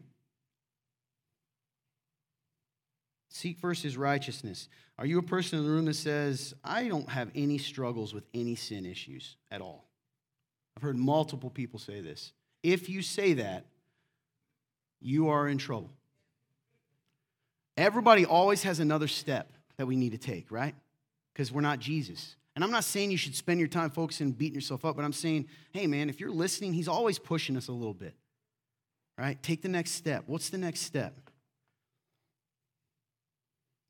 Seek 3.28 3.58
first 3.58 3.82
his 3.82 3.96
righteousness. 3.96 4.68
Are 4.98 5.06
you 5.06 5.18
a 5.18 5.22
person 5.22 5.58
in 5.58 5.64
the 5.64 5.70
room 5.70 5.84
that 5.84 5.94
says, 5.94 6.54
I 6.64 6.88
don't 6.88 7.08
have 7.08 7.30
any 7.34 7.58
struggles 7.58 8.14
with 8.14 8.24
any 8.34 8.54
sin 8.54 8.86
issues 8.86 9.36
at 9.50 9.60
all? 9.60 9.84
I've 10.76 10.82
heard 10.82 10.96
multiple 10.96 11.50
people 11.50 11.78
say 11.78 12.00
this. 12.00 12.32
If 12.62 12.88
you 12.88 13.02
say 13.02 13.34
that, 13.34 13.66
you 15.00 15.28
are 15.28 15.48
in 15.48 15.58
trouble. 15.58 15.90
Everybody 17.76 18.26
always 18.26 18.64
has 18.64 18.80
another 18.80 19.06
step 19.06 19.52
that 19.76 19.86
we 19.86 19.94
need 19.94 20.10
to 20.12 20.18
take, 20.18 20.50
right? 20.50 20.74
Because 21.32 21.52
we're 21.52 21.60
not 21.60 21.78
Jesus. 21.78 22.34
And 22.58 22.64
I'm 22.64 22.72
not 22.72 22.82
saying 22.82 23.12
you 23.12 23.16
should 23.16 23.36
spend 23.36 23.60
your 23.60 23.68
time 23.68 23.88
focusing 23.88 24.32
beating 24.32 24.56
yourself 24.56 24.84
up, 24.84 24.96
but 24.96 25.04
I'm 25.04 25.12
saying, 25.12 25.46
hey, 25.70 25.86
man, 25.86 26.10
if 26.10 26.18
you're 26.18 26.32
listening, 26.32 26.72
he's 26.72 26.88
always 26.88 27.16
pushing 27.16 27.56
us 27.56 27.68
a 27.68 27.72
little 27.72 27.94
bit, 27.94 28.16
right? 29.16 29.40
Take 29.44 29.62
the 29.62 29.68
next 29.68 29.92
step. 29.92 30.24
What's 30.26 30.50
the 30.50 30.58
next 30.58 30.80
step? 30.80 31.14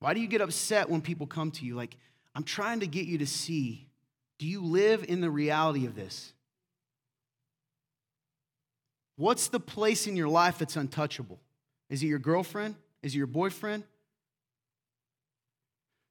Why 0.00 0.12
do 0.12 0.20
you 0.20 0.26
get 0.26 0.42
upset 0.42 0.90
when 0.90 1.00
people 1.00 1.26
come 1.26 1.50
to 1.52 1.64
you? 1.64 1.76
Like, 1.76 1.96
I'm 2.34 2.42
trying 2.42 2.80
to 2.80 2.86
get 2.86 3.06
you 3.06 3.16
to 3.16 3.26
see 3.26 3.88
do 4.38 4.46
you 4.46 4.62
live 4.62 5.02
in 5.08 5.22
the 5.22 5.30
reality 5.30 5.86
of 5.86 5.94
this? 5.94 6.34
What's 9.16 9.48
the 9.48 9.60
place 9.60 10.06
in 10.06 10.14
your 10.14 10.28
life 10.28 10.58
that's 10.58 10.76
untouchable? 10.76 11.40
Is 11.88 12.02
it 12.02 12.08
your 12.08 12.18
girlfriend? 12.18 12.74
Is 13.02 13.14
it 13.14 13.16
your 13.16 13.28
boyfriend? 13.28 13.84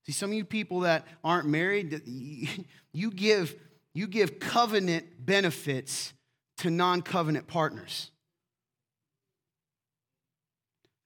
See, 0.07 0.13
some 0.13 0.29
of 0.29 0.35
you 0.35 0.45
people 0.45 0.81
that 0.81 1.05
aren't 1.21 1.47
married, 1.47 2.01
you 2.93 3.11
give, 3.11 3.55
you 3.93 4.07
give 4.07 4.39
covenant 4.39 5.05
benefits 5.19 6.13
to 6.59 6.69
non 6.69 7.01
covenant 7.01 7.47
partners. 7.47 8.09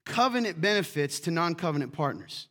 Covenant 0.05 0.61
benefits 0.61 1.19
to 1.21 1.31
non 1.31 1.55
covenant 1.55 1.93
partners. 1.93 2.47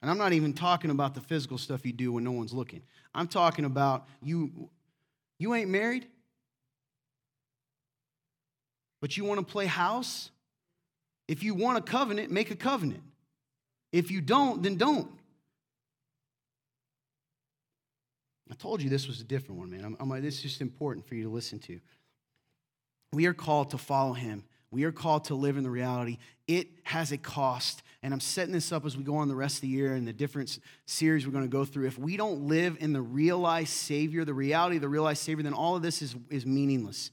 And 0.00 0.10
I'm 0.10 0.18
not 0.18 0.32
even 0.32 0.54
talking 0.54 0.90
about 0.90 1.14
the 1.14 1.20
physical 1.20 1.58
stuff 1.58 1.84
you 1.84 1.92
do 1.92 2.12
when 2.12 2.24
no 2.24 2.32
one's 2.32 2.52
looking. 2.52 2.82
I'm 3.14 3.28
talking 3.28 3.64
about 3.64 4.06
you, 4.22 4.70
you 5.38 5.54
ain't 5.54 5.70
married, 5.70 6.06
but 9.00 9.16
you 9.16 9.24
want 9.24 9.40
to 9.40 9.50
play 9.50 9.66
house? 9.66 10.30
If 11.28 11.42
you 11.42 11.54
want 11.54 11.78
a 11.78 11.80
covenant, 11.80 12.30
make 12.30 12.50
a 12.50 12.56
covenant. 12.56 13.02
If 13.94 14.10
you 14.10 14.20
don't, 14.20 14.60
then 14.60 14.74
don't. 14.74 15.08
I 18.50 18.54
told 18.54 18.82
you 18.82 18.90
this 18.90 19.06
was 19.06 19.20
a 19.20 19.24
different 19.24 19.60
one, 19.60 19.70
man. 19.70 19.84
I'm, 19.84 19.96
I'm, 20.00 20.20
this 20.20 20.34
is 20.38 20.42
just 20.42 20.60
important 20.60 21.06
for 21.06 21.14
you 21.14 21.22
to 21.22 21.28
listen 21.28 21.60
to. 21.60 21.78
We 23.12 23.26
are 23.26 23.32
called 23.32 23.70
to 23.70 23.78
follow 23.78 24.12
him. 24.12 24.42
We 24.72 24.82
are 24.82 24.90
called 24.90 25.26
to 25.26 25.36
live 25.36 25.56
in 25.56 25.62
the 25.62 25.70
reality. 25.70 26.18
It 26.48 26.66
has 26.82 27.12
a 27.12 27.16
cost. 27.16 27.84
And 28.02 28.12
I'm 28.12 28.18
setting 28.18 28.52
this 28.52 28.72
up 28.72 28.84
as 28.84 28.96
we 28.96 29.04
go 29.04 29.14
on 29.14 29.28
the 29.28 29.36
rest 29.36 29.58
of 29.58 29.60
the 29.60 29.68
year 29.68 29.94
and 29.94 30.08
the 30.08 30.12
different 30.12 30.58
series 30.86 31.24
we're 31.24 31.32
going 31.32 31.44
to 31.44 31.48
go 31.48 31.64
through. 31.64 31.86
If 31.86 31.96
we 31.96 32.16
don't 32.16 32.48
live 32.48 32.76
in 32.80 32.92
the 32.92 33.00
realized 33.00 33.68
Savior, 33.68 34.24
the 34.24 34.34
reality 34.34 34.74
of 34.74 34.82
the 34.82 34.88
realized 34.88 35.22
Savior, 35.22 35.44
then 35.44 35.54
all 35.54 35.76
of 35.76 35.82
this 35.82 36.02
is, 36.02 36.16
is 36.30 36.44
meaningless. 36.44 37.12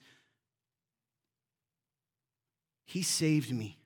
He 2.88 3.04
saved 3.04 3.54
me. 3.54 3.78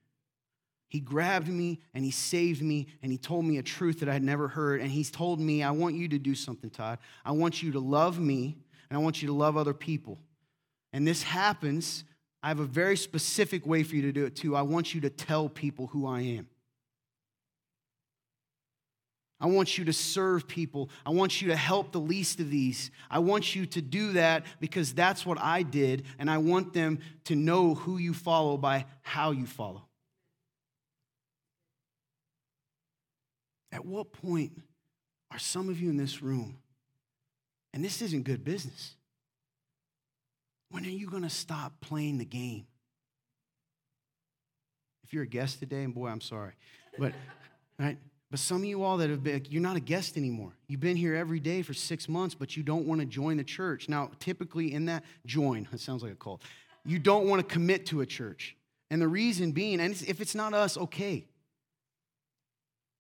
He 0.96 1.02
grabbed 1.02 1.50
me 1.50 1.82
and 1.94 2.06
he 2.06 2.12
saved 2.12 2.62
me 2.62 2.88
and 3.04 3.12
he 3.12 3.18
told 3.18 3.44
me 3.44 3.58
a 3.58 3.62
truth 3.62 4.00
that 4.00 4.08
I 4.08 4.14
had 4.14 4.24
never 4.24 4.48
heard. 4.48 4.80
And 4.80 4.90
he's 4.90 5.12
told 5.12 5.42
me, 5.42 5.62
I 5.62 5.72
want 5.72 5.96
you 5.96 6.08
to 6.08 6.18
do 6.18 6.34
something, 6.34 6.70
Todd. 6.70 7.00
I 7.26 7.34
want 7.34 7.62
you 7.62 7.74
to 7.74 7.82
love 7.82 8.18
me 8.18 8.56
and 8.90 8.98
I 8.98 9.02
want 9.02 9.22
you 9.22 9.28
to 9.28 9.34
love 9.34 9.58
other 9.58 9.74
people. 9.74 10.20
And 10.94 11.06
this 11.06 11.22
happens. 11.22 12.06
I 12.42 12.48
have 12.48 12.62
a 12.62 12.66
very 12.66 12.96
specific 12.96 13.66
way 13.66 13.84
for 13.84 13.98
you 13.98 14.04
to 14.04 14.14
do 14.14 14.24
it 14.24 14.38
too. 14.38 14.56
I 14.56 14.62
want 14.62 14.94
you 14.94 15.02
to 15.02 15.10
tell 15.10 15.50
people 15.50 15.88
who 15.88 16.08
I 16.08 16.22
am. 16.22 16.48
I 19.42 19.48
want 19.48 19.78
you 19.78 19.84
to 19.84 19.94
serve 19.94 20.48
people. 20.48 20.90
I 21.06 21.10
want 21.10 21.42
you 21.42 21.50
to 21.50 21.58
help 21.58 21.92
the 21.92 22.00
least 22.00 22.40
of 22.40 22.50
these. 22.50 22.90
I 23.12 23.20
want 23.20 23.54
you 23.54 23.66
to 23.66 23.82
do 23.82 24.14
that 24.14 24.46
because 24.62 24.94
that's 24.94 25.26
what 25.26 25.42
I 25.42 25.62
did, 25.62 26.06
and 26.18 26.32
I 26.32 26.38
want 26.38 26.72
them 26.72 27.00
to 27.26 27.36
know 27.36 27.76
who 27.76 27.98
you 27.98 28.14
follow 28.14 28.56
by 28.56 28.86
how 29.02 29.32
you 29.32 29.46
follow. 29.46 29.85
At 33.76 33.86
what 33.86 34.14
point 34.14 34.54
are 35.32 35.38
some 35.38 35.68
of 35.68 35.82
you 35.82 35.90
in 35.90 35.98
this 35.98 36.22
room, 36.22 36.60
and 37.74 37.84
this 37.84 38.02
isn't 38.02 38.24
good 38.24 38.46
business, 38.46 38.96
when 40.72 40.86
are 40.86 40.90
you 40.90 41.10
going 41.10 41.24
to 41.24 41.30
stop 41.30 41.74
playing 41.82 42.18
the 42.18 42.26
game? 42.26 42.68
If 45.04 45.14
you're 45.14 45.24
a 45.24 45.28
guest 45.28 45.60
today, 45.60 45.84
and 45.84 45.94
boy, 45.94 46.08
I'm 46.08 46.22
sorry, 46.22 46.54
but, 46.98 47.12
right? 47.78 47.98
But 48.32 48.40
some 48.40 48.60
of 48.60 48.64
you 48.64 48.82
all 48.82 48.96
that 48.98 49.10
have 49.10 49.26
been, 49.26 49.46
you're 49.50 49.62
not 49.62 49.76
a 49.76 49.82
guest 49.82 50.16
anymore. 50.16 50.54
You've 50.70 50.80
been 50.80 50.96
here 50.96 51.14
every 51.14 51.42
day 51.42 51.62
for 51.62 51.74
six 51.74 52.08
months, 52.08 52.34
but 52.34 52.56
you 52.56 52.64
don't 52.64 52.88
want 52.88 53.02
to 53.02 53.06
join 53.06 53.36
the 53.36 53.44
church. 53.44 53.90
Now, 53.90 54.10
typically 54.22 54.74
in 54.74 54.86
that, 54.86 55.04
join, 55.26 55.68
it 55.74 55.82
sounds 55.82 56.02
like 56.02 56.14
a 56.14 56.16
cult. 56.16 56.44
You 56.86 56.98
don't 56.98 57.28
want 57.28 57.46
to 57.46 57.54
commit 57.54 57.88
to 57.88 58.00
a 58.00 58.06
church. 58.06 58.56
And 58.90 59.02
the 59.02 59.08
reason 59.10 59.52
being, 59.52 59.82
and 59.82 60.02
if 60.08 60.22
it's 60.22 60.34
not 60.34 60.54
us, 60.54 60.78
okay. 60.78 61.26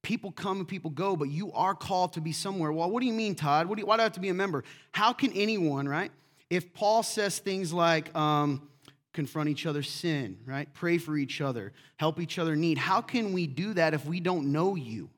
People 0.05 0.31
come 0.31 0.59
and 0.59 0.67
people 0.67 0.91
go, 0.91 1.15
but 1.15 1.29
you 1.29 1.51
are 1.53 1.73
called 1.73 2.13
to 2.13 2.21
be 2.21 2.31
somewhere. 2.31 2.71
Well, 2.71 2.91
what 2.91 2.99
do 2.99 3.07
you 3.07 3.13
mean, 3.13 3.33
Todd? 3.33 3.67
Do 3.67 3.73
you, 3.75 3.87
why 3.87 3.95
do 3.95 4.01
I 4.01 4.03
have 4.03 4.11
to 4.11 4.19
be 4.19 4.29
a 4.29 4.35
member? 4.35 4.63
How 4.91 5.13
can 5.13 5.31
anyone, 5.31 5.89
right? 5.89 6.11
If 6.47 6.75
Paul 6.75 7.01
says 7.01 7.39
things 7.39 7.73
like, 7.73 8.15
um, 8.15 8.69
confront 9.13 9.49
each 9.49 9.65
other's 9.65 9.89
sin, 9.89 10.37
right? 10.45 10.71
Pray 10.75 10.99
for 10.99 11.17
each 11.17 11.41
other, 11.41 11.73
help 11.97 12.19
each 12.19 12.37
other 12.37 12.55
need. 12.55 12.77
How 12.77 13.01
can 13.01 13.33
we 13.33 13.47
do 13.47 13.73
that 13.73 13.95
if 13.95 14.05
we 14.05 14.19
don't 14.19 14.51
know 14.51 14.75
you? 14.75 15.09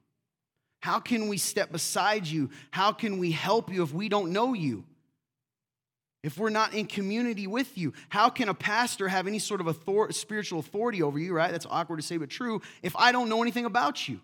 How 0.81 1.01
can 1.01 1.27
we 1.27 1.37
step 1.37 1.69
beside 1.69 2.25
you? 2.25 2.49
How 2.71 2.93
can 2.93 3.17
we 3.17 3.31
help 3.31 3.73
you 3.73 3.83
if 3.83 3.93
we 3.93 4.07
don't 4.07 4.31
know 4.31 4.53
you? 4.53 4.85
If 6.23 6.37
we're 6.37 6.49
not 6.49 6.73
in 6.73 6.85
community 6.85 7.45
with 7.45 7.77
you, 7.77 7.91
how 8.07 8.29
can 8.29 8.47
a 8.47 8.53
pastor 8.53 9.09
have 9.09 9.27
any 9.27 9.39
sort 9.39 9.59
of 9.59 9.67
author- 9.67 10.13
spiritual 10.13 10.59
authority 10.59 11.03
over 11.03 11.19
you, 11.19 11.33
right? 11.33 11.51
That's 11.51 11.67
awkward 11.69 11.97
to 11.97 12.03
say, 12.03 12.15
but 12.15 12.29
true, 12.29 12.61
if 12.81 12.95
I 12.95 13.11
don't 13.11 13.27
know 13.27 13.41
anything 13.41 13.65
about 13.65 14.07
you? 14.07 14.21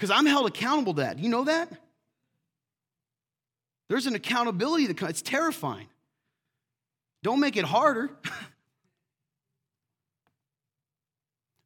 Because 0.00 0.10
I'm 0.10 0.24
held 0.24 0.46
accountable 0.46 0.94
to 0.94 1.02
that. 1.02 1.18
You 1.18 1.28
know 1.28 1.44
that? 1.44 1.70
There's 3.90 4.06
an 4.06 4.14
accountability 4.14 4.86
that 4.86 4.96
comes, 4.96 5.10
it's 5.10 5.20
terrifying. 5.20 5.88
Don't 7.22 7.38
make 7.38 7.58
it 7.58 7.66
harder. 7.66 8.08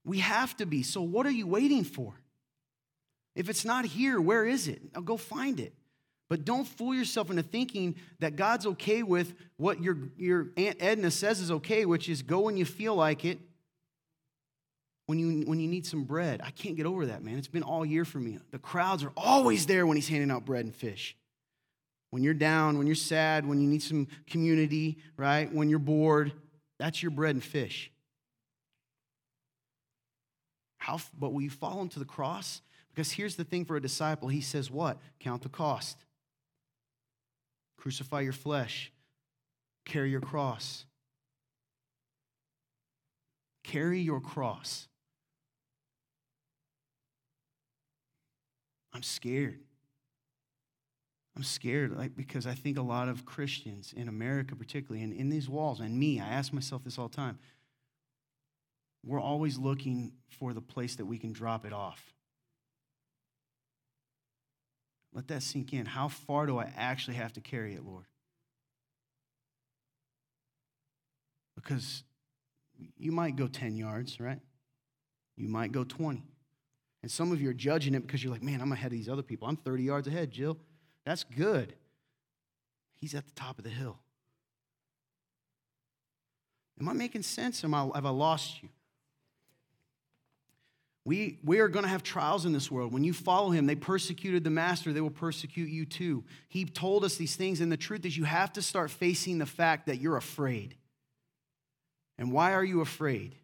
we 0.05 0.19
have 0.19 0.57
to 0.57 0.67
be. 0.67 0.83
So, 0.83 1.01
what 1.01 1.27
are 1.27 1.31
you 1.31 1.47
waiting 1.47 1.85
for? 1.85 2.13
If 3.37 3.49
it's 3.49 3.65
not 3.65 3.85
here, 3.85 4.21
where 4.21 4.45
is 4.45 4.67
it? 4.67 4.83
Now 4.93 5.03
go 5.03 5.17
find 5.17 5.61
it. 5.61 5.73
But 6.29 6.45
don't 6.45 6.67
fool 6.67 6.93
yourself 6.93 7.31
into 7.31 7.45
thinking 7.45 7.95
that 8.19 8.35
God's 8.35 8.67
okay 8.67 9.05
with 9.05 9.33
what 9.59 9.81
your, 9.81 9.97
your 10.17 10.49
Aunt 10.57 10.79
Edna 10.81 11.13
says 11.13 11.39
is 11.39 11.53
okay, 11.53 11.85
which 11.85 12.09
is 12.09 12.23
go 12.23 12.41
when 12.41 12.57
you 12.57 12.65
feel 12.65 12.97
like 12.97 13.25
it, 13.25 13.39
when 15.07 15.19
you, 15.19 15.47
when 15.47 15.61
you 15.61 15.69
need 15.69 15.87
some 15.87 16.05
bread. 16.05 16.41
I 16.43 16.51
can't 16.51 16.77
get 16.77 16.87
over 16.87 17.07
that, 17.07 17.23
man. 17.23 17.39
It's 17.39 17.49
been 17.49 17.63
all 17.63 17.85
year 17.85 18.05
for 18.05 18.19
me. 18.19 18.39
The 18.51 18.59
crowds 18.59 19.05
are 19.05 19.13
always 19.17 19.67
there 19.67 19.87
when 19.87 19.97
he's 19.97 20.09
handing 20.09 20.31
out 20.31 20.45
bread 20.45 20.65
and 20.65 20.75
fish. 20.75 21.17
When 22.11 22.23
you're 22.23 22.35
down, 22.35 22.79
when 22.79 22.87
you're 22.87 22.97
sad, 22.97 23.47
when 23.47 23.61
you 23.61 23.69
need 23.69 23.83
some 23.83 24.07
community, 24.29 24.99
right? 25.17 25.53
When 25.53 25.69
you're 25.69 25.79
bored, 25.79 26.33
that's 26.79 27.03
your 27.03 27.11
bread 27.11 27.35
and 27.35 27.43
fish. 27.43 27.91
How, 30.79 31.01
but 31.19 31.33
will 31.33 31.43
you 31.43 31.51
follow 31.51 31.83
him 31.83 31.89
to 31.91 31.99
the 31.99 32.05
cross? 32.05 32.61
Because 32.95 33.11
here's 33.11 33.37
the 33.37 33.45
thing 33.45 33.65
for 33.65 33.77
a 33.77 33.81
disciple 33.81 34.29
he 34.29 34.41
says, 34.41 34.71
What? 34.71 34.99
Count 35.19 35.43
the 35.43 35.49
cost. 35.49 35.99
Crucify 37.79 38.21
your 38.21 38.33
flesh, 38.33 38.93
carry 39.85 40.11
your 40.11 40.21
cross. 40.21 40.85
Carry 43.65 44.01
your 44.01 44.21
cross. 44.21 44.89
I'm 48.95 49.03
scared. 49.03 49.59
I'm 51.37 51.43
scared 51.43 51.97
like, 51.97 52.17
because 52.17 52.47
I 52.47 52.55
think 52.55 52.79
a 52.79 52.83
lot 52.83 53.09
of 53.09 53.27
Christians 53.27 53.93
in 53.97 54.09
America, 54.09 54.55
particularly, 54.55 55.03
and 55.03 55.13
in 55.13 55.31
these 55.31 55.49
walls, 55.49 55.81
and 55.81 55.99
me, 55.99 56.21
I 56.21 56.29
ask 56.29 56.53
myself 56.53 56.85
this 56.85 56.97
all 56.97 57.09
the 57.09 57.17
time. 57.17 57.39
We're 59.05 59.21
always 59.21 59.59
looking 59.59 60.13
for 60.29 60.53
the 60.55 60.61
place 60.61 60.97
that 60.97 61.07
we 61.07 61.19
can 61.19 61.33
drop 61.33 61.67
it 61.67 61.73
off. 61.73 62.15
Let 65.13 65.29
that 65.29 65.43
sink 65.43 65.73
in. 65.73 65.87
How 65.87 66.09
far 66.09 66.47
do 66.47 66.59
I 66.59 66.73
actually 66.77 67.17
have 67.17 67.33
to 67.35 67.41
carry 67.41 67.75
it, 67.75 67.85
Lord? 67.85 68.07
Because 71.57 72.05
you 72.97 73.13
might 73.13 73.37
go 73.37 73.47
10 73.47 73.77
yards, 73.77 74.21
right? 74.21 74.41
You 75.37 75.49
might 75.49 75.73
go 75.73 75.85
20. 75.85 76.23
And 77.05 77.11
some 77.11 77.33
of 77.33 77.43
you 77.43 77.51
are 77.51 77.53
judging 77.53 77.93
it 77.93 78.07
because 78.07 78.25
you're 78.25 78.33
like, 78.33 78.43
man, 78.43 78.63
I'm 78.63 78.73
ahead 78.73 78.87
of 78.87 78.97
these 78.97 79.11
other 79.11 79.21
people. 79.21 79.47
I'm 79.47 79.59
30 79.59 79.83
yards 79.83 80.09
ahead, 80.09 80.31
Jill. 80.31 80.57
That's 81.05 81.23
good. 81.23 81.75
He's 82.95 83.15
at 83.15 83.27
the 83.27 83.33
top 83.33 83.59
of 83.59 83.65
the 83.65 83.69
hill. 83.69 83.99
Am 86.81 86.89
I 86.89 86.95
making 86.95 87.21
sense? 87.21 87.63
Am 87.63 87.75
I, 87.75 87.91
have 87.95 88.07
I 88.07 88.09
lost 88.09 88.63
you? 88.63 88.71
We, 91.05 91.41
we 91.45 91.59
are 91.59 91.69
going 91.69 91.83
to 91.83 91.91
have 91.91 92.03
trials 92.03 92.47
in 92.47 92.55
this 92.55 92.71
world. 92.71 92.91
When 92.91 93.05
you 93.05 93.13
follow 93.13 93.51
him, 93.51 93.67
they 93.67 93.75
persecuted 93.75 94.43
the 94.43 94.49
master, 94.49 94.91
they 94.91 95.03
will 95.03 95.11
persecute 95.11 95.69
you 95.69 95.85
too. 95.85 96.25
He 96.49 96.65
told 96.65 97.05
us 97.05 97.17
these 97.17 97.37
things, 97.37 97.61
and 97.61 97.71
the 97.71 97.77
truth 97.77 98.07
is, 98.07 98.17
you 98.17 98.25
have 98.25 98.55
to 98.55 98.63
start 98.63 98.91
facing 98.91 99.37
the 99.37 99.45
fact 99.45 99.89
that 99.89 100.01
you're 100.01 100.17
afraid. 100.17 100.75
And 102.17 102.33
why 102.33 102.55
are 102.55 102.65
you 102.65 102.81
afraid? 102.81 103.37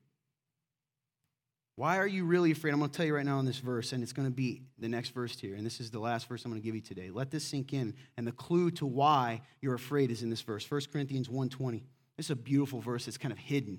Why 1.81 1.97
are 1.97 2.07
you 2.07 2.27
really 2.27 2.51
afraid? 2.51 2.75
I'm 2.75 2.79
going 2.79 2.91
to 2.91 2.95
tell 2.95 3.07
you 3.07 3.17
right 3.17 3.25
now 3.25 3.39
in 3.39 3.47
this 3.47 3.57
verse, 3.57 3.95
and 3.95 4.03
it's 4.03 4.13
going 4.13 4.29
to 4.29 4.35
be 4.35 4.61
the 4.79 4.87
next 4.87 5.15
verse 5.15 5.41
here. 5.41 5.55
And 5.55 5.65
this 5.65 5.81
is 5.81 5.91
the 5.91 5.99
last 5.99 6.29
verse 6.29 6.45
I'm 6.45 6.51
going 6.51 6.61
to 6.61 6.65
give 6.65 6.75
you 6.75 6.83
today. 6.83 7.09
Let 7.09 7.31
this 7.31 7.43
sink 7.43 7.73
in. 7.73 7.95
And 8.19 8.27
the 8.27 8.33
clue 8.33 8.71
to 8.73 8.85
why 8.85 9.41
you're 9.63 9.73
afraid 9.73 10.11
is 10.11 10.23
in 10.23 10.29
this 10.29 10.43
verse 10.43 10.71
1 10.71 10.83
Corinthians 10.93 11.29
1.20. 11.29 11.81
This 12.19 12.27
is 12.27 12.33
a 12.33 12.37
beautiful 12.37 12.83
verse 12.83 13.07
that's 13.07 13.17
kind 13.17 13.33
of 13.33 13.39
hidden, 13.39 13.79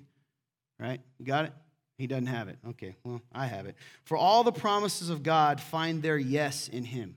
right? 0.80 1.00
You 1.20 1.26
got 1.26 1.44
it? 1.44 1.52
He 1.96 2.08
doesn't 2.08 2.26
have 2.26 2.48
it. 2.48 2.58
Okay, 2.70 2.96
well, 3.04 3.22
I 3.32 3.46
have 3.46 3.66
it. 3.66 3.76
For 4.02 4.16
all 4.16 4.42
the 4.42 4.50
promises 4.50 5.08
of 5.08 5.22
God 5.22 5.60
find 5.60 6.02
their 6.02 6.18
yes 6.18 6.66
in 6.66 6.82
him. 6.82 7.14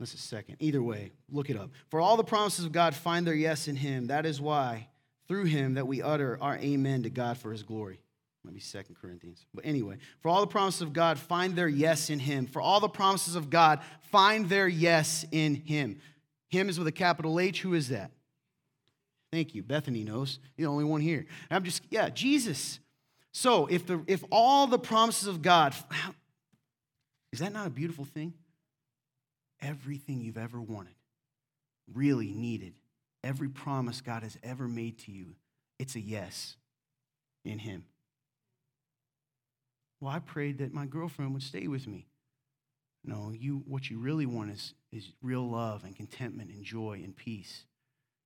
This 0.00 0.14
is 0.14 0.20
second. 0.20 0.56
Either 0.60 0.82
way, 0.82 1.12
look 1.30 1.50
it 1.50 1.58
up. 1.58 1.72
For 1.90 2.00
all 2.00 2.16
the 2.16 2.24
promises 2.24 2.64
of 2.64 2.72
God 2.72 2.94
find 2.94 3.26
their 3.26 3.34
yes 3.34 3.68
in 3.68 3.76
him. 3.76 4.06
That 4.06 4.24
is 4.24 4.40
why, 4.40 4.88
through 5.26 5.44
him, 5.44 5.74
that 5.74 5.86
we 5.86 6.00
utter 6.00 6.38
our 6.40 6.56
amen 6.56 7.02
to 7.02 7.10
God 7.10 7.36
for 7.36 7.52
his 7.52 7.62
glory. 7.62 8.00
Maybe 8.48 8.60
Second 8.60 8.96
Corinthians. 9.00 9.44
But 9.52 9.66
anyway, 9.66 9.98
for 10.20 10.30
all 10.30 10.40
the 10.40 10.46
promises 10.46 10.80
of 10.80 10.94
God, 10.94 11.18
find 11.18 11.54
their 11.54 11.68
yes 11.68 12.08
in 12.08 12.18
Him. 12.18 12.46
For 12.46 12.62
all 12.62 12.80
the 12.80 12.88
promises 12.88 13.36
of 13.36 13.50
God, 13.50 13.80
find 14.10 14.48
their 14.48 14.66
yes 14.66 15.26
in 15.30 15.54
Him. 15.54 16.00
Him 16.48 16.70
is 16.70 16.78
with 16.78 16.88
a 16.88 16.92
capital 16.92 17.38
H. 17.38 17.60
Who 17.60 17.74
is 17.74 17.90
that? 17.90 18.10
Thank 19.30 19.54
you. 19.54 19.62
Bethany 19.62 20.02
knows. 20.02 20.38
You're 20.56 20.66
the 20.66 20.72
only 20.72 20.84
one 20.84 21.02
here. 21.02 21.26
I'm 21.50 21.62
just, 21.62 21.82
yeah, 21.90 22.08
Jesus. 22.08 22.80
So 23.32 23.66
if 23.66 23.86
the 23.86 24.02
if 24.06 24.24
all 24.32 24.66
the 24.66 24.78
promises 24.78 25.28
of 25.28 25.42
God, 25.42 25.74
is 27.32 27.40
that 27.40 27.52
not 27.52 27.66
a 27.66 27.70
beautiful 27.70 28.06
thing? 28.06 28.32
Everything 29.60 30.22
you've 30.22 30.38
ever 30.38 30.58
wanted, 30.58 30.94
really 31.92 32.32
needed, 32.32 32.72
every 33.22 33.50
promise 33.50 34.00
God 34.00 34.22
has 34.22 34.38
ever 34.42 34.66
made 34.66 34.98
to 35.00 35.12
you, 35.12 35.34
it's 35.78 35.96
a 35.96 36.00
yes 36.00 36.56
in 37.44 37.58
Him. 37.58 37.84
Well, 40.00 40.12
I 40.12 40.20
prayed 40.20 40.58
that 40.58 40.72
my 40.72 40.86
girlfriend 40.86 41.32
would 41.34 41.42
stay 41.42 41.66
with 41.66 41.86
me. 41.86 42.06
No, 43.04 43.32
you 43.34 43.62
what 43.66 43.90
you 43.90 43.98
really 43.98 44.26
want 44.26 44.50
is, 44.50 44.74
is 44.92 45.08
real 45.22 45.48
love 45.48 45.84
and 45.84 45.96
contentment 45.96 46.50
and 46.50 46.62
joy 46.64 47.00
and 47.02 47.16
peace. 47.16 47.64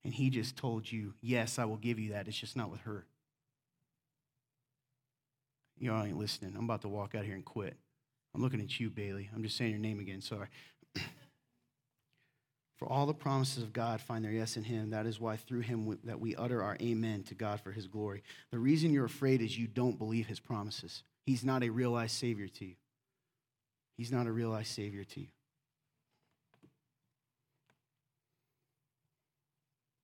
And 0.04 0.12
he 0.12 0.30
just 0.30 0.56
told 0.56 0.90
you, 0.90 1.14
yes, 1.20 1.58
I 1.58 1.64
will 1.64 1.76
give 1.76 1.98
you 1.98 2.12
that. 2.12 2.26
It's 2.26 2.38
just 2.38 2.56
not 2.56 2.70
with 2.70 2.80
her. 2.80 3.06
You 5.78 5.92
all 5.92 6.04
ain't 6.04 6.18
listening. 6.18 6.54
I'm 6.56 6.64
about 6.64 6.82
to 6.82 6.88
walk 6.88 7.14
out 7.14 7.24
here 7.24 7.34
and 7.34 7.44
quit. 7.44 7.76
I'm 8.34 8.42
looking 8.42 8.60
at 8.60 8.80
you, 8.80 8.90
Bailey. 8.90 9.30
I'm 9.34 9.42
just 9.42 9.56
saying 9.56 9.70
your 9.70 9.80
name 9.80 10.00
again. 10.00 10.20
Sorry. 10.20 10.48
for 12.76 12.88
all 12.88 13.06
the 13.06 13.14
promises 13.14 13.62
of 13.62 13.72
God 13.72 14.00
find 14.00 14.24
their 14.24 14.32
yes 14.32 14.56
in 14.56 14.64
him. 14.64 14.90
That 14.90 15.06
is 15.06 15.20
why 15.20 15.36
through 15.36 15.60
him 15.60 15.98
that 16.04 16.18
we 16.18 16.34
utter 16.34 16.62
our 16.62 16.76
amen 16.82 17.22
to 17.24 17.34
God 17.34 17.60
for 17.60 17.70
his 17.70 17.86
glory. 17.86 18.24
The 18.50 18.58
reason 18.58 18.92
you're 18.92 19.04
afraid 19.04 19.40
is 19.40 19.56
you 19.56 19.68
don't 19.68 19.98
believe 19.98 20.26
his 20.26 20.40
promises. 20.40 21.04
He's 21.24 21.44
not 21.44 21.62
a 21.62 21.70
realized 21.70 22.16
Savior 22.16 22.48
to 22.48 22.64
you. 22.64 22.74
He's 23.96 24.10
not 24.10 24.26
a 24.26 24.32
realized 24.32 24.68
Savior 24.68 25.04
to 25.04 25.20
you. 25.20 25.28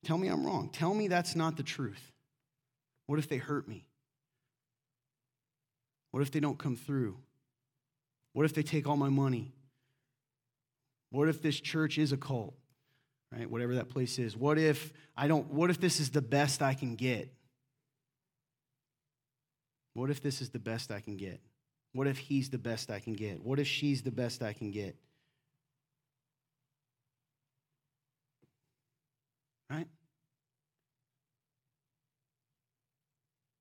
Tell 0.04 0.16
me 0.16 0.28
I'm 0.28 0.46
wrong. 0.46 0.70
Tell 0.70 0.94
me 0.94 1.08
that's 1.08 1.34
not 1.34 1.56
the 1.56 1.62
truth. 1.62 2.12
What 3.06 3.18
if 3.18 3.28
they 3.28 3.38
hurt 3.38 3.68
me? 3.68 3.84
What 6.12 6.22
if 6.22 6.30
they 6.30 6.40
don't 6.40 6.58
come 6.58 6.76
through? 6.76 7.16
What 8.32 8.44
if 8.44 8.54
they 8.54 8.62
take 8.62 8.86
all 8.86 8.96
my 8.96 9.08
money? 9.08 9.52
What 11.10 11.28
if 11.28 11.42
this 11.42 11.58
church 11.60 11.98
is 11.98 12.12
a 12.12 12.16
cult? 12.16 12.54
Right? 13.32 13.50
Whatever 13.50 13.74
that 13.74 13.88
place 13.88 14.18
is. 14.18 14.36
What 14.36 14.58
if 14.58 14.92
I 15.16 15.28
don't 15.28 15.50
what 15.50 15.70
if 15.70 15.80
this 15.80 16.00
is 16.00 16.10
the 16.10 16.22
best 16.22 16.62
I 16.62 16.74
can 16.74 16.94
get? 16.94 17.32
What 19.99 20.11
if 20.11 20.22
this 20.22 20.40
is 20.40 20.51
the 20.51 20.61
best 20.61 20.92
I 20.92 21.01
can 21.01 21.16
get? 21.16 21.40
What 21.92 22.07
if 22.07 22.18
he's 22.18 22.51
the 22.51 22.59
best 22.59 22.88
I 22.88 23.01
can 23.01 23.14
get? 23.14 23.42
What 23.42 23.59
if 23.59 23.66
she's 23.66 24.01
the 24.01 24.12
best 24.12 24.44
I 24.44 24.53
can 24.53 24.70
get? 24.70 24.94
Right? 29.68 29.88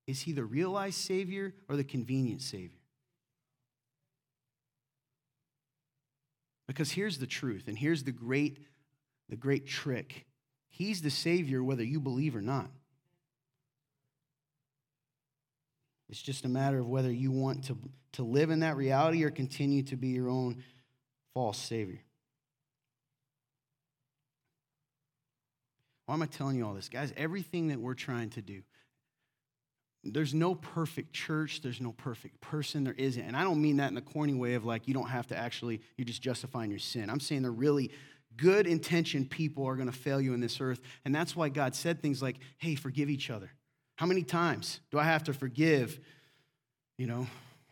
Is 0.05 0.21
he 0.21 0.31
the 0.31 0.43
realized 0.43 0.99
Savior 0.99 1.55
or 1.67 1.75
the 1.75 1.83
convenient 1.83 2.43
Savior? 2.43 2.77
Because 6.67 6.91
here's 6.91 7.17
the 7.17 7.25
truth, 7.25 7.63
and 7.67 7.75
here's 7.75 8.03
the 8.03 8.11
great, 8.11 8.59
the 9.27 9.35
great 9.35 9.65
trick. 9.65 10.27
He's 10.69 11.01
the 11.01 11.09
Savior 11.09 11.63
whether 11.63 11.83
you 11.83 11.99
believe 11.99 12.35
or 12.35 12.41
not. 12.41 12.69
It's 16.09 16.21
just 16.21 16.45
a 16.45 16.49
matter 16.49 16.79
of 16.79 16.87
whether 16.87 17.11
you 17.11 17.31
want 17.31 17.65
to, 17.65 17.77
to 18.13 18.23
live 18.23 18.49
in 18.49 18.61
that 18.61 18.77
reality 18.77 19.23
or 19.23 19.29
continue 19.29 19.83
to 19.83 19.97
be 19.97 20.09
your 20.09 20.29
own 20.29 20.63
false 21.33 21.57
Savior. 21.57 21.99
Why 26.05 26.15
am 26.15 26.21
I 26.21 26.25
telling 26.25 26.55
you 26.55 26.65
all 26.65 26.73
this? 26.73 26.87
Guys, 26.87 27.13
everything 27.17 27.67
that 27.67 27.79
we're 27.79 27.93
trying 27.93 28.29
to 28.31 28.41
do, 28.41 28.61
there's 30.05 30.33
no 30.33 30.55
perfect 30.55 31.11
church, 31.11 31.61
there's 31.61 31.81
no 31.81 31.91
perfect 31.91 32.39
person, 32.39 32.85
there 32.85 32.93
isn't. 32.93 33.21
And 33.21 33.35
I 33.35 33.43
don't 33.43 33.61
mean 33.61 33.77
that 33.77 33.91
in 33.91 33.97
a 33.97 34.01
corny 34.01 34.33
way 34.33 34.53
of 34.53 34.63
like 34.63 34.87
you 34.87 34.93
don't 34.93 35.09
have 35.09 35.27
to 35.27 35.37
actually, 35.37 35.81
you're 35.97 36.05
just 36.05 36.21
justifying 36.21 36.69
your 36.69 36.79
sin. 36.79 37.09
I'm 37.09 37.19
saying 37.19 37.41
they're 37.41 37.51
really 37.51 37.91
good 38.37 38.67
intentioned 38.67 39.29
people 39.29 39.65
are 39.65 39.75
going 39.75 39.91
to 39.91 39.97
fail 39.97 40.21
you 40.21 40.33
in 40.33 40.39
this 40.39 40.61
earth. 40.61 40.79
And 41.03 41.13
that's 41.13 41.35
why 41.35 41.49
God 41.49 41.75
said 41.75 42.01
things 42.01 42.21
like, 42.21 42.37
hey, 42.57 42.75
forgive 42.75 43.09
each 43.09 43.29
other. 43.29 43.51
How 43.97 44.05
many 44.05 44.21
times 44.21 44.79
do 44.91 44.99
I 44.99 45.03
have 45.03 45.23
to 45.25 45.33
forgive? 45.33 45.99
You 46.97 47.07
know, 47.07 47.27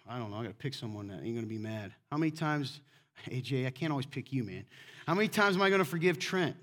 I 0.09 0.17
don't 0.17 0.31
know. 0.31 0.37
I 0.37 0.43
got 0.43 0.49
to 0.49 0.55
pick 0.55 0.73
someone 0.73 1.07
that 1.07 1.23
ain't 1.23 1.35
going 1.35 1.41
to 1.41 1.45
be 1.45 1.59
mad. 1.59 1.93
How 2.11 2.17
many 2.17 2.31
times, 2.31 2.81
AJ, 3.29 3.67
I 3.67 3.69
can't 3.69 3.91
always 3.91 4.07
pick 4.07 4.33
you, 4.33 4.43
man. 4.43 4.65
How 5.07 5.13
many 5.13 5.27
times 5.27 5.55
am 5.55 5.61
I 5.61 5.69
going 5.69 5.79
to 5.79 5.85
forgive 5.85 6.19
Trent? 6.19 6.55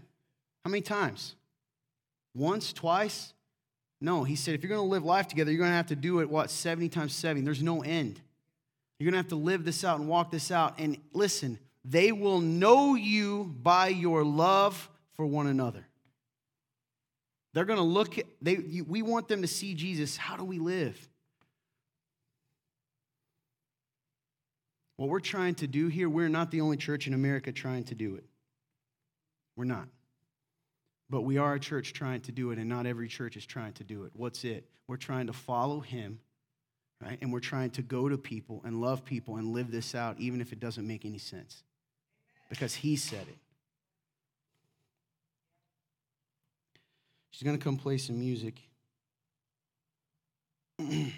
How 0.65 0.71
many 0.71 0.83
times? 0.83 1.37
Once, 2.35 2.73
twice? 2.73 3.35
No, 4.01 4.25
he 4.25 4.35
said, 4.35 4.55
if 4.55 4.63
you're 4.63 4.69
going 4.69 4.85
to 4.85 4.91
live 4.91 5.05
life 5.05 5.29
together, 5.29 5.53
you're 5.53 5.61
going 5.61 5.71
to 5.71 5.77
have 5.77 5.87
to 5.87 5.97
do 5.97 6.21
it, 6.21 6.29
what, 6.29 6.51
70 6.51 6.89
times 6.89 7.15
70. 7.15 7.45
There's 7.45 7.63
no 7.63 7.83
end. 7.83 8.21
You're 8.99 9.07
going 9.07 9.13
to 9.13 9.19
have 9.19 9.29
to 9.29 9.37
live 9.37 9.65
this 9.65 9.85
out 9.85 10.01
and 10.01 10.09
walk 10.09 10.33
this 10.33 10.51
out. 10.51 10.81
And 10.81 10.99
listen, 11.13 11.61
they 11.85 12.11
will 12.11 12.41
know 12.41 12.97
you 12.97 13.55
by 13.63 13.89
your 13.89 14.25
love 14.25 14.91
for 15.15 15.25
one 15.25 15.47
another. 15.47 15.87
They're 17.55 17.65
going 17.65 17.79
to 17.79 17.85
look 17.85 18.19
at, 18.19 18.27
they, 18.41 18.83
we 18.87 19.03
want 19.03 19.29
them 19.29 19.43
to 19.43 19.49
see 19.49 19.75
Jesus. 19.75 20.17
How 20.17 20.37
do 20.37 20.45
we 20.45 20.59
live? 20.59 21.09
What 24.97 25.09
we're 25.09 25.21
trying 25.21 25.57
to 25.57 25.67
do 25.67 25.89
here, 25.89 26.09
we're 26.09 26.29
not 26.29 26.51
the 26.51 26.61
only 26.61 26.77
church 26.77 27.07
in 27.07 27.15
America 27.15 27.53
trying 27.53 27.85
to 27.85 27.95
do 27.95 28.15
it. 28.17 28.25
We're 29.57 29.65
not. 29.65 29.89
But 31.11 31.23
we 31.23 31.37
are 31.37 31.55
a 31.55 31.61
church 31.61 31.93
trying 31.93 32.21
to 32.23 32.33
do 32.33 32.53
it, 32.53 32.59
and 32.59 32.69
not 32.69 32.87
every 32.87 33.09
church 33.09 33.37
is 33.37 33.45
trying 33.45 33.75
to 33.75 33.85
do 33.85 34.05
it. 34.05 34.13
What's 34.15 34.45
it? 34.45 34.67
We're 34.87 34.97
trying 34.97 35.27
to 35.27 35.33
follow 35.33 35.81
Him, 35.81 36.21
right? 37.03 37.19
And 37.21 37.33
we're 37.33 37.41
trying 37.41 37.71
to 37.71 37.83
go 37.83 38.09
to 38.09 38.17
people 38.17 38.63
and 38.65 38.81
love 38.81 39.05
people 39.05 39.37
and 39.37 39.53
live 39.53 39.71
this 39.71 39.95
out, 39.95 40.19
even 40.19 40.41
if 40.41 40.53
it 40.53 40.61
doesn't 40.61 40.87
make 40.87 41.05
any 41.05 41.19
sense. 41.19 41.65
Because 42.49 42.75
He 42.75 42.97
said 42.97 43.27
it. 43.29 43.37
She's 47.33 47.43
going 47.43 47.59
to 47.59 47.63
come 47.63 47.77
play 47.77 47.99
some 47.99 48.21
music. 48.21 48.55
yeah, 50.79 51.09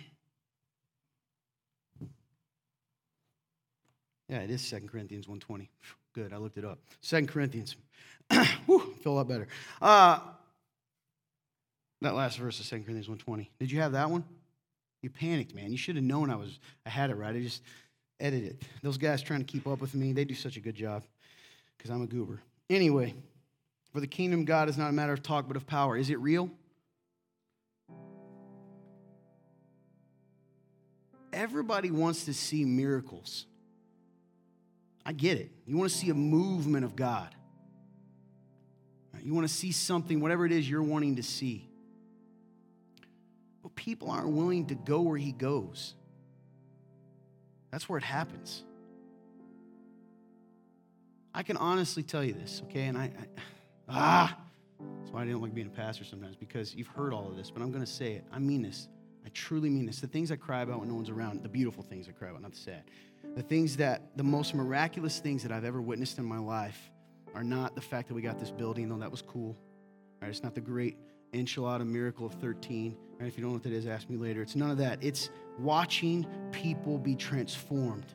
it 4.29 4.51
is 4.51 4.69
2 4.71 4.89
Corinthians 4.91 5.29
120. 5.29 5.69
Good, 6.15 6.33
I 6.33 6.37
looked 6.37 6.57
it 6.57 6.65
up. 6.65 6.79
2 7.03 7.27
Corinthians. 7.27 7.77
Whew, 8.67 8.95
feel 9.03 9.13
a 9.13 9.15
lot 9.15 9.29
better. 9.29 9.49
Uh, 9.83 10.21
that 12.01 12.15
last 12.15 12.39
verse 12.39 12.61
of 12.61 12.67
2 12.67 12.77
Corinthians 12.77 13.09
120. 13.09 13.51
Did 13.59 13.73
you 13.73 13.81
have 13.81 13.93
that 13.93 14.09
one? 14.09 14.25
You 15.03 15.11
panicked, 15.11 15.55
man. 15.55 15.71
You 15.73 15.77
should 15.77 15.97
have 15.97 16.05
known 16.05 16.31
I 16.31 16.37
was 16.37 16.59
I 16.87 16.91
had 16.91 17.11
it 17.11 17.17
right. 17.17 17.35
I 17.35 17.41
just 17.41 17.63
edited 18.21 18.53
it. 18.53 18.63
Those 18.83 18.99
guys 18.99 19.21
trying 19.21 19.41
to 19.41 19.45
keep 19.45 19.67
up 19.67 19.81
with 19.81 19.95
me, 19.95 20.13
they 20.13 20.25
do 20.25 20.35
such 20.35 20.57
a 20.57 20.61
good 20.61 20.77
job 20.77 21.03
because 21.77 21.91
I'm 21.91 22.03
a 22.03 22.07
goober. 22.07 22.41
Anyway, 22.71 23.15
for 23.95 24.01
the 24.01 24.09
kingdom 24.09 24.41
of 24.41 24.47
God 24.47 24.69
is 24.69 24.77
not 24.77 24.91
a 24.91 24.93
matter 24.93 25.13
of 25.13 25.23
talk, 25.23 25.47
but 25.47 25.57
of 25.57 25.69
power. 25.69 25.97
Is 25.97 26.11
it 26.11 26.19
real? 26.19 26.51
Everybody 31.33 31.93
wants 31.93 32.25
to 32.25 32.35
see 32.35 32.65
miracles. 32.65 33.47
I 35.07 35.13
get 35.13 35.39
it. 35.39 35.53
You 35.65 35.77
want 35.77 35.93
to 35.93 35.97
see 35.97 36.11
a 36.11 36.15
movement 36.15 36.85
of 36.85 36.97
God. 36.97 37.33
You 39.23 39.33
want 39.33 39.47
to 39.47 39.55
see 39.55 39.71
something, 39.71 40.21
whatever 40.21 40.45
it 40.45 40.51
is 40.51 40.69
you're 40.69 40.83
wanting 40.83 41.17
to 41.17 41.23
see. 41.23 41.69
But 43.63 43.77
people 43.77 44.11
aren't 44.11 44.29
willing 44.29 44.67
to 44.67 44.75
go 44.75 45.03
where 45.03 45.17
He 45.17 45.31
goes. 45.31 45.95
That's 47.71 47.89
where 47.89 47.99
it 47.99 48.05
happens. 48.05 48.65
I 51.33 51.45
can 51.45 51.57
honestly 51.57 52.03
tell 52.03 52.25
you 52.25 52.33
this, 52.33 52.61
okay? 52.65 52.87
And 52.87 52.99
I, 52.99 53.05
I 53.05 53.41
Ah! 53.89 54.37
That's 54.99 55.13
why 55.13 55.23
I 55.23 55.25
didn't 55.25 55.43
like 55.43 55.55
being 55.55 55.67
a 55.67 55.71
pastor 55.71 56.05
sometimes, 56.05 56.37
because 56.37 56.75
you've 56.75 56.89
heard 56.89 57.13
all 57.13 57.29
of 57.29 57.37
this, 57.37 57.51
but 57.51 57.63
I'm 57.63 57.71
going 57.71 57.85
to 57.85 57.91
say 57.91 58.13
it. 58.13 58.25
I 58.33 58.39
mean 58.39 58.63
this. 58.63 58.89
I 59.25 59.29
truly 59.31 59.71
mean 59.71 59.87
this. 59.87 60.01
The 60.01 60.07
things 60.07 60.31
I 60.31 60.37
cry 60.37 60.63
about 60.63 60.81
when 60.81 60.89
no 60.89 60.95
one's 60.95 61.11
around, 61.11 61.43
the 61.43 61.49
beautiful 61.49 61.83
things 61.83 62.09
I 62.09 62.13
cry 62.13 62.29
about, 62.29 62.43
not 62.43 62.53
the 62.53 62.59
sad. 62.59 62.85
The 63.37 63.43
things 63.43 63.77
that, 63.79 64.17
the 64.17 64.23
most 64.23 64.55
miraculous 64.55 65.19
things 65.19 65.43
that 65.43 65.53
I've 65.53 65.65
ever 65.65 65.81
witnessed 65.81 66.19
in 66.19 66.25
my 66.25 66.39
life 66.39 66.91
are 67.35 67.45
not 67.45 67.75
the 67.75 67.81
fact 67.81 68.09
that 68.09 68.15
we 68.15 68.23
got 68.23 68.39
this 68.39 68.51
building, 68.51 68.89
though 68.89 68.99
that 68.99 69.11
was 69.11 69.23
cool. 69.23 69.57
Right? 70.21 70.29
It's 70.29 70.43
not 70.43 70.55
the 70.55 70.61
great 70.61 70.99
enchilada 71.33 71.87
miracle 71.87 72.27
of 72.27 72.35
13. 72.35 72.97
Right? 73.19 73.27
If 73.27 73.37
you 73.37 73.43
don't 73.43 73.51
know 73.51 73.57
what 73.57 73.63
that 73.65 73.73
is, 73.73 73.87
ask 73.87 74.09
me 74.09 74.17
later. 74.17 74.43
It's 74.43 74.57
none 74.57 74.71
of 74.71 74.79
that. 74.79 74.99
It's 75.03 75.31
watching 75.59 76.27
people 76.53 76.99
be 76.99 77.17
transformed. 77.17 78.07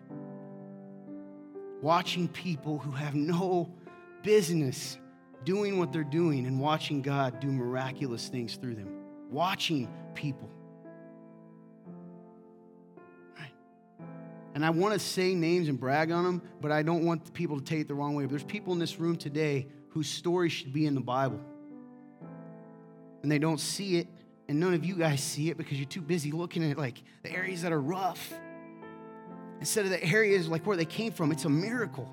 Watching 1.81 2.27
people 2.27 2.77
who 2.77 2.91
have 2.91 3.15
no 3.15 3.73
business 4.21 4.97
doing 5.43 5.79
what 5.79 5.91
they're 5.91 6.03
doing 6.03 6.45
and 6.45 6.59
watching 6.59 7.01
God 7.01 7.39
do 7.39 7.47
miraculous 7.47 8.27
things 8.27 8.55
through 8.55 8.75
them. 8.75 8.89
Watching 9.29 9.89
people. 10.15 10.49
And 14.55 14.65
I 14.65 14.71
want 14.71 14.93
to 14.93 14.99
say 14.99 15.35
names 15.35 15.69
and 15.69 15.79
brag 15.79 16.11
on 16.11 16.23
them, 16.25 16.41
but 16.59 16.71
I 16.71 16.83
don't 16.83 17.05
want 17.05 17.33
people 17.33 17.57
to 17.59 17.63
take 17.63 17.79
it 17.79 17.87
the 17.87 17.95
wrong 17.95 18.15
way. 18.15 18.25
But 18.25 18.31
there's 18.31 18.43
people 18.43 18.73
in 18.73 18.79
this 18.79 18.99
room 18.99 19.15
today 19.15 19.67
whose 19.89 20.09
story 20.09 20.49
should 20.49 20.73
be 20.73 20.85
in 20.85 20.95
the 20.95 21.01
Bible. 21.01 21.39
And 23.23 23.31
they 23.31 23.39
don't 23.39 23.59
see 23.59 23.97
it, 23.97 24.07
and 24.47 24.59
none 24.59 24.73
of 24.73 24.83
you 24.83 24.95
guys 24.95 25.21
see 25.21 25.49
it 25.49 25.57
because 25.57 25.77
you're 25.77 25.87
too 25.87 26.01
busy 26.01 26.31
looking 26.31 26.69
at 26.69 26.77
like 26.77 27.01
the 27.23 27.31
areas 27.31 27.61
that 27.61 27.71
are 27.71 27.79
rough. 27.79 28.33
Instead 29.59 29.85
of 29.85 29.91
the 29.91 30.03
areas 30.03 30.47
like 30.47 30.65
where 30.65 30.75
they 30.77 30.85
came 30.85 31.11
from, 31.11 31.31
it's 31.31 31.45
a 31.45 31.49
miracle. 31.49 32.11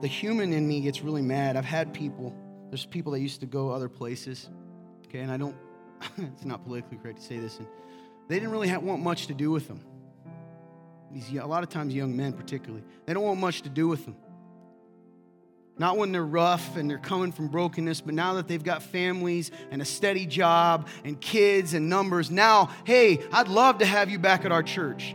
The 0.00 0.06
human 0.06 0.52
in 0.52 0.66
me 0.66 0.80
gets 0.80 1.02
really 1.02 1.22
mad. 1.22 1.56
I've 1.56 1.64
had 1.64 1.92
people, 1.94 2.34
there's 2.70 2.86
people 2.86 3.12
that 3.12 3.20
used 3.20 3.40
to 3.40 3.46
go 3.46 3.70
other 3.70 3.88
places, 3.88 4.48
okay, 5.06 5.20
and 5.20 5.30
I 5.30 5.36
don't, 5.36 5.56
it's 6.18 6.44
not 6.44 6.64
politically 6.64 6.98
correct 6.98 7.18
to 7.20 7.24
say 7.24 7.38
this, 7.38 7.58
and 7.58 7.66
they 8.28 8.36
didn't 8.36 8.50
really 8.50 8.68
have, 8.68 8.82
want 8.82 9.02
much 9.02 9.26
to 9.28 9.34
do 9.34 9.50
with 9.50 9.68
them. 9.68 9.80
These, 11.12 11.32
a 11.38 11.46
lot 11.46 11.62
of 11.62 11.68
times, 11.68 11.94
young 11.94 12.16
men 12.16 12.32
particularly, 12.32 12.84
they 13.06 13.14
don't 13.14 13.22
want 13.22 13.40
much 13.40 13.62
to 13.62 13.68
do 13.68 13.88
with 13.88 14.04
them. 14.04 14.16
Not 15.78 15.98
when 15.98 16.10
they're 16.10 16.24
rough 16.24 16.76
and 16.76 16.88
they're 16.88 16.98
coming 16.98 17.32
from 17.32 17.48
brokenness, 17.48 18.00
but 18.00 18.14
now 18.14 18.34
that 18.34 18.48
they've 18.48 18.62
got 18.62 18.82
families 18.82 19.50
and 19.70 19.82
a 19.82 19.84
steady 19.84 20.24
job 20.24 20.88
and 21.04 21.20
kids 21.20 21.74
and 21.74 21.90
numbers, 21.90 22.30
now, 22.30 22.70
hey, 22.84 23.20
I'd 23.30 23.48
love 23.48 23.78
to 23.78 23.86
have 23.86 24.08
you 24.08 24.18
back 24.18 24.46
at 24.46 24.52
our 24.52 24.62
church. 24.62 25.14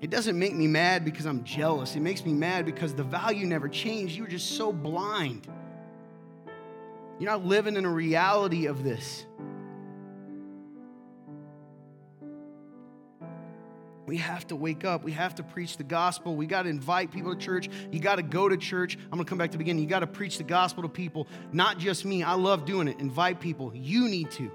It 0.00 0.10
doesn't 0.10 0.38
make 0.38 0.54
me 0.54 0.66
mad 0.68 1.04
because 1.04 1.26
I'm 1.26 1.42
jealous. 1.42 1.96
It 1.96 2.00
makes 2.00 2.24
me 2.24 2.32
mad 2.32 2.64
because 2.64 2.94
the 2.94 3.02
value 3.02 3.46
never 3.46 3.68
changed. 3.68 4.16
You 4.16 4.22
were 4.22 4.28
just 4.28 4.52
so 4.52 4.72
blind. 4.72 5.48
You're 7.18 7.30
not 7.30 7.44
living 7.44 7.76
in 7.76 7.84
a 7.84 7.90
reality 7.90 8.66
of 8.66 8.84
this. 8.84 9.26
We 14.06 14.16
have 14.18 14.46
to 14.46 14.56
wake 14.56 14.84
up. 14.86 15.02
We 15.04 15.12
have 15.12 15.34
to 15.34 15.42
preach 15.42 15.76
the 15.76 15.84
gospel. 15.84 16.34
We 16.34 16.46
got 16.46 16.62
to 16.62 16.70
invite 16.70 17.10
people 17.10 17.34
to 17.34 17.38
church. 17.38 17.68
You 17.90 18.00
got 18.00 18.16
to 18.16 18.22
go 18.22 18.48
to 18.48 18.56
church. 18.56 18.96
I'm 18.96 19.10
going 19.10 19.24
to 19.24 19.28
come 19.28 19.36
back 19.36 19.50
to 19.50 19.52
the 19.52 19.58
beginning. 19.58 19.82
You 19.82 19.88
got 19.88 20.00
to 20.00 20.06
preach 20.06 20.38
the 20.38 20.44
gospel 20.44 20.84
to 20.84 20.88
people, 20.88 21.26
not 21.52 21.76
just 21.76 22.06
me. 22.06 22.22
I 22.22 22.32
love 22.32 22.64
doing 22.64 22.88
it. 22.88 23.00
Invite 23.00 23.38
people. 23.38 23.72
You 23.74 24.08
need 24.08 24.30
to. 24.32 24.50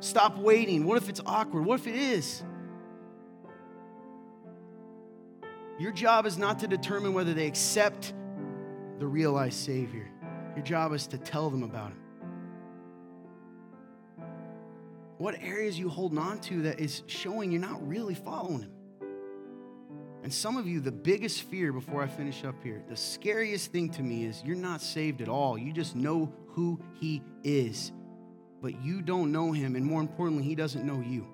Stop 0.00 0.38
waiting. 0.38 0.86
What 0.86 0.96
if 0.96 1.10
it's 1.10 1.20
awkward? 1.26 1.66
What 1.66 1.80
if 1.80 1.86
it 1.86 1.96
is? 1.96 2.42
Your 5.78 5.92
job 5.92 6.24
is 6.24 6.38
not 6.38 6.58
to 6.60 6.66
determine 6.66 7.12
whether 7.12 7.34
they 7.34 7.46
accept 7.46 8.14
the 8.98 9.06
realized 9.06 9.58
Savior. 9.58 10.08
Your 10.54 10.64
job 10.64 10.94
is 10.94 11.06
to 11.08 11.18
tell 11.18 11.50
them 11.50 11.62
about 11.62 11.90
Him. 11.90 11.98
What 15.18 15.40
areas 15.42 15.78
you 15.78 15.88
holding 15.88 16.18
on 16.18 16.40
to 16.40 16.62
that 16.62 16.80
is 16.80 17.02
showing 17.06 17.50
you're 17.50 17.60
not 17.60 17.86
really 17.86 18.14
following 18.14 18.60
Him? 18.60 18.72
And 20.22 20.32
some 20.32 20.56
of 20.56 20.66
you, 20.66 20.80
the 20.80 20.90
biggest 20.90 21.42
fear 21.42 21.72
before 21.72 22.02
I 22.02 22.06
finish 22.06 22.42
up 22.42 22.56
here, 22.62 22.82
the 22.88 22.96
scariest 22.96 23.70
thing 23.70 23.90
to 23.90 24.02
me 24.02 24.24
is 24.24 24.42
you're 24.44 24.56
not 24.56 24.80
saved 24.80 25.20
at 25.20 25.28
all. 25.28 25.56
You 25.58 25.72
just 25.72 25.94
know 25.94 26.32
who 26.48 26.80
He 26.98 27.22
is, 27.44 27.92
but 28.62 28.82
you 28.82 29.02
don't 29.02 29.30
know 29.30 29.52
Him, 29.52 29.76
and 29.76 29.84
more 29.84 30.00
importantly, 30.00 30.44
He 30.44 30.54
doesn't 30.54 30.84
know 30.84 31.00
you. 31.00 31.26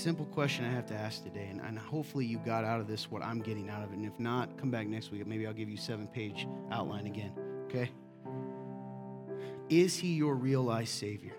Simple 0.00 0.24
question 0.24 0.64
I 0.64 0.70
have 0.70 0.86
to 0.86 0.94
ask 0.94 1.22
today, 1.22 1.48
and, 1.50 1.60
and 1.60 1.78
hopefully 1.78 2.24
you 2.24 2.38
got 2.38 2.64
out 2.64 2.80
of 2.80 2.86
this 2.86 3.10
what 3.10 3.22
I'm 3.22 3.38
getting 3.42 3.68
out 3.68 3.82
of 3.82 3.92
it. 3.92 3.96
And 3.96 4.06
if 4.06 4.18
not, 4.18 4.56
come 4.56 4.70
back 4.70 4.86
next 4.86 5.12
week. 5.12 5.26
Maybe 5.26 5.46
I'll 5.46 5.52
give 5.52 5.68
you 5.68 5.76
seven 5.76 6.06
page 6.06 6.48
outline 6.70 7.04
again. 7.04 7.34
Okay? 7.66 7.90
Is 9.68 9.98
he 9.98 10.14
your 10.14 10.36
realized 10.36 10.88
Savior? 10.88 11.34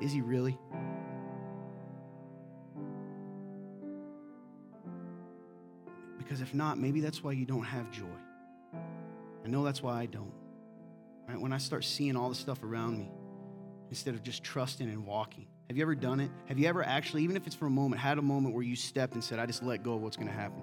Is 0.00 0.10
he 0.10 0.22
really? 0.22 0.58
Because 6.18 6.40
if 6.40 6.52
not, 6.52 6.80
maybe 6.80 7.00
that's 7.00 7.22
why 7.22 7.30
you 7.30 7.44
don't 7.44 7.62
have 7.62 7.92
joy. 7.92 8.06
I 9.44 9.48
know 9.48 9.62
that's 9.62 9.84
why 9.84 10.00
I 10.00 10.06
don't. 10.06 10.34
Right? 11.28 11.40
When 11.40 11.52
I 11.52 11.58
start 11.58 11.84
seeing 11.84 12.16
all 12.16 12.28
the 12.28 12.34
stuff 12.34 12.64
around 12.64 12.98
me, 12.98 13.12
instead 13.90 14.14
of 14.14 14.24
just 14.24 14.42
trusting 14.42 14.88
and 14.88 15.06
walking. 15.06 15.46
Have 15.68 15.76
you 15.76 15.82
ever 15.82 15.94
done 15.94 16.20
it? 16.20 16.30
Have 16.46 16.58
you 16.58 16.66
ever 16.66 16.84
actually, 16.84 17.22
even 17.22 17.36
if 17.36 17.46
it's 17.46 17.56
for 17.56 17.66
a 17.66 17.70
moment, 17.70 18.00
had 18.00 18.18
a 18.18 18.22
moment 18.22 18.54
where 18.54 18.64
you 18.64 18.76
stepped 18.76 19.14
and 19.14 19.24
said, 19.24 19.38
I 19.38 19.46
just 19.46 19.62
let 19.62 19.82
go 19.82 19.94
of 19.94 20.02
what's 20.02 20.16
going 20.16 20.28
to 20.28 20.34
happen? 20.34 20.62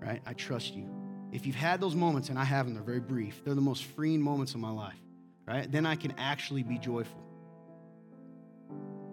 Right? 0.00 0.20
I 0.26 0.32
trust 0.32 0.74
you. 0.74 0.88
If 1.32 1.46
you've 1.46 1.56
had 1.56 1.80
those 1.80 1.94
moments, 1.94 2.28
and 2.28 2.38
I 2.38 2.44
haven't, 2.44 2.74
they're 2.74 2.82
very 2.82 3.00
brief, 3.00 3.44
they're 3.44 3.54
the 3.54 3.60
most 3.60 3.84
freeing 3.84 4.20
moments 4.20 4.54
of 4.54 4.60
my 4.60 4.70
life, 4.70 4.98
right? 5.46 5.70
Then 5.70 5.86
I 5.86 5.96
can 5.96 6.14
actually 6.18 6.62
be 6.62 6.78
joyful. 6.78 7.22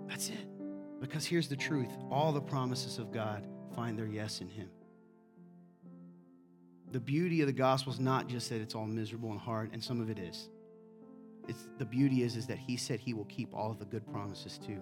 That's 0.07 0.29
it. 0.29 0.47
Because 1.01 1.25
here's 1.25 1.47
the 1.47 1.55
truth 1.55 1.89
all 2.09 2.31
the 2.31 2.41
promises 2.41 2.97
of 2.97 3.11
God 3.11 3.47
find 3.75 3.97
their 3.97 4.07
yes 4.07 4.41
in 4.41 4.49
Him. 4.49 4.69
The 6.91 6.99
beauty 6.99 7.41
of 7.41 7.47
the 7.47 7.53
gospel 7.53 7.91
is 7.91 7.99
not 7.99 8.27
just 8.27 8.49
that 8.49 8.61
it's 8.61 8.75
all 8.75 8.85
miserable 8.85 9.31
and 9.31 9.39
hard, 9.39 9.71
and 9.73 9.83
some 9.83 9.99
of 9.99 10.09
it 10.09 10.19
is. 10.19 10.49
It's, 11.47 11.67
the 11.77 11.85
beauty 11.85 12.23
is, 12.23 12.35
is 12.35 12.47
that 12.47 12.57
He 12.57 12.77
said 12.77 12.99
He 12.99 13.13
will 13.13 13.25
keep 13.25 13.53
all 13.53 13.71
of 13.71 13.79
the 13.79 13.85
good 13.85 14.07
promises 14.11 14.59
too. 14.59 14.81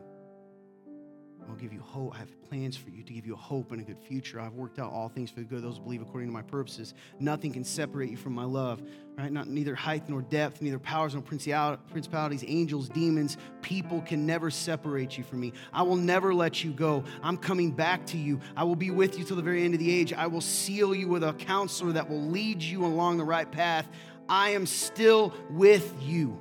I'll 1.50 1.56
give 1.56 1.74
you 1.74 1.82
hope. 1.82 2.14
I 2.16 2.20
have 2.20 2.50
plans 2.50 2.78
for 2.78 2.90
you 2.90 3.04
to 3.04 3.14
give 3.14 3.26
you 3.26 3.34
a 3.34 3.38
hope 3.38 3.72
and 3.72 3.82
a 3.82 3.84
good 3.84 4.00
future. 4.00 4.40
I've 4.40 4.54
worked 4.54 4.80
out 4.80 4.92
all 4.92 5.10
things 5.10 5.30
for 5.30 5.40
the 5.40 5.46
good 5.46 5.58
of 5.58 5.64
those 5.64 5.78
who 5.78 5.84
believe 5.84 6.02
according 6.02 6.30
to 6.30 6.34
my 6.34 6.42
purposes. 6.42 6.94
Nothing 7.20 7.54
can 7.54 7.64
separate 7.64 8.10
you 8.10 8.18
from 8.18 8.34
my 8.34 8.44
love, 8.44 8.82
right? 9.18 9.32
Not 9.32 9.48
neither 9.48 9.76
height 9.76 10.08
nor 10.08 10.22
depth, 10.22 10.62
neither 10.62 10.80
powers 10.80 11.14
nor 11.14 11.22
principalities, 11.24 12.44
angels, 12.48 12.90
demons, 12.90 13.38
people 13.62 14.02
can 14.02 14.26
never 14.26 14.50
separate 14.50 15.18
you 15.18 15.24
from 15.24 15.40
me. 15.40 15.54
I 15.74 15.82
will 15.84 15.96
never 15.96 16.34
let 16.34 16.64
you 16.64 16.72
go. 16.72 17.04
I'm 17.22 17.38
coming 17.38 17.72
back 17.72 18.06
to 18.08 18.18
you. 18.18 18.40
I 18.56 18.64
will 18.64 18.76
be 18.76 18.92
with 18.92 19.18
you 19.18 19.26
till 19.26 19.36
the 19.36 19.42
very 19.42 19.64
end 19.64 19.74
of 19.74 19.80
the 19.80 19.92
age. 19.92 20.14
I 20.14 20.28
will 20.28 20.42
seal 20.42 20.96
you 20.96 21.08
with 21.08 21.24
a 21.24 21.34
counselor 21.34 21.92
that 21.94 22.10
will 22.10 22.22
lead 22.22 22.62
you 22.62 22.86
along 22.86 23.18
the 23.18 23.26
right 23.26 23.52
path. 23.52 23.90
I 24.30 24.52
am 24.52 24.66
still 24.66 25.34
with 25.50 25.94
you. 26.02 26.38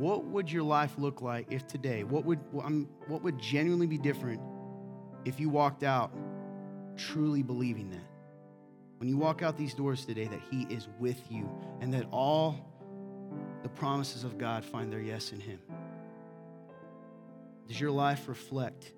What 0.00 0.24
would 0.24 0.50
your 0.50 0.62
life 0.62 0.94
look 0.96 1.20
like 1.20 1.46
if 1.50 1.66
today, 1.66 2.04
what 2.04 2.24
would, 2.24 2.38
what 2.50 3.22
would 3.22 3.38
genuinely 3.38 3.86
be 3.86 3.98
different 3.98 4.40
if 5.26 5.38
you 5.38 5.50
walked 5.50 5.82
out 5.82 6.10
truly 6.96 7.42
believing 7.42 7.90
that? 7.90 8.00
When 8.96 9.10
you 9.10 9.18
walk 9.18 9.42
out 9.42 9.58
these 9.58 9.74
doors 9.74 10.06
today, 10.06 10.26
that 10.26 10.40
He 10.50 10.62
is 10.74 10.88
with 10.98 11.20
you 11.30 11.48
and 11.80 11.92
that 11.92 12.06
all 12.10 12.66
the 13.62 13.68
promises 13.68 14.24
of 14.24 14.38
God 14.38 14.64
find 14.64 14.90
their 14.90 15.00
yes 15.00 15.32
in 15.32 15.40
Him. 15.40 15.60
Does 17.68 17.78
your 17.78 17.90
life 17.90 18.26
reflect 18.26 18.92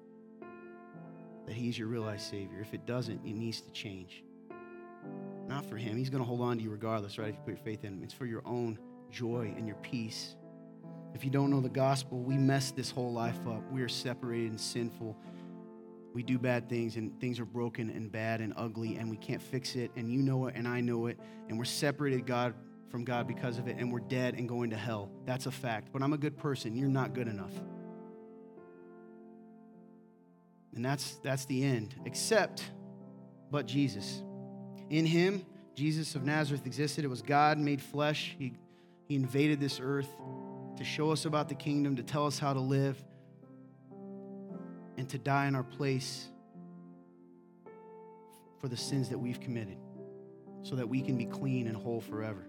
that 1.46 1.54
He's 1.54 1.76
your 1.76 1.88
realized 1.88 2.30
Savior? 2.30 2.60
If 2.60 2.74
it 2.74 2.86
doesn't, 2.86 3.26
it 3.26 3.34
needs 3.34 3.60
to 3.60 3.72
change. 3.72 4.22
Not 5.48 5.66
for 5.66 5.76
Him. 5.76 5.96
He's 5.96 6.10
going 6.10 6.22
to 6.22 6.28
hold 6.28 6.42
on 6.42 6.58
to 6.58 6.62
you 6.62 6.70
regardless, 6.70 7.18
right? 7.18 7.30
If 7.30 7.34
you 7.34 7.40
put 7.40 7.54
your 7.54 7.64
faith 7.64 7.84
in 7.84 7.94
Him, 7.94 8.04
it's 8.04 8.14
for 8.14 8.26
your 8.26 8.42
own 8.46 8.78
joy 9.10 9.52
and 9.56 9.66
your 9.66 9.76
peace 9.82 10.36
if 11.14 11.24
you 11.24 11.30
don't 11.30 11.50
know 11.50 11.60
the 11.60 11.68
gospel, 11.68 12.20
we 12.20 12.36
mess 12.36 12.70
this 12.70 12.90
whole 12.90 13.12
life 13.12 13.38
up. 13.46 13.62
We 13.70 13.82
are 13.82 13.88
separated 13.88 14.50
and 14.50 14.60
sinful. 14.60 15.16
We 16.14 16.22
do 16.22 16.38
bad 16.38 16.68
things, 16.68 16.96
and 16.96 17.18
things 17.20 17.40
are 17.40 17.44
broken 17.44 17.90
and 17.90 18.10
bad 18.10 18.40
and 18.40 18.52
ugly, 18.56 18.96
and 18.96 19.10
we 19.10 19.16
can't 19.16 19.40
fix 19.40 19.76
it. 19.76 19.90
And 19.96 20.10
you 20.10 20.22
know 20.22 20.46
it, 20.46 20.54
and 20.56 20.68
I 20.68 20.80
know 20.80 21.06
it. 21.06 21.18
And 21.48 21.58
we're 21.58 21.64
separated 21.64 22.26
God 22.26 22.54
from 22.90 23.04
God 23.04 23.26
because 23.26 23.58
of 23.58 23.68
it, 23.68 23.76
and 23.78 23.90
we're 23.90 24.00
dead 24.00 24.34
and 24.34 24.48
going 24.48 24.70
to 24.70 24.76
hell. 24.76 25.10
That's 25.24 25.46
a 25.46 25.50
fact. 25.50 25.88
But 25.92 26.02
I'm 26.02 26.12
a 26.12 26.18
good 26.18 26.36
person. 26.36 26.76
You're 26.76 26.88
not 26.88 27.14
good 27.14 27.28
enough. 27.28 27.52
And 30.74 30.84
that's 30.84 31.18
that's 31.22 31.44
the 31.46 31.62
end. 31.62 31.94
Except 32.04 32.62
but 33.50 33.66
Jesus. 33.66 34.22
In 34.90 35.06
him, 35.06 35.44
Jesus 35.74 36.14
of 36.14 36.24
Nazareth 36.24 36.66
existed. 36.66 37.04
It 37.04 37.08
was 37.08 37.22
God 37.22 37.58
made 37.58 37.80
flesh. 37.80 38.34
He, 38.38 38.54
he 39.08 39.14
invaded 39.14 39.60
this 39.60 39.80
earth 39.82 40.08
to 40.76 40.84
show 40.84 41.10
us 41.10 41.24
about 41.24 41.48
the 41.48 41.54
kingdom, 41.54 41.96
to 41.96 42.02
tell 42.02 42.26
us 42.26 42.38
how 42.38 42.52
to 42.52 42.60
live, 42.60 43.02
and 44.96 45.08
to 45.08 45.18
die 45.18 45.46
in 45.46 45.54
our 45.54 45.62
place 45.62 46.28
for 48.60 48.68
the 48.68 48.76
sins 48.76 49.08
that 49.08 49.18
we've 49.18 49.40
committed 49.40 49.76
so 50.62 50.76
that 50.76 50.88
we 50.88 51.00
can 51.00 51.16
be 51.16 51.24
clean 51.24 51.66
and 51.66 51.76
whole 51.76 52.00
forever. 52.00 52.46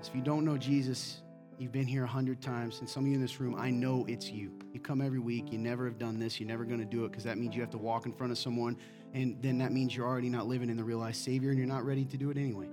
If 0.00 0.14
you 0.14 0.22
don't 0.22 0.44
know 0.44 0.56
Jesus, 0.56 1.20
you've 1.58 1.72
been 1.72 1.86
here 1.86 2.04
a 2.04 2.08
hundred 2.08 2.40
times, 2.40 2.80
and 2.80 2.88
some 2.88 3.04
of 3.04 3.08
you 3.08 3.14
in 3.14 3.20
this 3.20 3.40
room, 3.40 3.54
I 3.58 3.70
know 3.70 4.06
it's 4.08 4.30
you. 4.30 4.52
You 4.72 4.80
come 4.80 5.00
every 5.02 5.18
week, 5.18 5.52
you 5.52 5.58
never 5.58 5.84
have 5.84 5.98
done 5.98 6.18
this, 6.18 6.40
you're 6.40 6.48
never 6.48 6.64
to 6.64 6.84
do 6.84 7.04
it 7.04 7.10
because 7.10 7.24
that 7.24 7.36
means 7.36 7.54
you 7.54 7.60
have 7.60 7.70
to 7.70 7.78
walk 7.78 8.06
in 8.06 8.12
front 8.12 8.32
of 8.32 8.38
someone, 8.38 8.78
and 9.12 9.42
then 9.42 9.58
that 9.58 9.72
means 9.72 9.94
you're 9.94 10.06
already 10.06 10.30
not 10.30 10.46
living 10.46 10.70
in 10.70 10.76
the 10.76 10.84
real 10.84 10.98
life 10.98 11.16
Savior 11.16 11.50
and 11.50 11.58
you're 11.58 11.66
not 11.66 11.84
ready 11.84 12.04
to 12.04 12.16
do 12.16 12.30
it 12.30 12.36
anyway. 12.36 12.68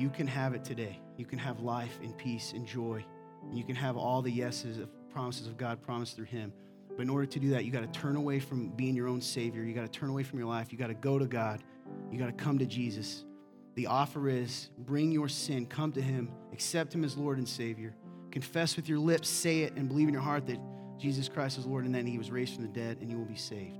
You 0.00 0.08
can 0.08 0.26
have 0.26 0.54
it 0.54 0.64
today. 0.64 0.98
You 1.18 1.26
can 1.26 1.38
have 1.38 1.60
life 1.60 1.98
and 2.02 2.16
peace 2.16 2.54
and 2.54 2.66
joy. 2.66 3.04
And 3.42 3.58
you 3.58 3.64
can 3.64 3.76
have 3.76 3.98
all 3.98 4.22
the 4.22 4.30
yeses 4.30 4.78
of 4.78 4.88
promises 5.10 5.46
of 5.46 5.58
God 5.58 5.82
promised 5.82 6.16
through 6.16 6.24
Him. 6.24 6.54
But 6.96 7.02
in 7.02 7.10
order 7.10 7.26
to 7.26 7.38
do 7.38 7.50
that, 7.50 7.66
you 7.66 7.70
got 7.70 7.80
to 7.80 8.00
turn 8.00 8.16
away 8.16 8.40
from 8.40 8.70
being 8.70 8.96
your 8.96 9.08
own 9.08 9.20
Savior. 9.20 9.62
You 9.62 9.74
got 9.74 9.92
to 9.92 10.00
turn 10.00 10.08
away 10.08 10.22
from 10.22 10.38
your 10.38 10.48
life. 10.48 10.72
You 10.72 10.78
got 10.78 10.86
to 10.86 10.94
go 10.94 11.18
to 11.18 11.26
God. 11.26 11.62
You 12.10 12.18
got 12.18 12.28
to 12.28 12.32
come 12.32 12.58
to 12.60 12.64
Jesus. 12.64 13.26
The 13.74 13.88
offer 13.88 14.30
is 14.30 14.70
bring 14.78 15.12
your 15.12 15.28
sin, 15.28 15.66
come 15.66 15.92
to 15.92 16.00
Him, 16.00 16.30
accept 16.54 16.94
Him 16.94 17.04
as 17.04 17.18
Lord 17.18 17.36
and 17.36 17.46
Savior. 17.46 17.94
Confess 18.30 18.76
with 18.76 18.88
your 18.88 18.98
lips, 18.98 19.28
say 19.28 19.60
it, 19.60 19.74
and 19.76 19.86
believe 19.86 20.08
in 20.08 20.14
your 20.14 20.22
heart 20.22 20.46
that 20.46 20.58
Jesus 20.98 21.28
Christ 21.28 21.58
is 21.58 21.66
Lord 21.66 21.84
and 21.84 21.94
that 21.94 22.06
He 22.06 22.16
was 22.16 22.30
raised 22.30 22.54
from 22.54 22.62
the 22.62 22.72
dead, 22.72 22.96
and 23.02 23.10
you 23.10 23.18
will 23.18 23.26
be 23.26 23.36
saved. 23.36 23.76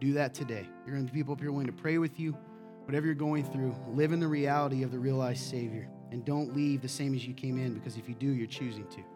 Do 0.00 0.12
that 0.12 0.34
today. 0.34 0.68
You're 0.86 0.94
going 0.94 1.06
to 1.08 1.12
be 1.12 1.18
people 1.18 1.32
up 1.32 1.40
here 1.40 1.50
willing 1.50 1.66
to 1.66 1.72
pray 1.72 1.98
with 1.98 2.20
you 2.20 2.36
whatever 2.86 3.06
you're 3.06 3.14
going 3.14 3.44
through, 3.44 3.74
live 3.88 4.12
in 4.12 4.20
the 4.20 4.28
reality 4.28 4.82
of 4.82 4.92
the 4.92 4.98
realized 4.98 5.44
Savior. 5.44 5.88
And 6.12 6.24
don't 6.24 6.54
leave 6.54 6.82
the 6.82 6.88
same 6.88 7.14
as 7.14 7.26
you 7.26 7.34
came 7.34 7.58
in 7.58 7.74
because 7.74 7.96
if 7.96 8.08
you 8.08 8.14
do, 8.14 8.28
you're 8.28 8.46
choosing 8.46 8.86
to. 8.90 9.15